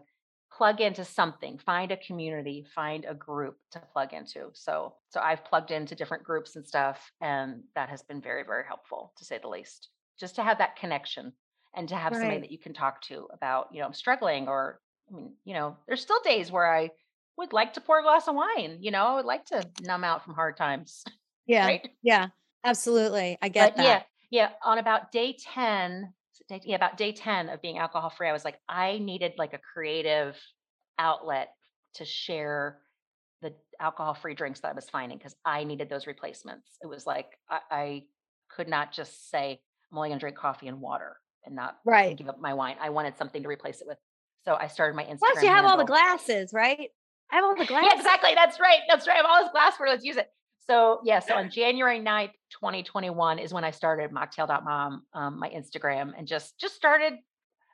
plug 0.50 0.80
into 0.80 1.04
something, 1.04 1.58
find 1.58 1.92
a 1.92 1.98
community, 1.98 2.64
find 2.74 3.04
a 3.04 3.12
group 3.14 3.58
to 3.72 3.82
plug 3.92 4.12
into. 4.12 4.48
So 4.54 4.94
so 5.10 5.20
I've 5.20 5.44
plugged 5.44 5.70
into 5.70 5.94
different 5.94 6.24
groups 6.24 6.56
and 6.56 6.66
stuff 6.66 7.12
and 7.20 7.62
that 7.76 7.90
has 7.90 8.02
been 8.02 8.20
very 8.20 8.42
very 8.42 8.64
helpful 8.66 9.12
to 9.18 9.24
say 9.24 9.38
the 9.38 9.48
least. 9.48 9.90
Just 10.18 10.34
to 10.34 10.42
have 10.42 10.58
that 10.58 10.74
connection 10.74 11.32
and 11.74 11.88
to 11.88 11.96
have 11.96 12.12
somebody 12.14 12.40
that 12.40 12.50
you 12.50 12.58
can 12.58 12.72
talk 12.72 13.02
to 13.02 13.28
about, 13.32 13.68
you 13.72 13.80
know, 13.80 13.86
I'm 13.86 13.94
struggling 13.94 14.48
or 14.48 14.80
I 15.10 15.14
mean, 15.16 15.32
you 15.44 15.54
know, 15.54 15.76
there's 15.86 16.02
still 16.02 16.20
days 16.20 16.50
where 16.50 16.70
I 16.70 16.90
would 17.36 17.52
like 17.52 17.74
to 17.74 17.80
pour 17.80 18.00
a 18.00 18.02
glass 18.02 18.28
of 18.28 18.34
wine, 18.34 18.78
you 18.80 18.90
know, 18.90 19.04
I 19.04 19.14
would 19.14 19.24
like 19.24 19.46
to 19.46 19.64
numb 19.82 20.04
out 20.04 20.24
from 20.24 20.34
hard 20.34 20.56
times, 20.56 21.04
Yeah. 21.46 21.66
right? 21.66 21.88
Yeah. 22.02 22.28
Absolutely. 22.64 23.38
I 23.40 23.48
get 23.48 23.70
but 23.70 23.76
that. 23.76 23.84
yeah, 23.84 24.02
yeah. 24.30 24.50
On 24.64 24.78
about 24.78 25.12
day 25.12 25.36
10, 25.38 26.12
day- 26.48 26.60
yeah, 26.64 26.76
about 26.76 26.96
day 26.96 27.12
10 27.12 27.48
of 27.48 27.62
being 27.62 27.78
alcohol 27.78 28.10
free, 28.10 28.28
I 28.28 28.32
was 28.32 28.44
like, 28.44 28.58
I 28.68 28.98
needed 28.98 29.34
like 29.38 29.54
a 29.54 29.58
creative 29.58 30.36
outlet 30.98 31.50
to 31.94 32.04
share 32.04 32.78
the 33.40 33.54
alcohol 33.78 34.14
free 34.14 34.34
drinks 34.34 34.60
that 34.60 34.68
I 34.68 34.72
was 34.74 34.90
finding 34.90 35.16
because 35.16 35.36
I 35.44 35.62
needed 35.64 35.88
those 35.88 36.08
replacements. 36.08 36.68
It 36.82 36.88
was 36.88 37.06
like, 37.06 37.38
I, 37.48 37.60
I 37.70 38.02
could 38.50 38.68
not 38.68 38.92
just 38.92 39.30
say, 39.30 39.60
I'm 39.90 39.96
only 39.96 40.08
going 40.10 40.18
to 40.18 40.20
drink 40.22 40.36
coffee 40.36 40.66
and 40.66 40.80
water 40.80 41.16
and 41.48 41.56
not 41.56 41.78
Right. 41.84 42.16
give 42.16 42.28
up 42.28 42.40
my 42.40 42.54
wine. 42.54 42.76
I 42.80 42.90
wanted 42.90 43.16
something 43.18 43.42
to 43.42 43.48
replace 43.48 43.80
it 43.80 43.86
with. 43.86 43.98
So 44.44 44.54
I 44.54 44.68
started 44.68 44.94
my 44.96 45.04
Instagram. 45.04 45.18
Plus, 45.18 45.42
you 45.42 45.48
have 45.48 45.64
all 45.64 45.76
the 45.76 45.84
glasses, 45.84 46.52
right? 46.54 46.90
I 47.30 47.34
have 47.36 47.44
all 47.44 47.56
the 47.56 47.64
glasses. 47.66 47.88
Yeah, 47.92 47.98
exactly. 47.98 48.30
That's 48.34 48.58
right. 48.60 48.80
That's 48.88 49.06
right. 49.06 49.14
I 49.14 49.16
have 49.18 49.26
all 49.28 49.42
this 49.42 49.52
glassware. 49.52 49.88
Let's 49.88 50.04
use 50.04 50.16
it. 50.16 50.30
So 50.68 51.00
yeah, 51.04 51.18
so 51.20 51.34
on 51.34 51.50
January 51.60 51.98
9th, 52.00 52.32
2021 52.52 53.38
is 53.38 53.52
when 53.52 53.64
I 53.64 53.70
started 53.70 54.10
mocktail.mom, 54.10 55.02
um, 55.14 55.38
my 55.38 55.48
Instagram, 55.50 56.12
and 56.16 56.26
just 56.26 56.58
just 56.58 56.74
started 56.74 57.14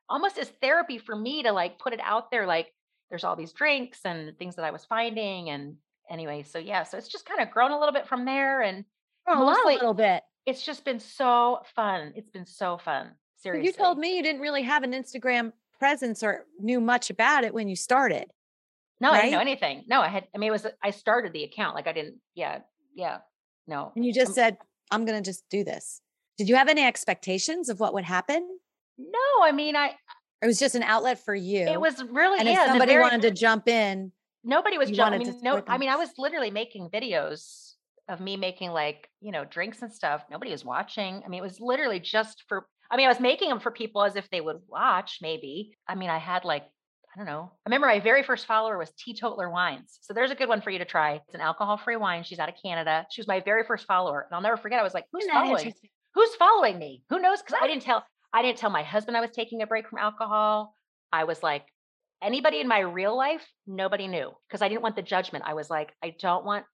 almost 0.08 0.38
as 0.38 0.48
therapy 0.62 0.98
for 0.98 1.14
me 1.16 1.42
to 1.44 1.52
like 1.52 1.78
put 1.78 1.92
it 1.92 2.00
out 2.02 2.30
there. 2.30 2.46
Like 2.46 2.72
there's 3.10 3.24
all 3.24 3.36
these 3.36 3.52
drinks 3.52 4.00
and 4.04 4.36
things 4.38 4.56
that 4.56 4.64
I 4.64 4.70
was 4.70 4.84
finding. 4.84 5.50
And 5.50 5.76
anyway, 6.10 6.42
so 6.42 6.58
yeah, 6.58 6.82
so 6.84 6.98
it's 6.98 7.08
just 7.08 7.26
kind 7.26 7.40
of 7.40 7.50
grown 7.50 7.70
a 7.70 7.78
little 7.78 7.92
bit 7.94 8.06
from 8.08 8.24
there. 8.24 8.62
And 8.62 8.84
Oh, 9.26 9.42
a 9.42 9.66
little 9.66 9.94
bit. 9.94 10.22
it's 10.44 10.62
just 10.64 10.84
been 10.84 11.00
so 11.00 11.60
fun. 11.74 12.12
It's 12.16 12.28
been 12.30 12.44
so 12.46 12.76
fun. 12.78 13.12
Seriously. 13.44 13.66
You 13.66 13.72
told 13.72 13.98
me 13.98 14.16
you 14.16 14.22
didn't 14.22 14.40
really 14.40 14.62
have 14.62 14.82
an 14.84 14.92
Instagram 14.92 15.52
presence 15.78 16.22
or 16.22 16.46
knew 16.58 16.80
much 16.80 17.10
about 17.10 17.44
it 17.44 17.52
when 17.52 17.68
you 17.68 17.76
started. 17.76 18.26
no, 19.00 19.10
I 19.10 19.20
didn't 19.20 19.32
know 19.32 19.38
anything. 19.40 19.84
No, 19.86 20.00
I 20.00 20.08
had, 20.08 20.26
I 20.34 20.38
mean, 20.38 20.48
it 20.48 20.52
was, 20.52 20.66
I 20.82 20.90
started 20.90 21.32
the 21.34 21.44
account. 21.44 21.74
Like 21.74 21.86
I 21.86 21.92
didn't, 21.92 22.16
yeah, 22.34 22.60
yeah, 22.94 23.18
no. 23.66 23.92
And 23.94 24.04
you 24.04 24.12
just 24.14 24.30
Um, 24.30 24.34
said, 24.34 24.56
I'm 24.90 25.04
going 25.04 25.22
to 25.22 25.30
just 25.30 25.44
do 25.50 25.62
this. 25.62 26.00
Did 26.38 26.48
you 26.48 26.56
have 26.56 26.68
any 26.68 26.82
expectations 26.84 27.68
of 27.68 27.80
what 27.80 27.92
would 27.94 28.04
happen? 28.04 28.48
No, 28.96 29.42
I 29.42 29.52
mean, 29.52 29.76
I, 29.76 29.92
It 30.42 30.46
was 30.46 30.58
just 30.58 30.74
an 30.74 30.82
outlet 30.82 31.22
for 31.22 31.34
you. 31.34 31.66
it 31.66 31.80
was 31.80 32.02
really, 32.10 32.38
and 32.40 32.48
yeah. 32.48 32.62
if 32.64 32.70
somebody 32.70 32.92
very- 32.92 33.02
wanted 33.02 33.22
to 33.22 33.30
jump 33.30 33.68
in, 33.68 34.10
nobody 34.42 34.78
was 34.78 34.90
jumping. 34.90 35.20
I 35.20 35.30
mean, 35.32 35.40
no, 35.42 35.62
I 35.66 35.76
mean, 35.78 35.90
I 35.90 35.96
was 35.96 36.10
literally 36.16 36.50
making 36.50 36.88
videos 36.90 37.72
of 38.08 38.20
me 38.20 38.36
making 38.36 38.70
like, 38.70 39.08
you 39.20 39.32
know, 39.32 39.44
drinks 39.44 39.82
and 39.82 39.92
stuff. 39.92 40.24
Nobody 40.30 40.50
was 40.50 40.64
watching. 40.64 41.22
I 41.24 41.28
mean, 41.28 41.40
it 41.40 41.42
was 41.42 41.60
literally 41.60 41.98
just 42.00 42.44
for, 42.48 42.66
I 42.90 42.96
mean, 42.96 43.06
I 43.06 43.08
was 43.08 43.20
making 43.20 43.48
them 43.48 43.60
for 43.60 43.70
people 43.70 44.02
as 44.02 44.16
if 44.16 44.28
they 44.30 44.40
would 44.40 44.60
watch, 44.68 45.18
maybe. 45.22 45.76
I 45.88 45.94
mean, 45.94 46.10
I 46.10 46.18
had 46.18 46.44
like, 46.44 46.64
I 47.14 47.18
don't 47.18 47.26
know. 47.26 47.50
I 47.64 47.68
remember 47.68 47.86
my 47.86 48.00
very 48.00 48.22
first 48.22 48.46
follower 48.46 48.76
was 48.76 48.90
Teetotaler 48.98 49.48
Wines. 49.48 49.98
So 50.02 50.12
there's 50.12 50.30
a 50.30 50.34
good 50.34 50.48
one 50.48 50.60
for 50.60 50.70
you 50.70 50.78
to 50.78 50.84
try. 50.84 51.14
It's 51.14 51.34
an 51.34 51.40
alcohol 51.40 51.76
free 51.76 51.96
wine. 51.96 52.24
She's 52.24 52.38
out 52.38 52.48
of 52.48 52.56
Canada. 52.60 53.06
She 53.10 53.20
was 53.20 53.28
my 53.28 53.40
very 53.40 53.64
first 53.64 53.86
follower. 53.86 54.22
And 54.22 54.34
I'll 54.34 54.42
never 54.42 54.56
forget. 54.56 54.80
I 54.80 54.82
was 54.82 54.94
like, 54.94 55.06
who's 55.12 55.26
following? 55.26 55.72
who's 56.14 56.34
following 56.36 56.78
me? 56.78 57.02
Who 57.10 57.20
knows? 57.20 57.40
Because 57.40 57.60
I 57.62 57.66
didn't 57.66 57.82
tell 57.82 58.04
I 58.32 58.42
didn't 58.42 58.58
tell 58.58 58.70
my 58.70 58.82
husband 58.82 59.16
I 59.16 59.20
was 59.20 59.30
taking 59.30 59.62
a 59.62 59.66
break 59.66 59.88
from 59.88 59.98
alcohol. 59.98 60.74
I 61.12 61.22
was 61.22 61.40
like, 61.42 61.66
anybody 62.20 62.60
in 62.60 62.66
my 62.66 62.80
real 62.80 63.16
life, 63.16 63.46
nobody 63.66 64.08
knew 64.08 64.32
because 64.48 64.60
I 64.60 64.68
didn't 64.68 64.82
want 64.82 64.96
the 64.96 65.02
judgment. 65.02 65.44
I 65.46 65.54
was 65.54 65.70
like, 65.70 65.92
I 66.02 66.16
don't 66.20 66.44
want 66.44 66.64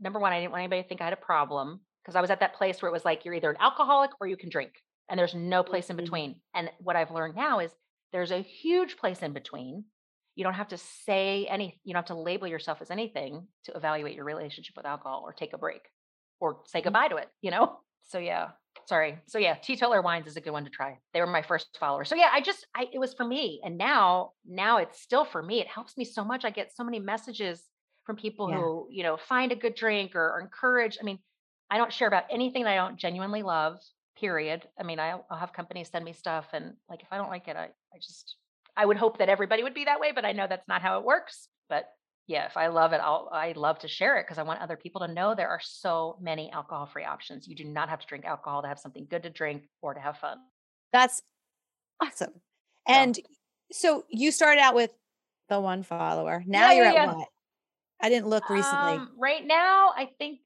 number 0.00 0.20
one, 0.20 0.32
I 0.32 0.40
didn't 0.40 0.52
want 0.52 0.60
anybody 0.60 0.82
to 0.82 0.88
think 0.88 1.00
I 1.00 1.04
had 1.04 1.12
a 1.12 1.16
problem 1.16 1.80
because 2.04 2.14
I 2.14 2.20
was 2.20 2.30
at 2.30 2.40
that 2.40 2.54
place 2.54 2.80
where 2.80 2.88
it 2.88 2.92
was 2.92 3.04
like 3.04 3.24
you're 3.24 3.34
either 3.34 3.50
an 3.50 3.56
alcoholic 3.58 4.10
or 4.20 4.26
you 4.28 4.36
can 4.36 4.48
drink, 4.48 4.72
and 5.08 5.18
there's 5.18 5.34
no 5.34 5.62
place 5.62 5.90
in 5.90 5.96
Mhm. 5.96 5.96
between. 5.96 6.40
And 6.54 6.70
what 6.78 6.96
I've 6.96 7.10
learned 7.10 7.36
now 7.36 7.60
is 7.60 7.74
there's 8.12 8.30
a 8.32 8.42
huge 8.42 8.96
place 8.96 9.22
in 9.22 9.32
between. 9.32 9.86
You 10.34 10.44
don't 10.44 10.54
have 10.54 10.68
to 10.68 10.78
say 10.78 11.46
any, 11.46 11.80
you 11.84 11.92
don't 11.92 12.02
have 12.02 12.16
to 12.16 12.20
label 12.20 12.46
yourself 12.46 12.80
as 12.80 12.90
anything 12.90 13.48
to 13.64 13.72
evaluate 13.76 14.14
your 14.14 14.24
relationship 14.24 14.76
with 14.76 14.86
alcohol 14.86 15.22
or 15.24 15.32
take 15.32 15.52
a 15.52 15.58
break 15.58 15.82
or 16.40 16.62
say 16.66 16.80
goodbye 16.80 17.08
to 17.08 17.16
it, 17.16 17.28
you 17.42 17.50
know? 17.50 17.80
So 18.10 18.18
yeah, 18.18 18.52
sorry. 18.86 19.20
So 19.26 19.38
yeah, 19.38 19.56
teetotaler 19.56 20.00
wines 20.00 20.26
is 20.26 20.36
a 20.36 20.40
good 20.40 20.52
one 20.52 20.64
to 20.64 20.70
try. 20.70 20.98
They 21.12 21.20
were 21.20 21.26
my 21.26 21.42
first 21.42 21.76
follower. 21.78 22.06
So 22.06 22.14
yeah, 22.14 22.30
I 22.32 22.40
just 22.40 22.66
I 22.74 22.86
it 22.90 22.98
was 22.98 23.12
for 23.12 23.26
me. 23.26 23.60
And 23.62 23.76
now 23.76 24.32
now 24.46 24.78
it's 24.78 24.98
still 25.02 25.26
for 25.26 25.42
me. 25.42 25.60
It 25.60 25.66
helps 25.66 25.98
me 25.98 26.06
so 26.06 26.24
much. 26.24 26.42
I 26.42 26.48
get 26.50 26.72
so 26.74 26.84
many 26.84 27.00
messages 27.00 27.68
from 28.06 28.16
people 28.16 28.48
Yeah. 28.48 28.54
who, 28.54 28.88
you 28.90 29.02
know, 29.02 29.18
find 29.18 29.52
a 29.52 29.56
good 29.56 29.74
drink 29.74 30.16
or, 30.16 30.36
or 30.36 30.40
encourage. 30.40 30.96
I 30.98 31.04
mean, 31.04 31.18
I 31.70 31.76
don't 31.76 31.92
share 31.92 32.08
about 32.08 32.24
anything 32.30 32.64
that 32.64 32.72
I 32.72 32.76
don't 32.76 32.96
genuinely 32.96 33.42
love, 33.42 33.78
period. 34.18 34.66
I 34.78 34.82
mean, 34.82 34.98
I, 34.98 35.18
I'll 35.30 35.38
have 35.38 35.52
companies 35.52 35.88
send 35.90 36.04
me 36.04 36.12
stuff 36.12 36.46
and 36.52 36.74
like 36.88 37.02
if 37.02 37.08
I 37.10 37.16
don't 37.16 37.30
like 37.30 37.48
it, 37.48 37.56
I, 37.56 37.64
I 37.94 37.98
just 38.00 38.36
I 38.76 38.86
would 38.86 38.96
hope 38.96 39.18
that 39.18 39.28
everybody 39.28 39.62
would 39.62 39.74
be 39.74 39.84
that 39.86 40.00
way, 40.00 40.12
but 40.14 40.24
I 40.24 40.32
know 40.32 40.46
that's 40.48 40.68
not 40.68 40.82
how 40.82 40.98
it 40.98 41.04
works. 41.04 41.48
But 41.68 41.88
yeah, 42.26 42.46
if 42.46 42.56
I 42.56 42.68
love 42.68 42.92
it, 42.92 43.00
I'll 43.02 43.28
I 43.32 43.52
love 43.56 43.78
to 43.80 43.88
share 43.88 44.18
it 44.18 44.24
because 44.24 44.38
I 44.38 44.42
want 44.42 44.60
other 44.60 44.76
people 44.76 45.00
to 45.00 45.12
know 45.12 45.34
there 45.34 45.48
are 45.48 45.60
so 45.62 46.16
many 46.20 46.50
alcohol-free 46.52 47.04
options. 47.04 47.48
You 47.48 47.56
do 47.56 47.64
not 47.64 47.88
have 47.88 48.00
to 48.00 48.06
drink 48.06 48.24
alcohol 48.24 48.62
to 48.62 48.68
have 48.68 48.78
something 48.78 49.06
good 49.10 49.22
to 49.22 49.30
drink 49.30 49.64
or 49.82 49.94
to 49.94 50.00
have 50.00 50.18
fun. 50.18 50.38
That's 50.92 51.22
awesome. 52.02 52.34
And 52.86 53.18
so 53.72 54.04
you 54.08 54.30
started 54.30 54.60
out 54.60 54.74
with 54.74 54.92
the 55.48 55.60
one 55.60 55.82
follower. 55.82 56.44
Now 56.46 56.70
Yeah, 56.70 56.76
you're 56.76 56.84
yeah, 56.84 56.90
at 56.90 56.94
yeah. 56.94 57.14
what? 57.14 57.28
I 58.00 58.08
didn't 58.08 58.28
look 58.28 58.48
recently. 58.48 58.92
Um, 58.92 59.10
right 59.18 59.44
now, 59.44 59.92
I 59.96 60.08
think 60.18 60.40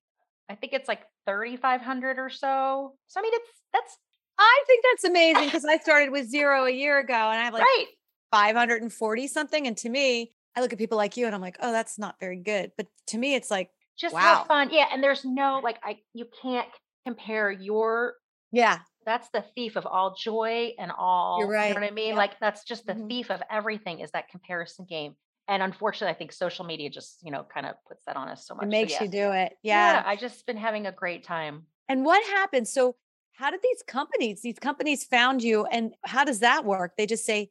I 0.49 0.55
think 0.55 0.73
it's 0.73 0.89
like 0.89 1.03
3,500 1.27 2.19
or 2.19 2.31
so. 2.31 2.97
So 3.07 3.21
I 3.21 3.23
mean, 3.23 3.33
it's 3.35 3.51
that's 3.73 3.99
I 4.39 4.65
think 4.67 4.85
that's 4.91 5.05
amazing 5.05 5.49
because 5.49 5.65
I 5.65 5.79
started 5.79 6.11
with 6.11 6.29
zero 6.29 6.65
a 6.67 6.71
year 6.71 6.99
ago 6.99 7.15
and 7.15 7.41
I 7.41 7.45
have 7.45 7.55
like 7.55 7.71
right. 7.79 7.87
540 8.33 9.27
something. 9.29 9.67
And 9.67 9.77
to 9.79 9.89
me, 9.89 10.33
I 10.57 10.61
look 10.61 10.73
at 10.73 10.79
people 10.79 10.99
like 10.99 11.17
you 11.17 11.27
and 11.27 11.35
I'm 11.35 11.41
like, 11.41 11.57
oh, 11.61 11.73
that's 11.73 11.99
not 11.99 12.19
very 12.21 12.39
good. 12.39 12.73
But 12.77 12.89
to 13.09 13.19
me, 13.19 13.35
it's 13.35 13.51
like, 13.51 13.71
Just 13.99 14.17
Wow. 14.17 14.19
have 14.19 14.47
fun. 14.47 14.71
Yeah, 14.71 14.89
and 14.91 15.03
there's 15.03 15.25
no 15.25 15.61
like 15.63 15.79
I 15.83 16.01
you 16.15 16.27
can't 16.41 16.69
compare 17.07 17.51
your 17.51 18.15
Yeah. 18.53 18.85
That's 19.07 19.31
the 19.31 19.43
thief 19.43 19.77
of 19.77 19.87
all 19.87 20.15
joy 20.17 20.75
and 20.79 20.93
all. 20.93 21.47
You're 21.47 21.49
You 21.61 21.75
right. 21.75 21.75
know 21.75 21.81
what 21.81 21.87
I 21.89 21.93
mean? 21.93 22.15
Yep. 22.15 22.17
Like 22.17 22.39
that's 22.41 22.65
just 22.65 22.87
the 22.87 22.95
Mhm. 22.95 23.09
thief 23.09 23.31
of 23.31 23.43
everything 23.51 24.01
is 24.01 24.13
that 24.13 24.29
comparison 24.29 24.87
game. 24.87 25.17
And 25.49 25.63
unfortunately, 25.63 26.15
I 26.15 26.19
think 26.19 26.33
social 26.33 26.65
media 26.65 26.89
just, 26.91 27.19
you 27.23 27.31
know, 27.31 27.45
kind 27.53 27.67
of 27.67 27.75
puts 27.87 28.05
that 28.07 28.17
on 28.17 28.29
us 28.29 28.47
so 28.47 28.55
much. 28.55 28.65
It 28.65 28.67
So 28.67 28.71
makes 28.71 28.93
yeah. 28.93 29.03
you 29.03 29.09
do 29.09 29.33
it. 29.33 29.57
Yeah, 29.63 29.93
Yeah. 29.95 30.03
I 30.07 30.17
just 30.17 30.47
been 30.47 30.57
having 30.57 30.87
a 30.87 30.93
great 30.93 31.25
time. 31.25 31.67
And 31.89 32.05
what 32.05 32.25
happened? 32.25 32.69
So, 32.69 32.97
how 33.35 33.51
did 33.51 33.61
these 33.63 33.83
companies, 33.87 34.43
these 34.43 34.59
companies 34.59 35.05
found 35.05 35.43
you 35.43 35.65
and 35.67 35.95
how 36.05 36.23
does 36.25 36.41
that 36.41 36.65
work? 36.65 36.93
They 36.97 37.07
just 37.07 37.25
say, 37.25 37.51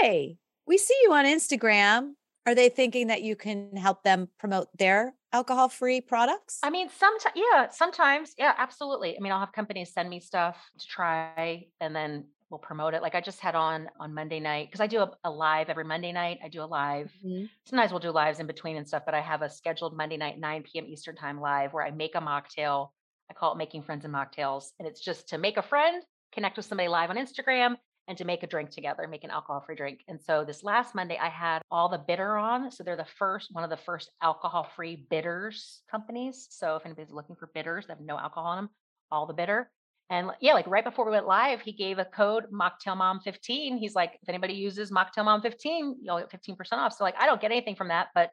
Hey, 0.00 0.36
we 0.66 0.78
see 0.78 0.96
you 1.02 1.12
on 1.12 1.24
Instagram. 1.24 2.12
Are 2.46 2.54
they 2.54 2.68
thinking 2.68 3.08
that 3.08 3.22
you 3.22 3.36
can 3.36 3.76
help 3.76 4.04
them 4.04 4.28
promote 4.38 4.68
their 4.78 5.14
alcohol 5.32 5.68
free 5.68 6.00
products? 6.00 6.60
I 6.62 6.70
mean, 6.70 6.88
sometimes, 6.88 7.34
yeah, 7.34 7.68
sometimes, 7.68 8.32
yeah, 8.38 8.54
absolutely. 8.56 9.16
I 9.16 9.20
mean, 9.20 9.32
I'll 9.32 9.40
have 9.40 9.52
companies 9.52 9.92
send 9.92 10.08
me 10.08 10.20
stuff 10.20 10.56
to 10.78 10.86
try 10.86 11.66
and 11.80 11.94
then 11.94 12.28
we'll 12.50 12.58
promote 12.58 12.94
it. 12.94 13.02
Like 13.02 13.14
I 13.14 13.20
just 13.20 13.40
had 13.40 13.54
on 13.54 13.88
on 14.00 14.14
Monday 14.14 14.40
night 14.40 14.68
because 14.68 14.80
I 14.80 14.86
do 14.86 15.00
a, 15.00 15.10
a 15.24 15.30
live 15.30 15.68
every 15.68 15.84
Monday 15.84 16.12
night. 16.12 16.38
I 16.42 16.48
do 16.48 16.62
a 16.62 16.64
live. 16.66 17.12
Mhm. 17.24 17.48
Sometimes 17.66 17.90
we'll 17.90 18.00
do 18.00 18.10
lives 18.10 18.40
in 18.40 18.46
between 18.46 18.76
and 18.76 18.86
stuff, 18.86 19.04
but 19.04 19.14
I 19.14 19.20
have 19.20 19.42
a 19.42 19.50
scheduled 19.50 19.96
Monday 19.96 20.16
night, 20.16 20.38
9 20.38 20.62
p.m. 20.62 20.86
Eastern 20.86 21.16
time 21.16 21.40
live 21.40 21.72
where 21.72 21.84
I 21.84 21.90
make 21.90 22.14
a 22.14 22.20
mocktail. 22.20 22.90
I 23.30 23.34
call 23.34 23.52
it 23.52 23.58
making 23.58 23.82
friends 23.82 24.04
and 24.04 24.14
mocktails. 24.14 24.72
And 24.78 24.88
it's 24.88 25.00
just 25.00 25.28
to 25.30 25.38
make 25.38 25.58
a 25.58 25.62
friend, 25.62 26.02
connect 26.32 26.56
with 26.56 26.66
somebody 26.66 26.88
live 26.88 27.10
on 27.10 27.16
Instagram, 27.16 27.76
and 28.06 28.16
to 28.16 28.24
make 28.24 28.42
a 28.42 28.46
drink 28.46 28.70
together, 28.70 29.06
make 29.06 29.22
an 29.24 29.30
alcohol 29.30 29.60
free 29.60 29.76
drink. 29.76 30.00
And 30.08 30.18
so 30.18 30.42
this 30.42 30.64
last 30.64 30.94
Monday, 30.94 31.18
I 31.20 31.28
had 31.28 31.60
all 31.70 31.90
the 31.90 31.98
bitter 31.98 32.38
on. 32.38 32.70
So 32.70 32.82
they're 32.82 32.96
the 32.96 33.04
first, 33.18 33.48
one 33.52 33.64
of 33.64 33.70
the 33.70 33.76
first 33.76 34.10
alcohol 34.22 34.66
free 34.74 35.06
bitters 35.10 35.82
companies. 35.90 36.46
So 36.50 36.76
if 36.76 36.86
anybody's 36.86 37.12
looking 37.12 37.36
for 37.36 37.50
bitters 37.54 37.86
that 37.86 37.98
have 37.98 38.06
no 38.06 38.18
alcohol 38.18 38.52
in 38.54 38.58
them, 38.64 38.70
all 39.10 39.26
the 39.26 39.34
bitter. 39.34 39.70
And 40.10 40.30
yeah, 40.40 40.54
like 40.54 40.66
right 40.66 40.84
before 40.84 41.04
we 41.04 41.10
went 41.10 41.26
live, 41.26 41.60
he 41.60 41.72
gave 41.72 41.98
a 41.98 42.04
code 42.04 42.44
Mocktail 42.50 42.96
Mom 42.96 43.20
15. 43.20 43.76
He's 43.76 43.94
like, 43.94 44.18
if 44.22 44.28
anybody 44.28 44.54
uses 44.54 44.90
Mocktail 44.90 45.24
Mom 45.24 45.42
15, 45.42 45.96
you'll 46.00 46.18
get 46.18 46.30
15% 46.30 46.56
off. 46.72 46.94
So 46.96 47.04
like, 47.04 47.14
I 47.18 47.26
don't 47.26 47.40
get 47.40 47.50
anything 47.50 47.76
from 47.76 47.88
that, 47.88 48.08
but 48.14 48.30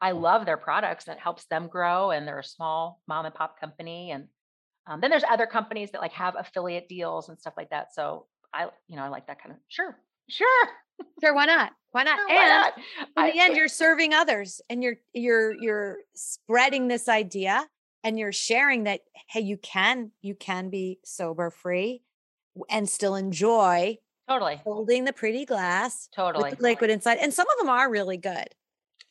I 0.00 0.10
love 0.12 0.44
their 0.44 0.58
products 0.58 1.08
and 1.08 1.16
it 1.16 1.20
helps 1.22 1.46
them 1.46 1.66
grow. 1.68 2.10
And 2.10 2.28
they're 2.28 2.38
a 2.38 2.44
small 2.44 3.00
mom 3.08 3.24
and 3.24 3.34
pop 3.34 3.58
company. 3.58 4.10
And 4.10 4.28
um, 4.86 5.00
then 5.00 5.10
there's 5.10 5.24
other 5.28 5.46
companies 5.46 5.90
that 5.92 6.00
like 6.02 6.12
have 6.12 6.34
affiliate 6.38 6.88
deals 6.88 7.28
and 7.30 7.38
stuff 7.38 7.54
like 7.56 7.70
that. 7.70 7.94
So 7.94 8.26
I, 8.52 8.68
you 8.86 8.96
know, 8.96 9.02
I 9.02 9.08
like 9.08 9.26
that 9.28 9.42
kind 9.42 9.52
of 9.54 9.58
sure, 9.68 9.98
sure. 10.28 10.68
Sure, 11.20 11.32
why 11.34 11.46
not? 11.46 11.72
Why 11.92 12.02
not? 12.02 12.16
sure, 12.18 12.28
why 12.28 12.34
and 12.34 12.48
not? 12.48 12.72
in 12.76 13.06
I- 13.16 13.30
the 13.30 13.40
end, 13.40 13.56
you're 13.56 13.68
serving 13.68 14.12
others 14.14 14.60
and 14.68 14.82
you're 14.82 14.96
you're 15.12 15.54
you're 15.60 15.96
spreading 16.14 16.88
this 16.88 17.08
idea 17.08 17.66
and 18.08 18.18
you're 18.18 18.32
sharing 18.32 18.84
that 18.84 19.02
hey, 19.28 19.40
you 19.40 19.58
can 19.58 20.10
you 20.22 20.34
can 20.34 20.70
be 20.70 20.98
sober 21.04 21.50
free 21.50 22.02
and 22.70 22.88
still 22.88 23.14
enjoy 23.14 23.98
totally, 24.26 24.60
holding 24.64 25.04
the 25.04 25.12
pretty 25.12 25.44
glass 25.44 26.08
totally. 26.16 26.54
liquid 26.58 26.90
inside. 26.90 27.18
And 27.18 27.32
some 27.32 27.46
of 27.48 27.58
them 27.58 27.68
are 27.68 27.90
really 27.90 28.16
good. 28.16 28.48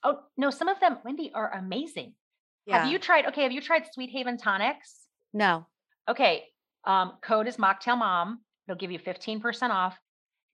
Oh 0.03 0.19
no, 0.35 0.49
some 0.49 0.67
of 0.67 0.79
them, 0.79 0.97
Wendy, 1.05 1.31
are 1.33 1.53
amazing. 1.53 2.13
Have 2.69 2.91
you 2.91 2.99
tried? 2.99 3.27
Okay, 3.27 3.43
have 3.43 3.53
you 3.53 3.61
tried 3.61 3.83
Sweet 3.93 4.09
Haven 4.09 4.37
tonics? 4.37 5.07
No. 5.33 5.65
Okay, 6.09 6.43
um, 6.85 7.13
code 7.21 7.47
is 7.47 7.55
Mocktail 7.55 7.97
Mom. 7.97 8.41
It'll 8.67 8.77
give 8.77 8.91
you 8.91 8.99
15% 8.99 9.69
off. 9.69 9.97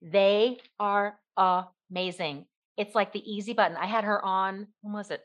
They 0.00 0.58
are 0.78 1.18
amazing. 1.90 2.44
It's 2.76 2.94
like 2.94 3.12
the 3.12 3.28
easy 3.28 3.52
button. 3.52 3.76
I 3.76 3.86
had 3.86 4.04
her 4.04 4.24
on, 4.24 4.68
when 4.82 4.94
was 4.94 5.10
it? 5.10 5.22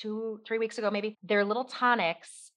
Two, 0.00 0.40
three 0.46 0.58
weeks 0.58 0.78
ago, 0.78 0.90
maybe. 0.90 1.18
They're 1.22 1.44
little 1.44 1.64
tonics. 1.64 2.52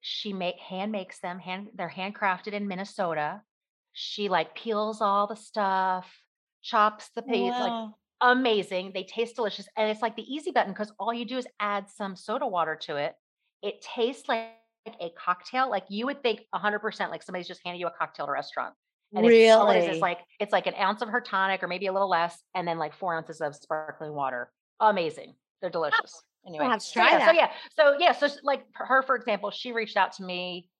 She 0.00 0.32
make 0.32 0.58
hand 0.58 0.92
makes 0.92 1.18
them, 1.18 1.38
hand 1.38 1.68
they're 1.74 1.92
handcrafted 1.94 2.52
in 2.52 2.68
Minnesota. 2.68 3.42
She 3.92 4.28
like 4.28 4.54
peels 4.54 5.00
all 5.00 5.26
the 5.26 5.36
stuff, 5.36 6.06
chops 6.62 7.10
the 7.16 7.22
piece, 7.22 7.50
like 7.50 7.90
amazing. 8.20 8.92
They 8.94 9.04
taste 9.04 9.36
delicious. 9.36 9.66
And 9.76 9.90
it's 9.90 10.02
like 10.02 10.16
the 10.16 10.22
easy 10.22 10.52
button 10.52 10.72
because 10.72 10.92
all 10.98 11.12
you 11.12 11.24
do 11.24 11.38
is 11.38 11.46
add 11.58 11.88
some 11.88 12.14
soda 12.14 12.46
water 12.46 12.76
to 12.82 12.96
it. 12.96 13.14
It 13.62 13.80
tastes 13.80 14.28
like 14.28 14.50
a 15.00 15.10
cocktail. 15.18 15.68
Like 15.70 15.84
you 15.88 16.06
would 16.06 16.22
think 16.22 16.42
100% 16.54 17.10
like 17.10 17.22
somebody's 17.22 17.48
just 17.48 17.60
handed 17.64 17.80
you 17.80 17.86
a 17.86 17.90
cocktail 17.90 18.26
at 18.26 18.28
a 18.28 18.32
restaurant. 18.32 18.74
And 19.14 19.24
it's, 19.24 19.54
all 19.54 19.70
it 19.70 19.78
is 19.78 19.88
really? 19.88 20.00
like, 20.00 20.18
it's 20.40 20.52
like 20.52 20.66
an 20.66 20.74
ounce 20.74 21.00
of 21.00 21.08
her 21.08 21.20
tonic 21.20 21.62
or 21.62 21.68
maybe 21.68 21.86
a 21.86 21.92
little 21.92 22.08
less, 22.08 22.36
and 22.54 22.66
then 22.66 22.78
like 22.78 22.94
four 22.94 23.14
ounces 23.16 23.40
of 23.40 23.54
sparkling 23.54 24.12
water. 24.12 24.50
Amazing. 24.80 25.34
They're 25.60 25.70
delicious. 25.70 26.22
Anyway, 26.46 26.64
have 26.66 26.80
to 26.80 26.86
so 26.86 26.92
try 27.00 27.10
yeah, 27.12 27.18
that. 27.18 27.26
so 27.26 27.32
yeah, 27.32 27.50
so 27.76 27.96
yeah, 27.98 28.12
so 28.12 28.28
like 28.42 28.64
her, 28.74 29.02
for 29.02 29.16
example, 29.16 29.50
she 29.50 29.72
reached 29.72 29.96
out 29.96 30.12
to 30.14 30.24
me 30.24 30.70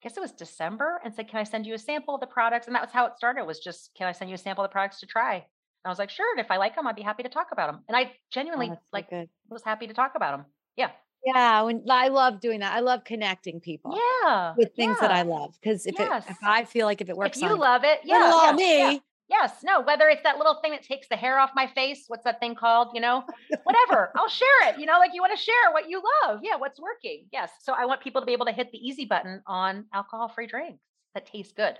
I 0.00 0.08
guess 0.08 0.16
it 0.16 0.20
was 0.20 0.30
December 0.32 1.00
and 1.04 1.12
said, 1.12 1.28
Can 1.28 1.40
I 1.40 1.44
send 1.44 1.66
you 1.66 1.74
a 1.74 1.78
sample 1.78 2.14
of 2.14 2.20
the 2.20 2.26
products? 2.28 2.66
And 2.68 2.76
that 2.76 2.82
was 2.82 2.92
how 2.92 3.06
it 3.06 3.16
started 3.16 3.44
was 3.44 3.58
just, 3.58 3.90
Can 3.96 4.06
I 4.06 4.12
send 4.12 4.30
you 4.30 4.34
a 4.34 4.38
sample 4.38 4.64
of 4.64 4.70
the 4.70 4.72
products 4.72 5.00
to 5.00 5.06
try? 5.06 5.34
And 5.34 5.44
I 5.84 5.88
was 5.88 5.98
like, 5.98 6.10
Sure. 6.10 6.30
And 6.36 6.44
if 6.44 6.52
I 6.52 6.56
like 6.56 6.76
them, 6.76 6.86
I'd 6.86 6.94
be 6.94 7.02
happy 7.02 7.24
to 7.24 7.28
talk 7.28 7.48
about 7.50 7.72
them. 7.72 7.82
And 7.88 7.96
I 7.96 8.04
Oh, 8.04 8.10
genuinely 8.30 8.68
so 8.68 8.78
like 8.92 9.10
good. 9.10 9.28
was 9.50 9.64
happy 9.64 9.88
to 9.88 9.94
talk 9.94 10.12
about 10.14 10.36
them. 10.38 10.46
Yeah. 10.76 10.90
Yeah, 11.24 11.62
when 11.62 11.82
I 11.90 12.08
love 12.08 12.40
doing 12.40 12.60
that. 12.60 12.72
I 12.72 12.78
love 12.78 13.02
connecting 13.02 13.58
people 13.60 13.98
Yeah. 14.24 14.54
with 14.56 14.72
things 14.76 15.00
that 15.00 15.10
I 15.10 15.22
love 15.22 15.56
because 15.60 15.84
if 15.84 15.98
it 15.98 16.08
if 16.28 16.38
I 16.44 16.64
feel 16.64 16.86
like 16.86 17.00
if 17.00 17.08
it 17.08 17.16
works, 17.16 17.36
If 17.38 17.42
you 17.42 17.48
on 17.48 17.58
love 17.58 17.82
it, 17.82 18.00
yeah. 18.04 18.30
yeah, 18.30 18.44
yeah. 18.46 18.52
me, 18.92 19.02
Yes. 19.28 19.62
No, 19.62 19.80
whether 19.80 20.08
it's 20.08 20.22
that 20.22 20.38
little 20.38 20.54
thing 20.62 20.72
that 20.72 20.82
takes 20.82 21.08
the 21.08 21.16
hair 21.16 21.38
off 21.38 21.50
my 21.54 21.66
face, 21.66 22.04
what's 22.08 22.24
that 22.24 22.40
thing 22.40 22.54
called? 22.54 22.88
You 22.94 23.00
know, 23.00 23.24
whatever. 23.64 24.10
I'll 24.16 24.28
share 24.28 24.68
it. 24.68 24.78
You 24.78 24.86
know, 24.86 24.98
like 24.98 25.10
you 25.12 25.20
want 25.20 25.36
to 25.36 25.42
share 25.42 25.72
what 25.72 25.88
you 25.88 26.02
love. 26.24 26.40
Yeah. 26.42 26.56
What's 26.56 26.80
working. 26.80 27.26
Yes. 27.32 27.50
So 27.62 27.74
I 27.74 27.84
want 27.84 28.00
people 28.00 28.22
to 28.22 28.26
be 28.26 28.32
able 28.32 28.46
to 28.46 28.52
hit 28.52 28.72
the 28.72 28.78
easy 28.78 29.04
button 29.04 29.42
on 29.46 29.84
alcohol 29.92 30.28
free 30.28 30.46
drinks 30.46 30.82
that 31.14 31.26
taste 31.26 31.56
good. 31.56 31.78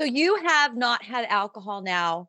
So 0.00 0.06
you 0.06 0.36
have 0.46 0.76
not 0.76 1.02
had 1.02 1.26
alcohol 1.26 1.82
now 1.82 2.28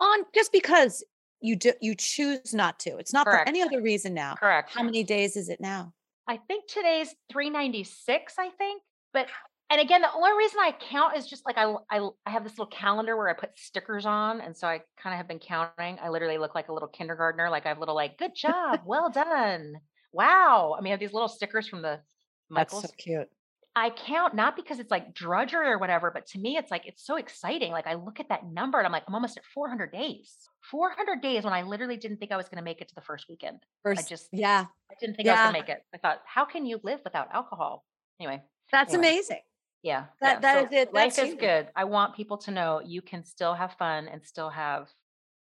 on 0.00 0.20
just 0.34 0.50
because 0.50 1.04
you 1.40 1.54
do 1.56 1.72
you 1.80 1.94
choose 1.94 2.54
not 2.54 2.78
to. 2.80 2.96
It's 2.96 3.12
not 3.12 3.26
for 3.26 3.46
any 3.46 3.62
other 3.62 3.80
reason 3.82 4.14
now. 4.14 4.34
Correct. 4.34 4.72
How 4.72 4.82
many 4.82 5.04
days 5.04 5.36
is 5.36 5.48
it 5.48 5.60
now? 5.60 5.92
I 6.26 6.38
think 6.38 6.66
today's 6.66 7.14
396, 7.30 8.34
I 8.38 8.48
think. 8.48 8.82
But 9.12 9.28
and 9.70 9.80
again, 9.80 10.02
the 10.02 10.12
only 10.12 10.36
reason 10.36 10.58
I 10.60 10.72
count 10.72 11.16
is 11.16 11.26
just 11.26 11.44
like 11.46 11.56
I 11.58 11.74
I, 11.90 12.08
I 12.26 12.30
have 12.30 12.44
this 12.44 12.52
little 12.52 12.66
calendar 12.66 13.16
where 13.16 13.28
I 13.28 13.32
put 13.32 13.58
stickers 13.58 14.06
on, 14.06 14.40
and 14.40 14.56
so 14.56 14.66
I 14.68 14.80
kind 14.96 15.14
of 15.14 15.18
have 15.18 15.28
been 15.28 15.38
counting. 15.38 15.98
I 16.02 16.08
literally 16.10 16.38
look 16.38 16.54
like 16.54 16.68
a 16.68 16.72
little 16.72 16.88
kindergartner. 16.88 17.50
Like 17.50 17.66
I 17.66 17.68
have 17.70 17.78
little 17.78 17.94
like, 17.94 18.18
good 18.18 18.34
job, 18.34 18.80
well 18.84 19.10
done, 19.10 19.74
wow. 20.12 20.74
I 20.78 20.82
mean, 20.82 20.90
I 20.90 20.94
have 20.94 21.00
these 21.00 21.12
little 21.12 21.28
stickers 21.28 21.66
from 21.68 21.82
the 21.82 22.00
That's 22.50 22.80
so 22.80 22.88
cute. 22.98 23.28
I 23.76 23.90
count 23.90 24.34
not 24.36 24.54
because 24.54 24.78
it's 24.78 24.90
like 24.90 25.14
drudgery 25.14 25.66
or 25.68 25.78
whatever, 25.78 26.12
but 26.12 26.26
to 26.28 26.38
me, 26.38 26.56
it's 26.56 26.70
like 26.70 26.86
it's 26.86 27.04
so 27.04 27.16
exciting. 27.16 27.72
Like 27.72 27.88
I 27.88 27.94
look 27.94 28.20
at 28.20 28.28
that 28.28 28.46
number 28.46 28.78
and 28.78 28.86
I'm 28.86 28.92
like, 28.92 29.02
I'm 29.08 29.14
almost 29.14 29.36
at 29.36 29.44
400 29.52 29.90
days. 29.90 30.36
400 30.70 31.20
days 31.20 31.42
when 31.42 31.52
I 31.52 31.62
literally 31.62 31.96
didn't 31.96 32.18
think 32.18 32.30
I 32.30 32.36
was 32.36 32.48
going 32.48 32.58
to 32.58 32.62
make 32.64 32.80
it 32.80 32.88
to 32.88 32.94
the 32.94 33.00
first 33.00 33.26
weekend. 33.28 33.64
First, 33.82 34.00
I 34.00 34.02
just- 34.08 34.28
yeah, 34.32 34.66
I 34.90 34.94
didn't 35.00 35.16
think 35.16 35.28
I 35.28 35.32
was 35.32 35.40
going 35.40 35.54
to 35.54 35.60
make 35.60 35.68
it. 35.68 35.82
I 35.92 35.98
thought, 35.98 36.20
how 36.24 36.44
can 36.44 36.66
you 36.66 36.78
live 36.84 37.00
without 37.02 37.28
alcohol? 37.32 37.84
Anyway, 38.20 38.42
that's 38.70 38.94
Anyway. 38.94 39.08
amazing. 39.08 39.40
Yeah. 39.84 40.06
That- 40.20 40.36
yeah. 40.36 40.40
that 40.40 40.58
so 40.58 40.64
is 40.66 40.72
it. 40.72 40.94
Life 40.94 41.16
That's 41.16 41.28
is 41.28 41.34
good. 41.36 41.68
I 41.76 41.84
want 41.84 42.16
people 42.16 42.38
to 42.38 42.50
know 42.50 42.80
you 42.84 43.02
can 43.02 43.22
still 43.24 43.54
have 43.54 43.74
fun 43.74 44.08
and 44.08 44.24
still 44.24 44.48
have, 44.50 44.88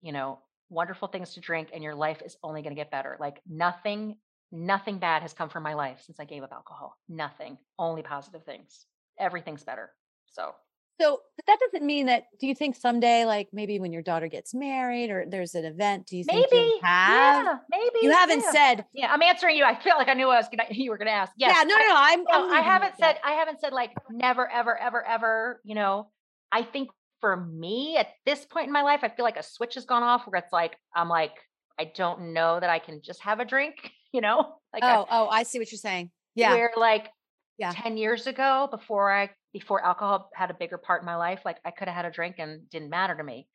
you 0.02 0.12
know, 0.12 0.40
wonderful 0.70 1.08
things 1.08 1.36
to 1.36 1.40
drink, 1.40 1.70
and 1.72 1.84
your 1.84 1.94
life 1.96 2.22
is 2.26 2.36
only 2.44 2.64
going 2.64 2.76
to 2.76 2.80
get 2.80 2.90
better. 2.90 3.16
Like 3.20 3.40
nothing, 3.48 4.18
nothing 4.52 4.98
bad 4.98 5.22
has 5.22 5.34
come 5.34 5.50
from 5.50 5.62
my 5.62 5.76
life 5.76 6.02
since 6.04 6.20
I 6.20 6.26
gave 6.26 6.42
up 6.42 6.52
alcohol. 6.52 6.98
Nothing, 7.08 7.60
only 7.78 8.02
positive 8.02 8.44
things. 8.44 8.88
Everything's 9.20 9.64
better. 9.64 9.92
So 10.26 10.56
So 11.02 11.20
but 11.36 11.46
that 11.48 11.58
doesn't 11.60 11.86
mean 11.86 12.06
that. 12.06 12.26
Do 12.40 12.48
you 12.48 12.56
think 12.56 12.76
someday, 12.76 13.26
like 13.26 13.50
maybe 13.52 13.80
when 13.80 13.92
your 13.92 14.02
daughter 14.04 14.28
gets 14.28 14.54
married 14.54 15.10
or 15.10 15.26
there's 15.28 15.56
an 15.56 15.66
event, 15.66 16.06
do 16.08 16.18
you 16.18 16.24
think 16.24 16.48
maybe, 16.52 16.64
you 16.64 16.80
have? 16.84 17.46
yeah, 17.46 17.56
maybe 17.70 18.00
You 18.04 18.12
haven't 18.12 18.42
yeah. 18.44 18.52
said. 18.52 18.86
Yeah, 18.94 19.12
I'm 19.12 19.22
answering 19.22 19.58
you. 19.58 19.64
I 19.66 19.76
feel 19.80 19.96
like 19.98 20.08
I 20.08 20.14
knew 20.14 20.30
I 20.30 20.38
was 20.38 20.48
gonna. 20.50 20.66
You 20.72 20.92
were 20.92 20.98
gonna 20.98 21.12
ask. 21.12 21.32
Yes. 21.38 21.56
yeah, 21.58 21.64
no, 21.64 21.76
no, 21.78 21.88
no. 21.88 21.96
I'm. 21.96 22.24
No, 22.24 22.28
I'm 22.32 22.54
I 22.54 22.62
haven't 22.62 22.94
said 23.00 23.18
I 23.24 23.32
haven't 23.32 23.60
said 23.60 23.74
like 23.74 23.92
never, 24.12 24.50
ever, 24.50 24.78
ever, 24.78 25.06
ever. 25.06 25.62
You 25.64 25.76
know, 25.76 26.10
I 26.52 26.62
think 26.64 26.90
for 27.22 27.36
me 27.38 27.98
at 27.98 28.10
this 28.26 28.46
point 28.46 28.68
in 28.68 28.74
my 28.74 28.84
life, 28.84 29.00
I 29.04 29.10
feel 29.10 29.26
like 29.26 29.38
a 29.38 29.44
switch 29.44 29.76
has 29.76 29.86
gone 29.86 30.04
off 30.04 30.28
where 30.28 30.40
it's 30.40 30.54
like 30.54 30.78
I'm 30.96 31.10
like 31.10 31.34
I 31.80 31.86
don't 31.96 32.34
know 32.34 32.60
that 32.60 32.70
I 32.70 32.80
can 32.80 33.02
just 33.02 33.22
have 33.22 33.40
a 33.40 33.46
drink. 33.46 33.76
You 34.16 34.22
know, 34.22 34.58
like 34.72 34.84
I- 34.84 34.98
Oh, 34.98 35.08
oh, 35.10 35.28
I 35.28 35.42
see 35.42 35.58
what 35.58 35.72
you're 35.72 35.80
saying. 35.80 36.12
Yeah, 36.36 36.54
where 36.54 36.70
like 36.78 37.10
Yeah. 37.58 37.72
10 37.72 37.98
years 37.98 38.28
ago 38.28 38.68
before 38.70 39.12
I 39.12 39.32
before 39.54 39.86
alcohol 39.86 40.30
had 40.34 40.52
a 40.52 40.54
bigger 40.56 40.78
part 40.78 41.02
in 41.02 41.06
my 41.06 41.16
life, 41.16 41.42
like 41.46 41.58
I 41.64 41.72
could 41.72 41.88
have 41.88 41.96
had 41.96 42.06
a 42.06 42.12
drink 42.12 42.36
and 42.40 42.70
didn't 42.70 42.90
matter 42.90 43.16
to 43.16 43.24
me. 43.24 43.48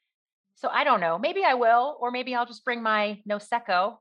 So 0.55 0.69
I 0.69 0.85
don't 0.85 1.01
know. 1.01 1.19
Maybe 1.19 1.45
I 1.45 1.55
will, 1.55 1.99
or 2.01 2.11
maybe 2.11 2.35
I'll 2.35 2.47
just 2.47 2.65
bring 2.65 2.83
my 2.83 3.21
no 3.27 3.37
secco, 3.39 3.99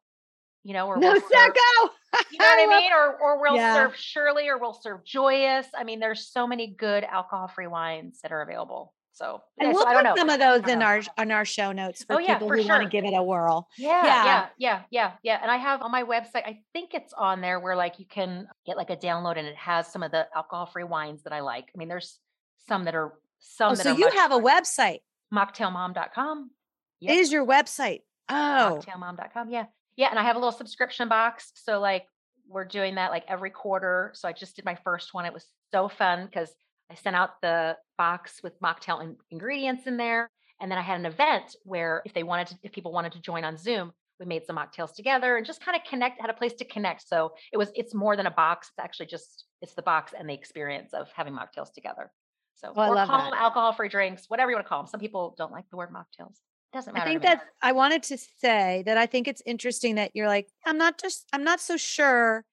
you 0.64 0.74
know, 0.74 0.88
or 0.88 0.98
no 0.98 1.12
we'll 1.12 1.22
secco. 1.22 1.90
you 2.32 2.40
know 2.40 2.46
what 2.46 2.74
I 2.74 2.80
mean? 2.80 2.92
Or 2.94 3.18
or 3.20 3.42
we'll 3.42 3.56
Yeah. 3.56 3.74
serve 3.74 3.96
Surely 3.96 4.48
or 4.48 4.58
we'll 4.58 4.74
serve 4.74 5.04
Joyus. 5.04 5.66
I 5.76 5.84
mean, 5.84 6.00
there's 6.00 6.28
so 6.28 6.48
many 6.48 6.68
good 6.68 7.04
alcohol-free 7.04 7.68
wines 7.68 8.20
that 8.22 8.32
are 8.32 8.42
available. 8.42 8.94
So, 9.18 9.42
And 9.58 9.70
yeah, 9.70 9.74
we'll 9.74 9.84
so 9.84 10.04
put 10.04 10.18
some 10.18 10.30
of 10.30 10.40
those 10.40 10.68
in 10.72 10.84
our 10.84 11.02
on 11.18 11.32
our 11.32 11.44
show 11.44 11.72
notes 11.72 12.04
for 12.04 12.18
Oh, 12.18 12.20
yeah, 12.20 12.36
people 12.36 12.50
for 12.50 12.58
who 12.58 12.68
want 12.68 12.84
to 12.84 12.90
give 12.90 13.04
it 13.04 13.14
a 13.16 13.24
whirl. 13.24 13.68
Yeah, 13.78 14.04
Yeah. 14.06 14.26
yeah, 14.26 14.46
yeah, 14.58 14.82
yeah, 14.92 15.12
yeah. 15.24 15.40
And 15.42 15.50
I 15.50 15.58
have 15.58 15.82
on 15.82 15.90
my 15.92 16.04
website, 16.04 16.46
I 16.46 16.60
think 16.74 16.94
it's 16.94 17.14
on 17.14 17.42
there 17.42 17.60
where 17.60 17.76
like 17.76 17.98
you 17.98 18.06
can 18.06 18.48
get 18.66 18.78
like 18.78 18.92
a 18.92 18.96
download 18.98 19.38
and 19.38 19.48
it 19.48 19.56
has 19.56 19.88
some 19.92 20.04
of 20.04 20.12
the 20.12 20.28
alcohol-free 20.36 20.84
wines 20.84 21.24
that 21.24 21.34
I 21.34 21.40
like. 21.40 21.66
I 21.74 21.78
mean, 21.80 21.88
there's 21.88 22.20
some 22.68 22.84
that 22.84 22.94
are 22.94 23.14
oh, 23.14 23.20
some 23.40 23.72
Oh, 23.72 23.76
that 23.76 23.84
so 23.84 23.98
you 23.98 24.10
have 24.12 24.32
a 24.32 24.40
website. 24.40 25.00
mocktailmom.com. 25.34 26.52
Yep. 27.00 27.16
Is 27.16 27.32
your 27.32 27.46
website? 27.46 28.02
Oh, 28.30 28.82
mocktailmom.com. 28.82 29.50
Yeah. 29.50 29.66
Yeah. 29.96 30.10
And 30.10 30.20
I 30.20 30.24
have 30.24 30.36
a 30.36 30.40
little 30.40 30.52
subscription 30.52 31.10
box. 31.10 31.52
So 31.56 31.80
like 31.80 32.06
we're 32.48 32.66
doing 32.66 32.96
that 32.96 33.12
like 33.12 33.24
every 33.28 33.50
quarter. 33.50 34.12
So 34.16 34.28
I 34.28 34.34
just 34.34 34.56
did 34.56 34.66
my 34.66 34.76
first 34.84 35.14
one. 35.14 35.26
It 35.26 35.34
was 35.34 35.46
so 35.72 35.90
fun 35.90 36.26
because 36.26 36.54
I 36.90 36.96
sent 36.96 37.16
out 37.16 37.42
the 37.42 37.78
box 37.98 38.42
with 38.44 38.60
mocktail 38.62 39.02
in- 39.04 39.18
ingredients 39.32 39.88
in 39.88 39.98
there. 39.98 40.30
And 40.60 40.72
then 40.72 40.78
I 40.80 40.82
had 40.82 41.00
an 41.00 41.06
event 41.06 41.56
where 41.64 42.02
if 42.06 42.14
they 42.14 42.24
wanted 42.24 42.48
to, 42.48 42.56
if 42.64 42.72
people 42.72 42.92
wanted 42.92 43.12
to 43.14 43.22
join 43.22 43.44
on 43.44 43.58
Zoom, 43.58 43.92
we 44.20 44.26
made 44.26 44.44
some 44.46 44.56
mocktails 44.56 44.96
together 44.96 45.38
and 45.38 45.46
just 45.46 45.64
kind 45.64 45.76
of 45.76 45.84
connect, 45.88 46.20
had 46.20 46.32
a 46.32 46.34
place 46.34 46.54
to 46.54 46.66
connect. 46.66 47.08
So 47.08 47.34
it 47.54 47.58
was, 47.58 47.70
it's 47.76 47.94
more 47.94 48.16
than 48.16 48.26
a 48.26 48.32
box. 48.32 48.70
It's 48.70 48.84
actually 48.84 49.06
just, 49.06 49.46
it's 49.62 49.76
the 49.76 49.84
box 49.84 50.14
and 50.18 50.28
the 50.28 50.34
experience 50.34 50.94
of 50.94 51.10
having 51.16 51.34
mocktails 51.34 51.72
together. 51.72 52.12
So, 52.56 52.74
Oh, 52.76 52.82
I 52.82 52.88
or 52.90 53.06
call 53.06 53.20
that. 53.20 53.30
them 53.30 53.34
alcohol 53.40 53.74
free 53.74 53.90
drinks, 53.90 54.24
whatever 54.30 54.50
you 54.50 54.56
want 54.58 54.66
to 54.66 54.70
call 54.70 54.82
them. 54.82 54.88
Some 54.88 55.00
people 55.00 55.36
don't 55.38 55.52
like 55.52 55.66
the 55.70 55.78
word 55.78 55.90
mocktails. 55.94 56.38
Doesn't 56.74 56.92
matter. 56.94 57.06
I 57.06 57.10
think 57.12 57.22
that 57.22 57.44
I 57.62 57.72
wanted 57.74 58.02
to 58.04 58.18
say 58.18 58.82
that 58.88 58.98
I 58.98 59.06
think 59.06 59.28
it's 59.28 59.44
interesting 59.46 59.96
that 59.96 60.12
you're 60.16 60.28
like, 60.28 60.48
I'm 60.66 60.80
not 60.80 61.00
just, 61.00 61.28
I'm 61.32 61.44
not 61.44 61.62
so 61.62 61.78
sure 61.78 62.44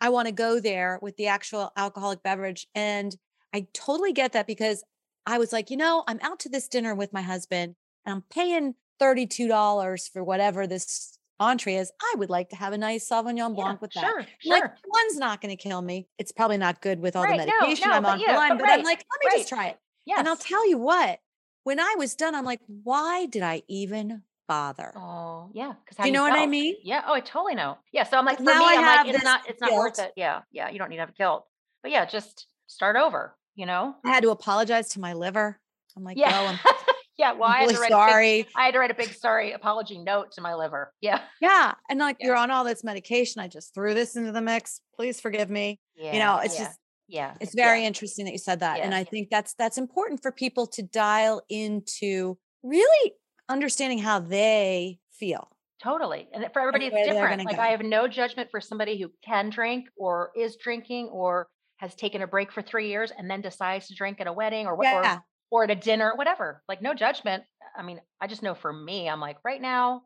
I 0.00 0.10
want 0.10 0.28
to 0.28 0.32
go 0.32 0.60
there 0.60 1.00
with 1.02 1.16
the 1.16 1.26
actual 1.26 1.72
alcoholic 1.76 2.22
beverage. 2.22 2.68
And 2.76 3.12
I 3.54 3.66
totally 3.72 4.12
get 4.12 4.32
that 4.32 4.46
because 4.46 4.84
I 5.26 5.38
was 5.38 5.52
like, 5.52 5.70
you 5.70 5.76
know, 5.76 6.04
I'm 6.06 6.18
out 6.22 6.40
to 6.40 6.48
this 6.48 6.68
dinner 6.68 6.94
with 6.94 7.12
my 7.12 7.22
husband 7.22 7.74
and 8.06 8.14
I'm 8.14 8.22
paying 8.30 8.74
$32 9.00 10.10
for 10.12 10.24
whatever 10.24 10.66
this 10.66 11.18
entree 11.38 11.74
is. 11.76 11.90
I 12.00 12.14
would 12.18 12.30
like 12.30 12.50
to 12.50 12.56
have 12.56 12.72
a 12.72 12.78
nice 12.78 13.08
Sauvignon 13.08 13.36
Yeah, 13.36 13.48
Blanc 13.64 13.80
with 13.82 13.92
that. 13.94 14.04
Sure, 14.04 14.26
sure. 14.38 14.52
Like 14.52 14.64
one's 14.86 15.16
not 15.16 15.40
going 15.40 15.56
to 15.56 15.62
kill 15.62 15.80
me. 15.82 16.08
It's 16.18 16.32
probably 16.32 16.58
not 16.58 16.80
good 16.80 17.00
with 17.00 17.16
all 17.16 17.24
Right, 17.24 17.40
the 17.40 17.46
medication 17.46 17.88
no, 17.88 17.94
I'm 17.96 18.02
but 18.02 18.12
on 18.12 18.20
yeah, 18.20 18.36
one, 18.36 18.48
but 18.58 18.60
but 18.60 18.70
I'm 18.70 18.82
like, 18.82 19.04
let 19.24 19.32
me 19.34 19.38
just 19.40 19.48
try 19.48 19.68
it. 19.68 19.78
yes. 20.06 20.18
And 20.18 20.28
I'll 20.28 20.36
tell 20.36 20.68
you 20.68 20.78
what, 20.78 21.18
when 21.64 21.80
I 21.80 21.94
was 21.98 22.14
done, 22.14 22.34
I'm 22.34 22.44
like, 22.44 22.60
why 22.66 23.26
did 23.26 23.42
I 23.42 23.62
even 23.68 24.22
bother? 24.48 24.92
Oh, 24.96 25.50
yeah. 25.52 25.74
Because 25.84 26.04
you 26.06 26.12
know 26.12 26.22
what 26.22 26.32
I 26.32 26.46
mean? 26.46 26.76
Yeah. 26.82 27.02
Oh, 27.06 27.14
I 27.14 27.20
totally 27.20 27.54
know. 27.54 27.78
Yeah. 27.92 28.04
So 28.04 28.18
I'm 28.18 28.24
like, 28.24 28.38
for 28.38 28.44
Now 28.44 28.58
me, 28.58 28.64
I 28.66 28.74
I'm 28.76 29.06
like, 29.06 29.14
it's 29.14 29.24
not, 29.24 29.40
it's 29.48 29.60
not 29.60 29.72
worth 29.72 29.98
it. 29.98 30.12
Yeah. 30.16 30.40
Yeah. 30.52 30.70
You 30.70 30.78
don't 30.78 30.88
need 30.90 30.96
to 30.96 31.02
have 31.02 31.14
guilt. 31.14 31.46
But 31.82 31.92
yeah, 31.92 32.04
just 32.04 32.46
start 32.66 32.96
over, 32.96 33.34
you 33.60 33.66
know? 33.66 33.94
I 34.06 34.08
had 34.08 34.22
to 34.22 34.30
apologize 34.30 34.88
to 34.90 35.00
my 35.00 35.12
liver. 35.12 35.60
I'm 35.94 36.02
like, 36.02 36.16
Yeah. 36.16 36.30
yo, 36.42 36.48
I'm, 36.48 36.58
yeah. 37.18 37.32
Well, 37.32 37.50
I 37.50 37.56
I'm 37.56 37.60
had 37.60 37.66
really 37.66 37.74
to 37.74 37.80
write 37.80 37.92
a 37.92 38.06
big, 38.06 38.10
sorry. 38.10 38.46
I 38.56 38.64
had 38.64 38.72
to 38.72 38.78
write 38.80 38.90
a 38.90 38.94
big 38.94 39.12
sorry 39.12 39.52
apology 39.52 39.98
note 39.98 40.32
to 40.32 40.40
my 40.40 40.54
liver. 40.54 40.94
Yeah. 41.02 41.20
Yeah. 41.42 41.74
And 41.90 42.00
like, 42.00 42.16
Yeah. 42.18 42.28
you're 42.28 42.36
on 42.36 42.50
all 42.50 42.64
this 42.64 42.82
medication. 42.82 43.42
I 43.42 43.48
just 43.48 43.74
threw 43.74 43.92
this 43.92 44.16
into 44.16 44.32
the 44.32 44.40
mix. 44.40 44.80
Please 44.96 45.20
forgive 45.20 45.50
me. 45.50 45.78
Yeah. 45.94 46.14
you 46.14 46.18
know, 46.20 46.38
it's 46.42 46.58
yeah, 46.58 46.64
just, 46.64 46.78
yeah. 47.08 47.34
it's 47.38 47.54
very 47.54 47.84
interesting 47.84 48.24
that 48.24 48.32
you 48.32 48.38
said 48.38 48.60
that. 48.60 48.80
And. 48.80 48.94
I 48.94 49.04
think 49.04 49.28
that's, 49.30 49.52
that's 49.54 49.76
important 49.76 50.22
for 50.22 50.32
people 50.32 50.66
to 50.68 50.82
dial 50.82 51.42
into 51.50 52.38
really 52.62 53.12
understanding 53.50 53.98
how 53.98 54.20
they 54.20 55.00
feel. 55.12 55.48
Totally. 55.82 56.28
And 56.32 56.44
for 56.52 56.60
everybody, 56.60 56.86
it's 56.86 57.08
different. 57.08 57.44
Like 57.44 57.56
go. 57.56 57.62
I 57.62 57.68
have 57.68 57.82
no 57.82 58.08
judgment 58.08 58.50
for 58.50 58.60
somebody 58.60 58.98
who 59.00 59.10
can 59.22 59.50
drink 59.50 59.88
or 59.98 60.30
is 60.34 60.56
drinking 60.56 61.08
or 61.08 61.48
has 61.80 61.94
taken 61.94 62.20
a 62.20 62.26
break 62.26 62.52
for 62.52 62.60
three 62.62 62.88
years 62.88 63.10
and 63.16 63.30
then 63.30 63.40
decides 63.40 63.88
to 63.88 63.94
drink 63.94 64.20
at 64.20 64.26
a 64.26 64.32
wedding 64.32 64.66
or, 64.66 64.76
wh- 64.76 64.80
or 64.80 65.02
Yeah. 65.02 65.18
or 65.50 65.64
at 65.64 65.70
a 65.70 65.74
dinner, 65.74 66.12
whatever. 66.14 66.62
Like 66.68 66.82
no 66.82 66.92
judgment. 66.94 67.42
I 67.76 67.82
mean, 67.82 68.00
I 68.20 68.26
just 68.26 68.42
know 68.42 68.54
for 68.54 68.70
me, 68.72 69.08
I'm 69.08 69.18
like 69.20 69.38
right 69.44 69.60
now, 69.60 70.02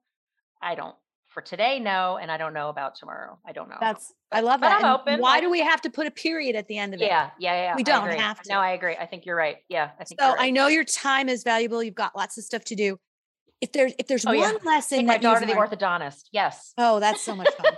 I 0.63 0.77
don't. 0.77 0.95
For 1.31 1.41
today, 1.41 1.81
no, 1.81 2.17
and 2.17 2.31
I 2.31 2.37
don't 2.37 2.55
know 2.55 2.69
about 2.69 2.95
tomorrow. 2.95 3.41
I 3.45 3.51
don't 3.51 3.69
know. 3.69 3.79
That's, 3.81 4.13
I 4.31 4.39
love 4.41 4.61
but 4.61 4.69
that. 4.69 4.85
I'm 4.85 4.95
open, 5.01 5.19
why 5.21 5.33
like- 5.33 5.41
do 5.43 5.51
we 5.51 5.59
have 5.63 5.81
to 5.83 5.91
put 5.91 6.07
a 6.07 6.13
period 6.13 6.55
at 6.55 6.69
the 6.69 6.79
end 6.79 6.95
of 6.95 7.01
it? 7.03 7.07
yeah, 7.07 7.31
yeah, 7.41 7.55
yeah. 7.61 7.75
We 7.77 7.83
don't 7.83 8.09
have 8.09 8.41
to. 8.43 8.53
No, 8.53 8.61
I 8.61 8.71
agree. 8.71 8.95
I 8.97 9.07
think 9.07 9.27
you're 9.27 9.35
right. 9.35 9.57
Yeah, 9.69 9.91
I 9.99 10.05
think 10.05 10.21
So 10.21 10.29
right. 10.29 10.37
I 10.41 10.51
know 10.51 10.69
your 10.69 10.85
time 10.85 11.29
is 11.29 11.43
valuable. 11.43 11.83
You've 11.83 11.97
got 11.97 12.15
lots 12.17 12.39
of 12.39 12.45
stuff 12.45 12.63
to 12.67 12.77
do. 12.77 12.99
If 13.61 13.73
there's 13.73 13.95
if 13.99 14.07
there's 14.07 14.25
Oh, 14.25 14.29
one 14.29 14.39
yeah. 14.39 14.59
lesson 14.65 14.99
Take 14.99 15.07
my 15.09 15.15
that 15.15 15.23
daughter 15.23 15.41
you've 15.45 15.57
the 15.57 15.77
orthodontist. 15.77 16.29
Yes. 16.31 16.73
oh, 16.79 17.01
that's 17.01 17.21
so 17.23 17.35
much 17.35 17.53
fun. 17.55 17.73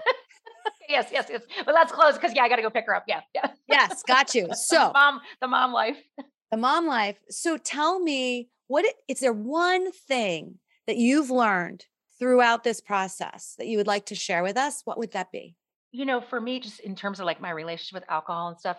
Yes, 0.88 1.08
yes, 1.12 1.26
yes. 1.30 1.42
But 1.64 1.74
let's 1.74 1.92
close 1.92 2.14
because 2.14 2.34
yeah, 2.34 2.42
I 2.42 2.48
got 2.48 2.56
to 2.56 2.62
go 2.62 2.70
pick 2.70 2.86
her 2.86 2.94
up. 2.94 3.04
Yeah, 3.08 3.20
yeah. 3.34 3.50
yes, 3.68 4.02
got 4.02 4.34
you. 4.34 4.46
The 4.48 4.54
So 4.54 4.90
mom, 4.92 5.20
the 5.40 5.48
mom 5.48 5.72
life. 5.72 5.98
the 6.50 6.56
mom 6.56 6.86
life. 6.86 7.16
So 7.28 7.56
tell 7.56 7.98
me, 8.00 8.48
what 8.68 8.84
it, 8.84 8.94
is 9.08 9.20
there 9.20 9.32
one 9.32 9.92
thing 9.92 10.58
that 10.86 10.96
you've 10.96 11.30
learned 11.30 11.84
throughout 12.18 12.64
this 12.64 12.80
process 12.80 13.54
that 13.58 13.66
you 13.66 13.76
would 13.78 13.86
like 13.86 14.06
to 14.06 14.14
share 14.14 14.42
with 14.42 14.56
us? 14.56 14.82
What 14.84 14.98
would 14.98 15.12
that 15.12 15.30
be? 15.32 15.56
you 15.92 16.04
know, 16.04 16.20
for 16.20 16.40
me, 16.42 16.60
just 16.60 16.80
in 16.80 16.94
terms 16.94 17.20
of 17.20 17.26
like 17.26 17.40
my 17.40 17.50
relationship 17.50 17.94
with 18.02 18.10
alcohol 18.10 18.48
and 18.48 18.58
stuff, 18.58 18.76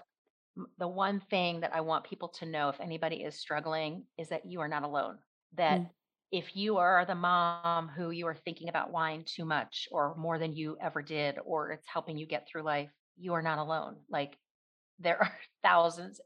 the 0.78 0.88
one 0.88 1.20
thing 1.32 1.62
that 1.62 1.74
I 1.74 1.82
want 1.82 2.04
people 2.04 2.28
to 2.40 2.46
know 2.46 2.70
if 2.70 2.80
anybody 2.80 3.18
is 3.24 3.34
struggling 3.40 4.04
is 4.20 4.30
that 4.30 4.46
you 4.46 4.60
are 4.62 4.68
not 4.68 4.84
alone. 4.84 5.18
That 5.56 5.80
Mm. 5.82 5.90
If 6.32 6.56
you 6.56 6.78
are 6.78 7.06
the 7.06 7.16
mom 7.16 7.90
who 7.90 8.12
you 8.12 8.28
are 8.28 8.36
thinking 8.36 8.70
about 8.70 8.92
wine 8.92 9.24
too 9.26 9.46
much 9.46 9.88
or 9.92 10.16
more 10.18 10.38
than 10.38 10.56
you 10.56 10.78
ever 10.82 11.02
did, 11.02 11.38
or 11.46 11.72
it's 11.72 11.88
helping 11.88 12.18
you 12.18 12.26
get 12.26 12.48
through 12.48 12.64
life, 12.64 12.90
you 13.18 13.34
are 13.34 13.42
not 13.42 13.60
alone. 13.60 13.96
Like 14.10 14.38
there 15.00 15.22
are 15.22 15.32
thousands, 15.64 16.20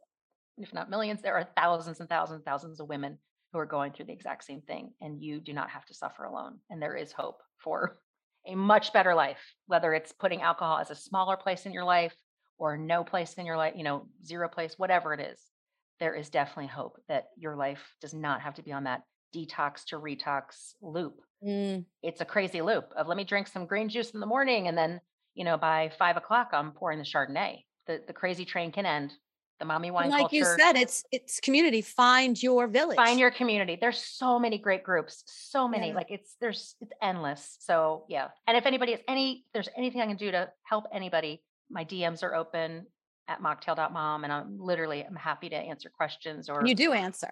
if 0.57 0.73
not 0.73 0.89
millions, 0.89 1.21
there 1.21 1.35
are 1.35 1.47
thousands 1.55 1.99
and 1.99 2.09
thousands 2.09 2.37
and 2.37 2.45
thousands 2.45 2.79
of 2.79 2.89
women 2.89 3.17
who 3.53 3.59
are 3.59 3.65
going 3.65 3.91
through 3.91 4.05
the 4.05 4.13
exact 4.13 4.45
same 4.45 4.61
thing, 4.61 4.91
and 5.01 5.21
you 5.21 5.39
do 5.39 5.53
not 5.53 5.69
have 5.69 5.85
to 5.85 5.93
suffer 5.93 6.23
alone. 6.23 6.57
And 6.69 6.81
there 6.81 6.95
is 6.95 7.11
hope 7.11 7.41
for 7.57 7.99
a 8.47 8.55
much 8.55 8.93
better 8.93 9.13
life, 9.13 9.53
whether 9.67 9.93
it's 9.93 10.11
putting 10.11 10.41
alcohol 10.41 10.79
as 10.79 10.89
a 10.89 10.95
smaller 10.95 11.37
place 11.37 11.65
in 11.65 11.73
your 11.73 11.83
life 11.83 12.15
or 12.57 12.77
no 12.77 13.03
place 13.03 13.33
in 13.33 13.45
your 13.45 13.57
life, 13.57 13.73
you 13.75 13.83
know, 13.83 14.07
zero 14.25 14.47
place, 14.47 14.79
whatever 14.79 15.13
it 15.13 15.19
is. 15.19 15.39
There 15.99 16.15
is 16.15 16.29
definitely 16.29 16.67
hope 16.67 16.99
that 17.07 17.25
your 17.37 17.55
life 17.55 17.95
does 18.01 18.13
not 18.13 18.41
have 18.41 18.55
to 18.55 18.63
be 18.63 18.71
on 18.71 18.85
that 18.85 19.03
detox 19.35 19.85
to 19.85 19.97
retox 19.97 20.73
loop. 20.81 21.21
Mm, 21.45 21.85
It's 22.03 22.21
a 22.21 22.25
crazy 22.25 22.61
loop 22.61 22.91
of 22.95 23.07
let 23.07 23.17
me 23.17 23.23
drink 23.23 23.47
some 23.47 23.65
green 23.65 23.89
juice 23.89 24.11
in 24.11 24.19
the 24.19 24.25
morning 24.25 24.67
and 24.67 24.77
then, 24.77 25.01
you 25.33 25.43
know, 25.43 25.57
by 25.57 25.91
five 25.97 26.17
o'clock 26.17 26.49
I'm 26.53 26.71
pouring 26.71 26.99
the 26.99 27.05
Chardonnay. 27.05 27.63
The 27.87 28.01
the 28.05 28.13
crazy 28.13 28.45
train 28.45 28.71
can 28.71 28.85
end. 28.85 29.13
The 29.59 29.65
mommy 29.65 29.91
wine 29.91 30.05
and 30.05 30.11
like 30.11 30.21
culture. 30.21 30.35
you 30.37 30.45
said, 30.45 30.75
it's 30.75 31.03
it's 31.11 31.39
community. 31.39 31.81
Find 31.81 32.41
your 32.41 32.67
village. 32.67 32.95
Find 32.95 33.19
your 33.19 33.29
community. 33.29 33.77
There's 33.79 33.99
so 33.99 34.39
many 34.39 34.57
great 34.57 34.83
groups, 34.83 35.23
so 35.27 35.67
many. 35.67 35.89
Yeah. 35.89 35.95
Like 35.95 36.07
it's 36.09 36.35
there's 36.41 36.75
it's 36.81 36.91
endless. 37.01 37.57
So 37.59 38.05
yeah. 38.09 38.29
And 38.47 38.57
if 38.57 38.65
anybody 38.65 38.91
has 38.93 39.01
any, 39.07 39.45
there's 39.53 39.69
anything 39.77 40.01
I 40.01 40.07
can 40.07 40.17
do 40.17 40.31
to 40.31 40.49
help 40.63 40.85
anybody, 40.91 41.43
my 41.69 41.85
DMs 41.85 42.23
are 42.23 42.33
open 42.33 42.87
at 43.27 43.39
mocktail.mom, 43.41 44.23
and 44.23 44.33
I'm 44.33 44.59
literally 44.59 45.03
I'm 45.03 45.15
happy 45.15 45.49
to 45.49 45.55
answer 45.55 45.89
questions. 45.89 46.49
Or 46.49 46.63
you 46.65 46.73
do 46.73 46.91
answer. 46.93 47.31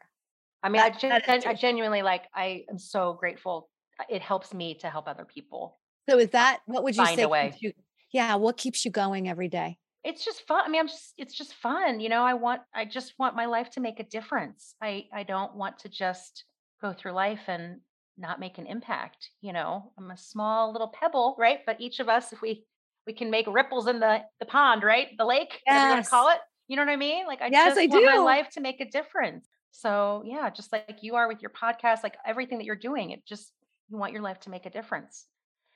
I 0.64 0.70
mean, 0.70 0.82
I, 0.82 0.90
gen- 0.90 1.10
that 1.10 1.28
is 1.30 1.44
gen- 1.44 1.52
I 1.52 1.56
genuinely 1.56 2.02
like. 2.02 2.24
I 2.34 2.66
am 2.70 2.78
so 2.78 3.14
grateful. 3.14 3.70
Uh, 4.00 4.04
It 4.10 4.22
helps 4.22 4.54
me 4.54 4.76
to 4.76 4.90
help 4.90 5.08
other 5.08 5.26
people. 5.26 5.80
So 6.10 6.18
is 6.20 6.30
that 6.32 6.60
what 6.66 6.84
would 6.84 6.96
you 6.96 7.06
Find 7.06 7.18
say? 7.18 7.24
a 7.24 7.30
way. 7.30 7.56
you- 7.60 7.74
yeah. 8.12 8.36
What 8.36 8.58
keeps 8.58 8.86
you 8.86 8.92
going 8.92 9.30
every 9.30 9.48
day? 9.50 9.78
it's 10.02 10.24
just 10.24 10.48
fun. 10.48 10.64
I 10.66 10.70
mean, 10.70 10.80
I'm 10.80 10.88
just 10.88 11.14
it's 11.18 11.34
just 11.36 11.54
fun. 11.54 12.00
You 12.00 12.08
know, 12.10 12.24
I 12.24 12.34
want 12.34 12.62
I 12.74 12.86
just 12.86 13.14
want 13.20 13.36
my 13.36 13.46
life 13.46 13.70
to 13.72 13.82
make 13.82 14.00
a 14.00 14.04
difference. 14.04 14.74
I 14.82 15.06
I 15.14 15.24
don't 15.24 15.56
want 15.56 15.80
to 15.80 15.90
just 15.90 16.46
go 16.82 16.94
through 16.94 17.12
life 17.12 17.42
and 17.48 17.82
not 18.18 18.40
make 18.40 18.58
an 18.58 18.66
impact. 18.66 19.30
You 19.42 19.52
know, 19.54 19.92
I'm 19.98 20.10
a 20.12 20.18
small 20.18 20.72
little 20.72 20.88
pebble, 20.88 21.36
right? 21.38 21.60
But 21.66 21.82
each 21.82 22.00
of 22.00 22.08
us, 22.08 22.32
if 22.32 22.42
we 22.42 22.66
we 23.06 23.14
can 23.14 23.30
make 23.30 23.46
ripples 23.48 23.88
in 23.88 24.00
the 24.00 24.22
the 24.40 24.46
pond, 24.46 24.84
right? 24.84 25.10
The 25.18 25.26
lake, 25.26 25.62
whatever 25.66 25.86
you 25.86 25.92
want 25.92 26.06
to 26.06 26.10
call 26.10 26.30
it. 26.30 26.40
You 26.70 26.78
know 26.78 26.86
what 26.86 26.92
I 26.92 26.96
mean? 26.96 27.28
Like 27.28 27.42
I 27.42 27.48
Yes, 27.48 27.76
just 27.76 27.80
I 27.80 27.88
want 27.88 28.06
my 28.06 28.24
life 28.24 28.50
to 28.52 28.62
make 28.62 28.80
a 28.80 28.86
difference. 28.86 29.49
So 29.72 30.24
yeah, 30.26 30.50
just 30.50 30.72
like 30.72 31.00
you 31.02 31.16
are 31.16 31.28
with 31.28 31.42
your 31.42 31.52
podcast, 31.52 32.04
like 32.04 32.18
everything 32.26 32.58
that 32.58 32.66
you're 32.66 32.76
doing, 32.76 33.12
it 33.12 33.26
just 33.26 33.52
you 33.90 33.98
want 33.98 34.14
your 34.14 34.22
life 34.22 34.40
to 34.42 34.50
make 34.50 34.66
a 34.66 34.70
difference 34.70 35.26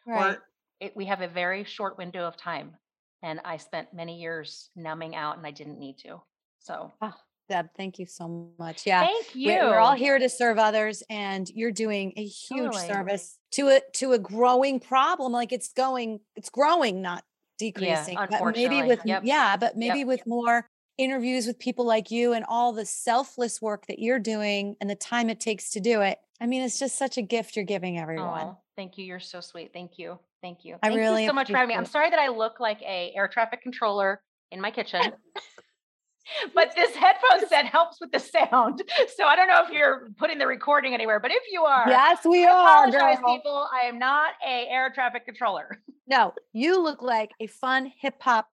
Right. 0.05 0.35
or 0.35 0.43
it, 0.79 0.95
we 0.95 1.05
have 1.05 1.21
a 1.21 1.27
very 1.27 1.63
short 1.63 1.97
window 1.97 2.27
of 2.27 2.35
time 2.37 2.75
and 3.23 3.39
i 3.45 3.57
spent 3.57 3.93
many 3.93 4.19
years 4.19 4.69
numbing 4.75 5.15
out 5.15 5.37
and 5.37 5.47
i 5.47 5.51
didn't 5.51 5.79
need 5.79 5.97
to 5.99 6.21
so 6.59 6.91
ah, 7.01 7.15
Deb, 7.49 7.69
thank 7.75 7.99
you 7.99 8.05
so 8.05 8.51
much. 8.59 8.85
Yeah. 8.85 9.01
thank 9.01 9.33
you 9.35 9.47
we- 9.51 9.57
We're 9.57 9.79
all 9.79 9.95
here 9.95 10.17
to 10.19 10.29
serve 10.29 10.57
others, 10.59 11.03
and 11.09 11.49
you're 11.49 11.71
doing 11.71 12.13
a 12.15 12.23
huge 12.25 12.71
Totally. 12.73 12.87
service 12.87 13.37
to 13.53 13.67
a 13.69 13.81
to 13.95 14.13
a 14.13 14.19
growing 14.19 14.79
problem. 14.79 15.31
Like 15.33 15.51
it's 15.51 15.73
going, 15.73 16.19
it's 16.35 16.49
growing, 16.49 17.01
not 17.01 17.23
decreasing. 17.59 18.15
but 18.29 18.55
maybe 18.55 18.83
with 18.83 19.01
Yep. 19.05 19.23
yeah, 19.25 19.57
but 19.57 19.75
maybe 19.75 20.05
with 20.05 20.25
more 20.25 20.69
interviews 20.97 21.47
with 21.47 21.59
people 21.59 21.85
like 21.85 22.11
you 22.11 22.33
and 22.33 22.45
all 22.47 22.73
the 22.73 22.85
selfless 22.85 23.61
work 23.61 23.87
that 23.87 23.99
you're 23.99 24.19
doing 24.19 24.75
and 24.79 24.89
the 24.89 24.95
time 24.95 25.29
it 25.29 25.39
takes 25.39 25.69
to 25.71 25.79
do 25.79 26.01
it. 26.01 26.19
I 26.41 26.45
mean, 26.45 26.61
it's 26.61 26.79
just 26.79 26.97
such 26.97 27.17
a 27.17 27.21
gift 27.21 27.55
you're 27.55 27.65
giving 27.65 27.97
everyone. 27.97 28.47
Aw, 28.47 28.55
thank 28.75 28.97
you 28.97 29.05
you're 29.05 29.19
so 29.19 29.39
sweet 29.39 29.71
thank 29.71 29.99
you 29.99 30.17
thank 30.41 30.65
you 30.65 30.75
I 30.81 30.87
thank 30.89 30.99
really 30.99 31.21
you 31.23 31.29
so 31.29 31.33
much 31.33 31.51
for 31.51 31.57
having 31.57 31.69
me 31.69 31.75
i'm 31.75 31.85
sorry 31.85 32.09
that 32.09 32.17
i 32.17 32.27
look 32.29 32.59
like 32.59 32.81
a 32.81 33.13
air 33.15 33.27
traffic 33.27 33.61
controller 33.61 34.19
in 34.51 34.59
my 34.59 34.71
kitchen 34.71 34.99
but 36.55 36.73
this 36.75 36.95
headphone 36.95 37.47
set 37.47 37.65
helps 37.65 37.99
with 38.01 38.11
the 38.11 38.19
sound 38.19 38.81
so 39.15 39.25
i 39.25 39.35
don't 39.35 39.47
know 39.47 39.61
if 39.63 39.69
you're 39.71 40.09
putting 40.17 40.39
the 40.39 40.47
recording 40.47 40.93
anywhere 40.95 41.19
but 41.19 41.29
if 41.31 41.43
you 41.51 41.61
are 41.63 41.85
Yes, 41.87 42.19
we 42.25 42.45
I 42.45 42.49
are. 42.51 42.87
apologize, 42.87 43.19
girl. 43.19 43.35
people. 43.35 43.67
I 43.71 43.81
am 43.87 43.99
not 43.99 44.31
a 44.43 44.67
air 44.69 44.91
traffic 44.93 45.25
controller. 45.25 45.79
No, 46.05 46.33
you 46.51 46.83
look 46.83 47.01
like 47.01 47.31
a 47.39 47.47
fun 47.47 47.89
hip 47.97 48.15
hop, 48.19 48.47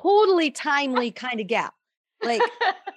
totally 0.00 0.50
timely 0.50 1.10
kind 1.10 1.40
of 1.40 1.46
gal. 1.46 1.70
Like, 2.24 2.40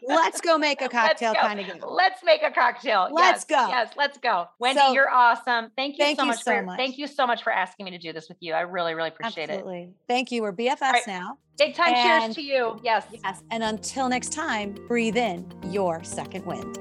let's 0.07 0.39
go 0.39 0.57
make 0.57 0.81
a 0.83 0.89
cocktail 0.89 1.33
kind 1.33 1.59
of 1.59 1.65
game. 1.65 1.81
Let's 1.87 2.23
make 2.23 2.43
a 2.43 2.51
cocktail. 2.51 3.09
Let's 3.11 3.45
yes, 3.49 3.65
go. 3.65 3.67
Yes, 3.69 3.91
let's 3.97 4.17
go. 4.19 4.45
Wendy, 4.59 4.79
So- 4.79 4.93
you're 4.93 5.09
awesome. 5.09 5.71
Thank 5.75 5.97
you 5.97 6.05
Thank 6.05 6.19
so 6.19 6.25
you 6.25 6.27
much 6.29 6.43
so 6.43 6.51
for 6.53 6.61
much. 6.61 6.77
thank 6.77 6.97
you 6.99 7.07
so 7.07 7.25
much 7.25 7.41
for 7.41 7.51
asking 7.51 7.85
me 7.85 7.91
to 7.91 7.97
do 7.97 8.13
this 8.13 8.29
with 8.29 8.37
you. 8.39 8.53
I 8.53 8.61
really, 8.61 8.93
really 8.93 9.09
appreciate 9.09 9.49
it. 9.49 9.53
Absolutely. 9.53 9.93
Thank 10.07 10.31
you. 10.31 10.43
We're 10.43 10.53
BFFs 10.53 10.81
right. 10.81 11.07
now. 11.07 11.39
Big 11.57 11.73
time 11.73 11.93
And- 11.95 12.23
cheers 12.25 12.35
to 12.35 12.41
you. 12.43 12.79
Yes. 12.83 13.05
Yes. 13.11 13.41
And 13.49 13.63
until 13.63 14.09
next 14.09 14.31
time, 14.31 14.75
breathe 14.87 15.17
in 15.17 15.51
your 15.71 16.03
second 16.03 16.45
wind. 16.45 16.77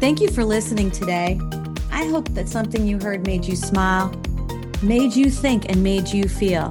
Thank 0.00 0.20
you 0.20 0.28
for 0.30 0.44
listening 0.44 0.90
today. 0.90 1.40
I 1.90 2.04
hope 2.06 2.28
that 2.34 2.48
something 2.48 2.86
you 2.86 2.98
heard 2.98 3.26
made 3.26 3.44
you 3.46 3.56
smile, 3.56 4.12
made 4.82 5.16
you 5.16 5.30
think, 5.30 5.68
and 5.70 5.82
made 5.82 6.08
you 6.08 6.28
feel. 6.28 6.70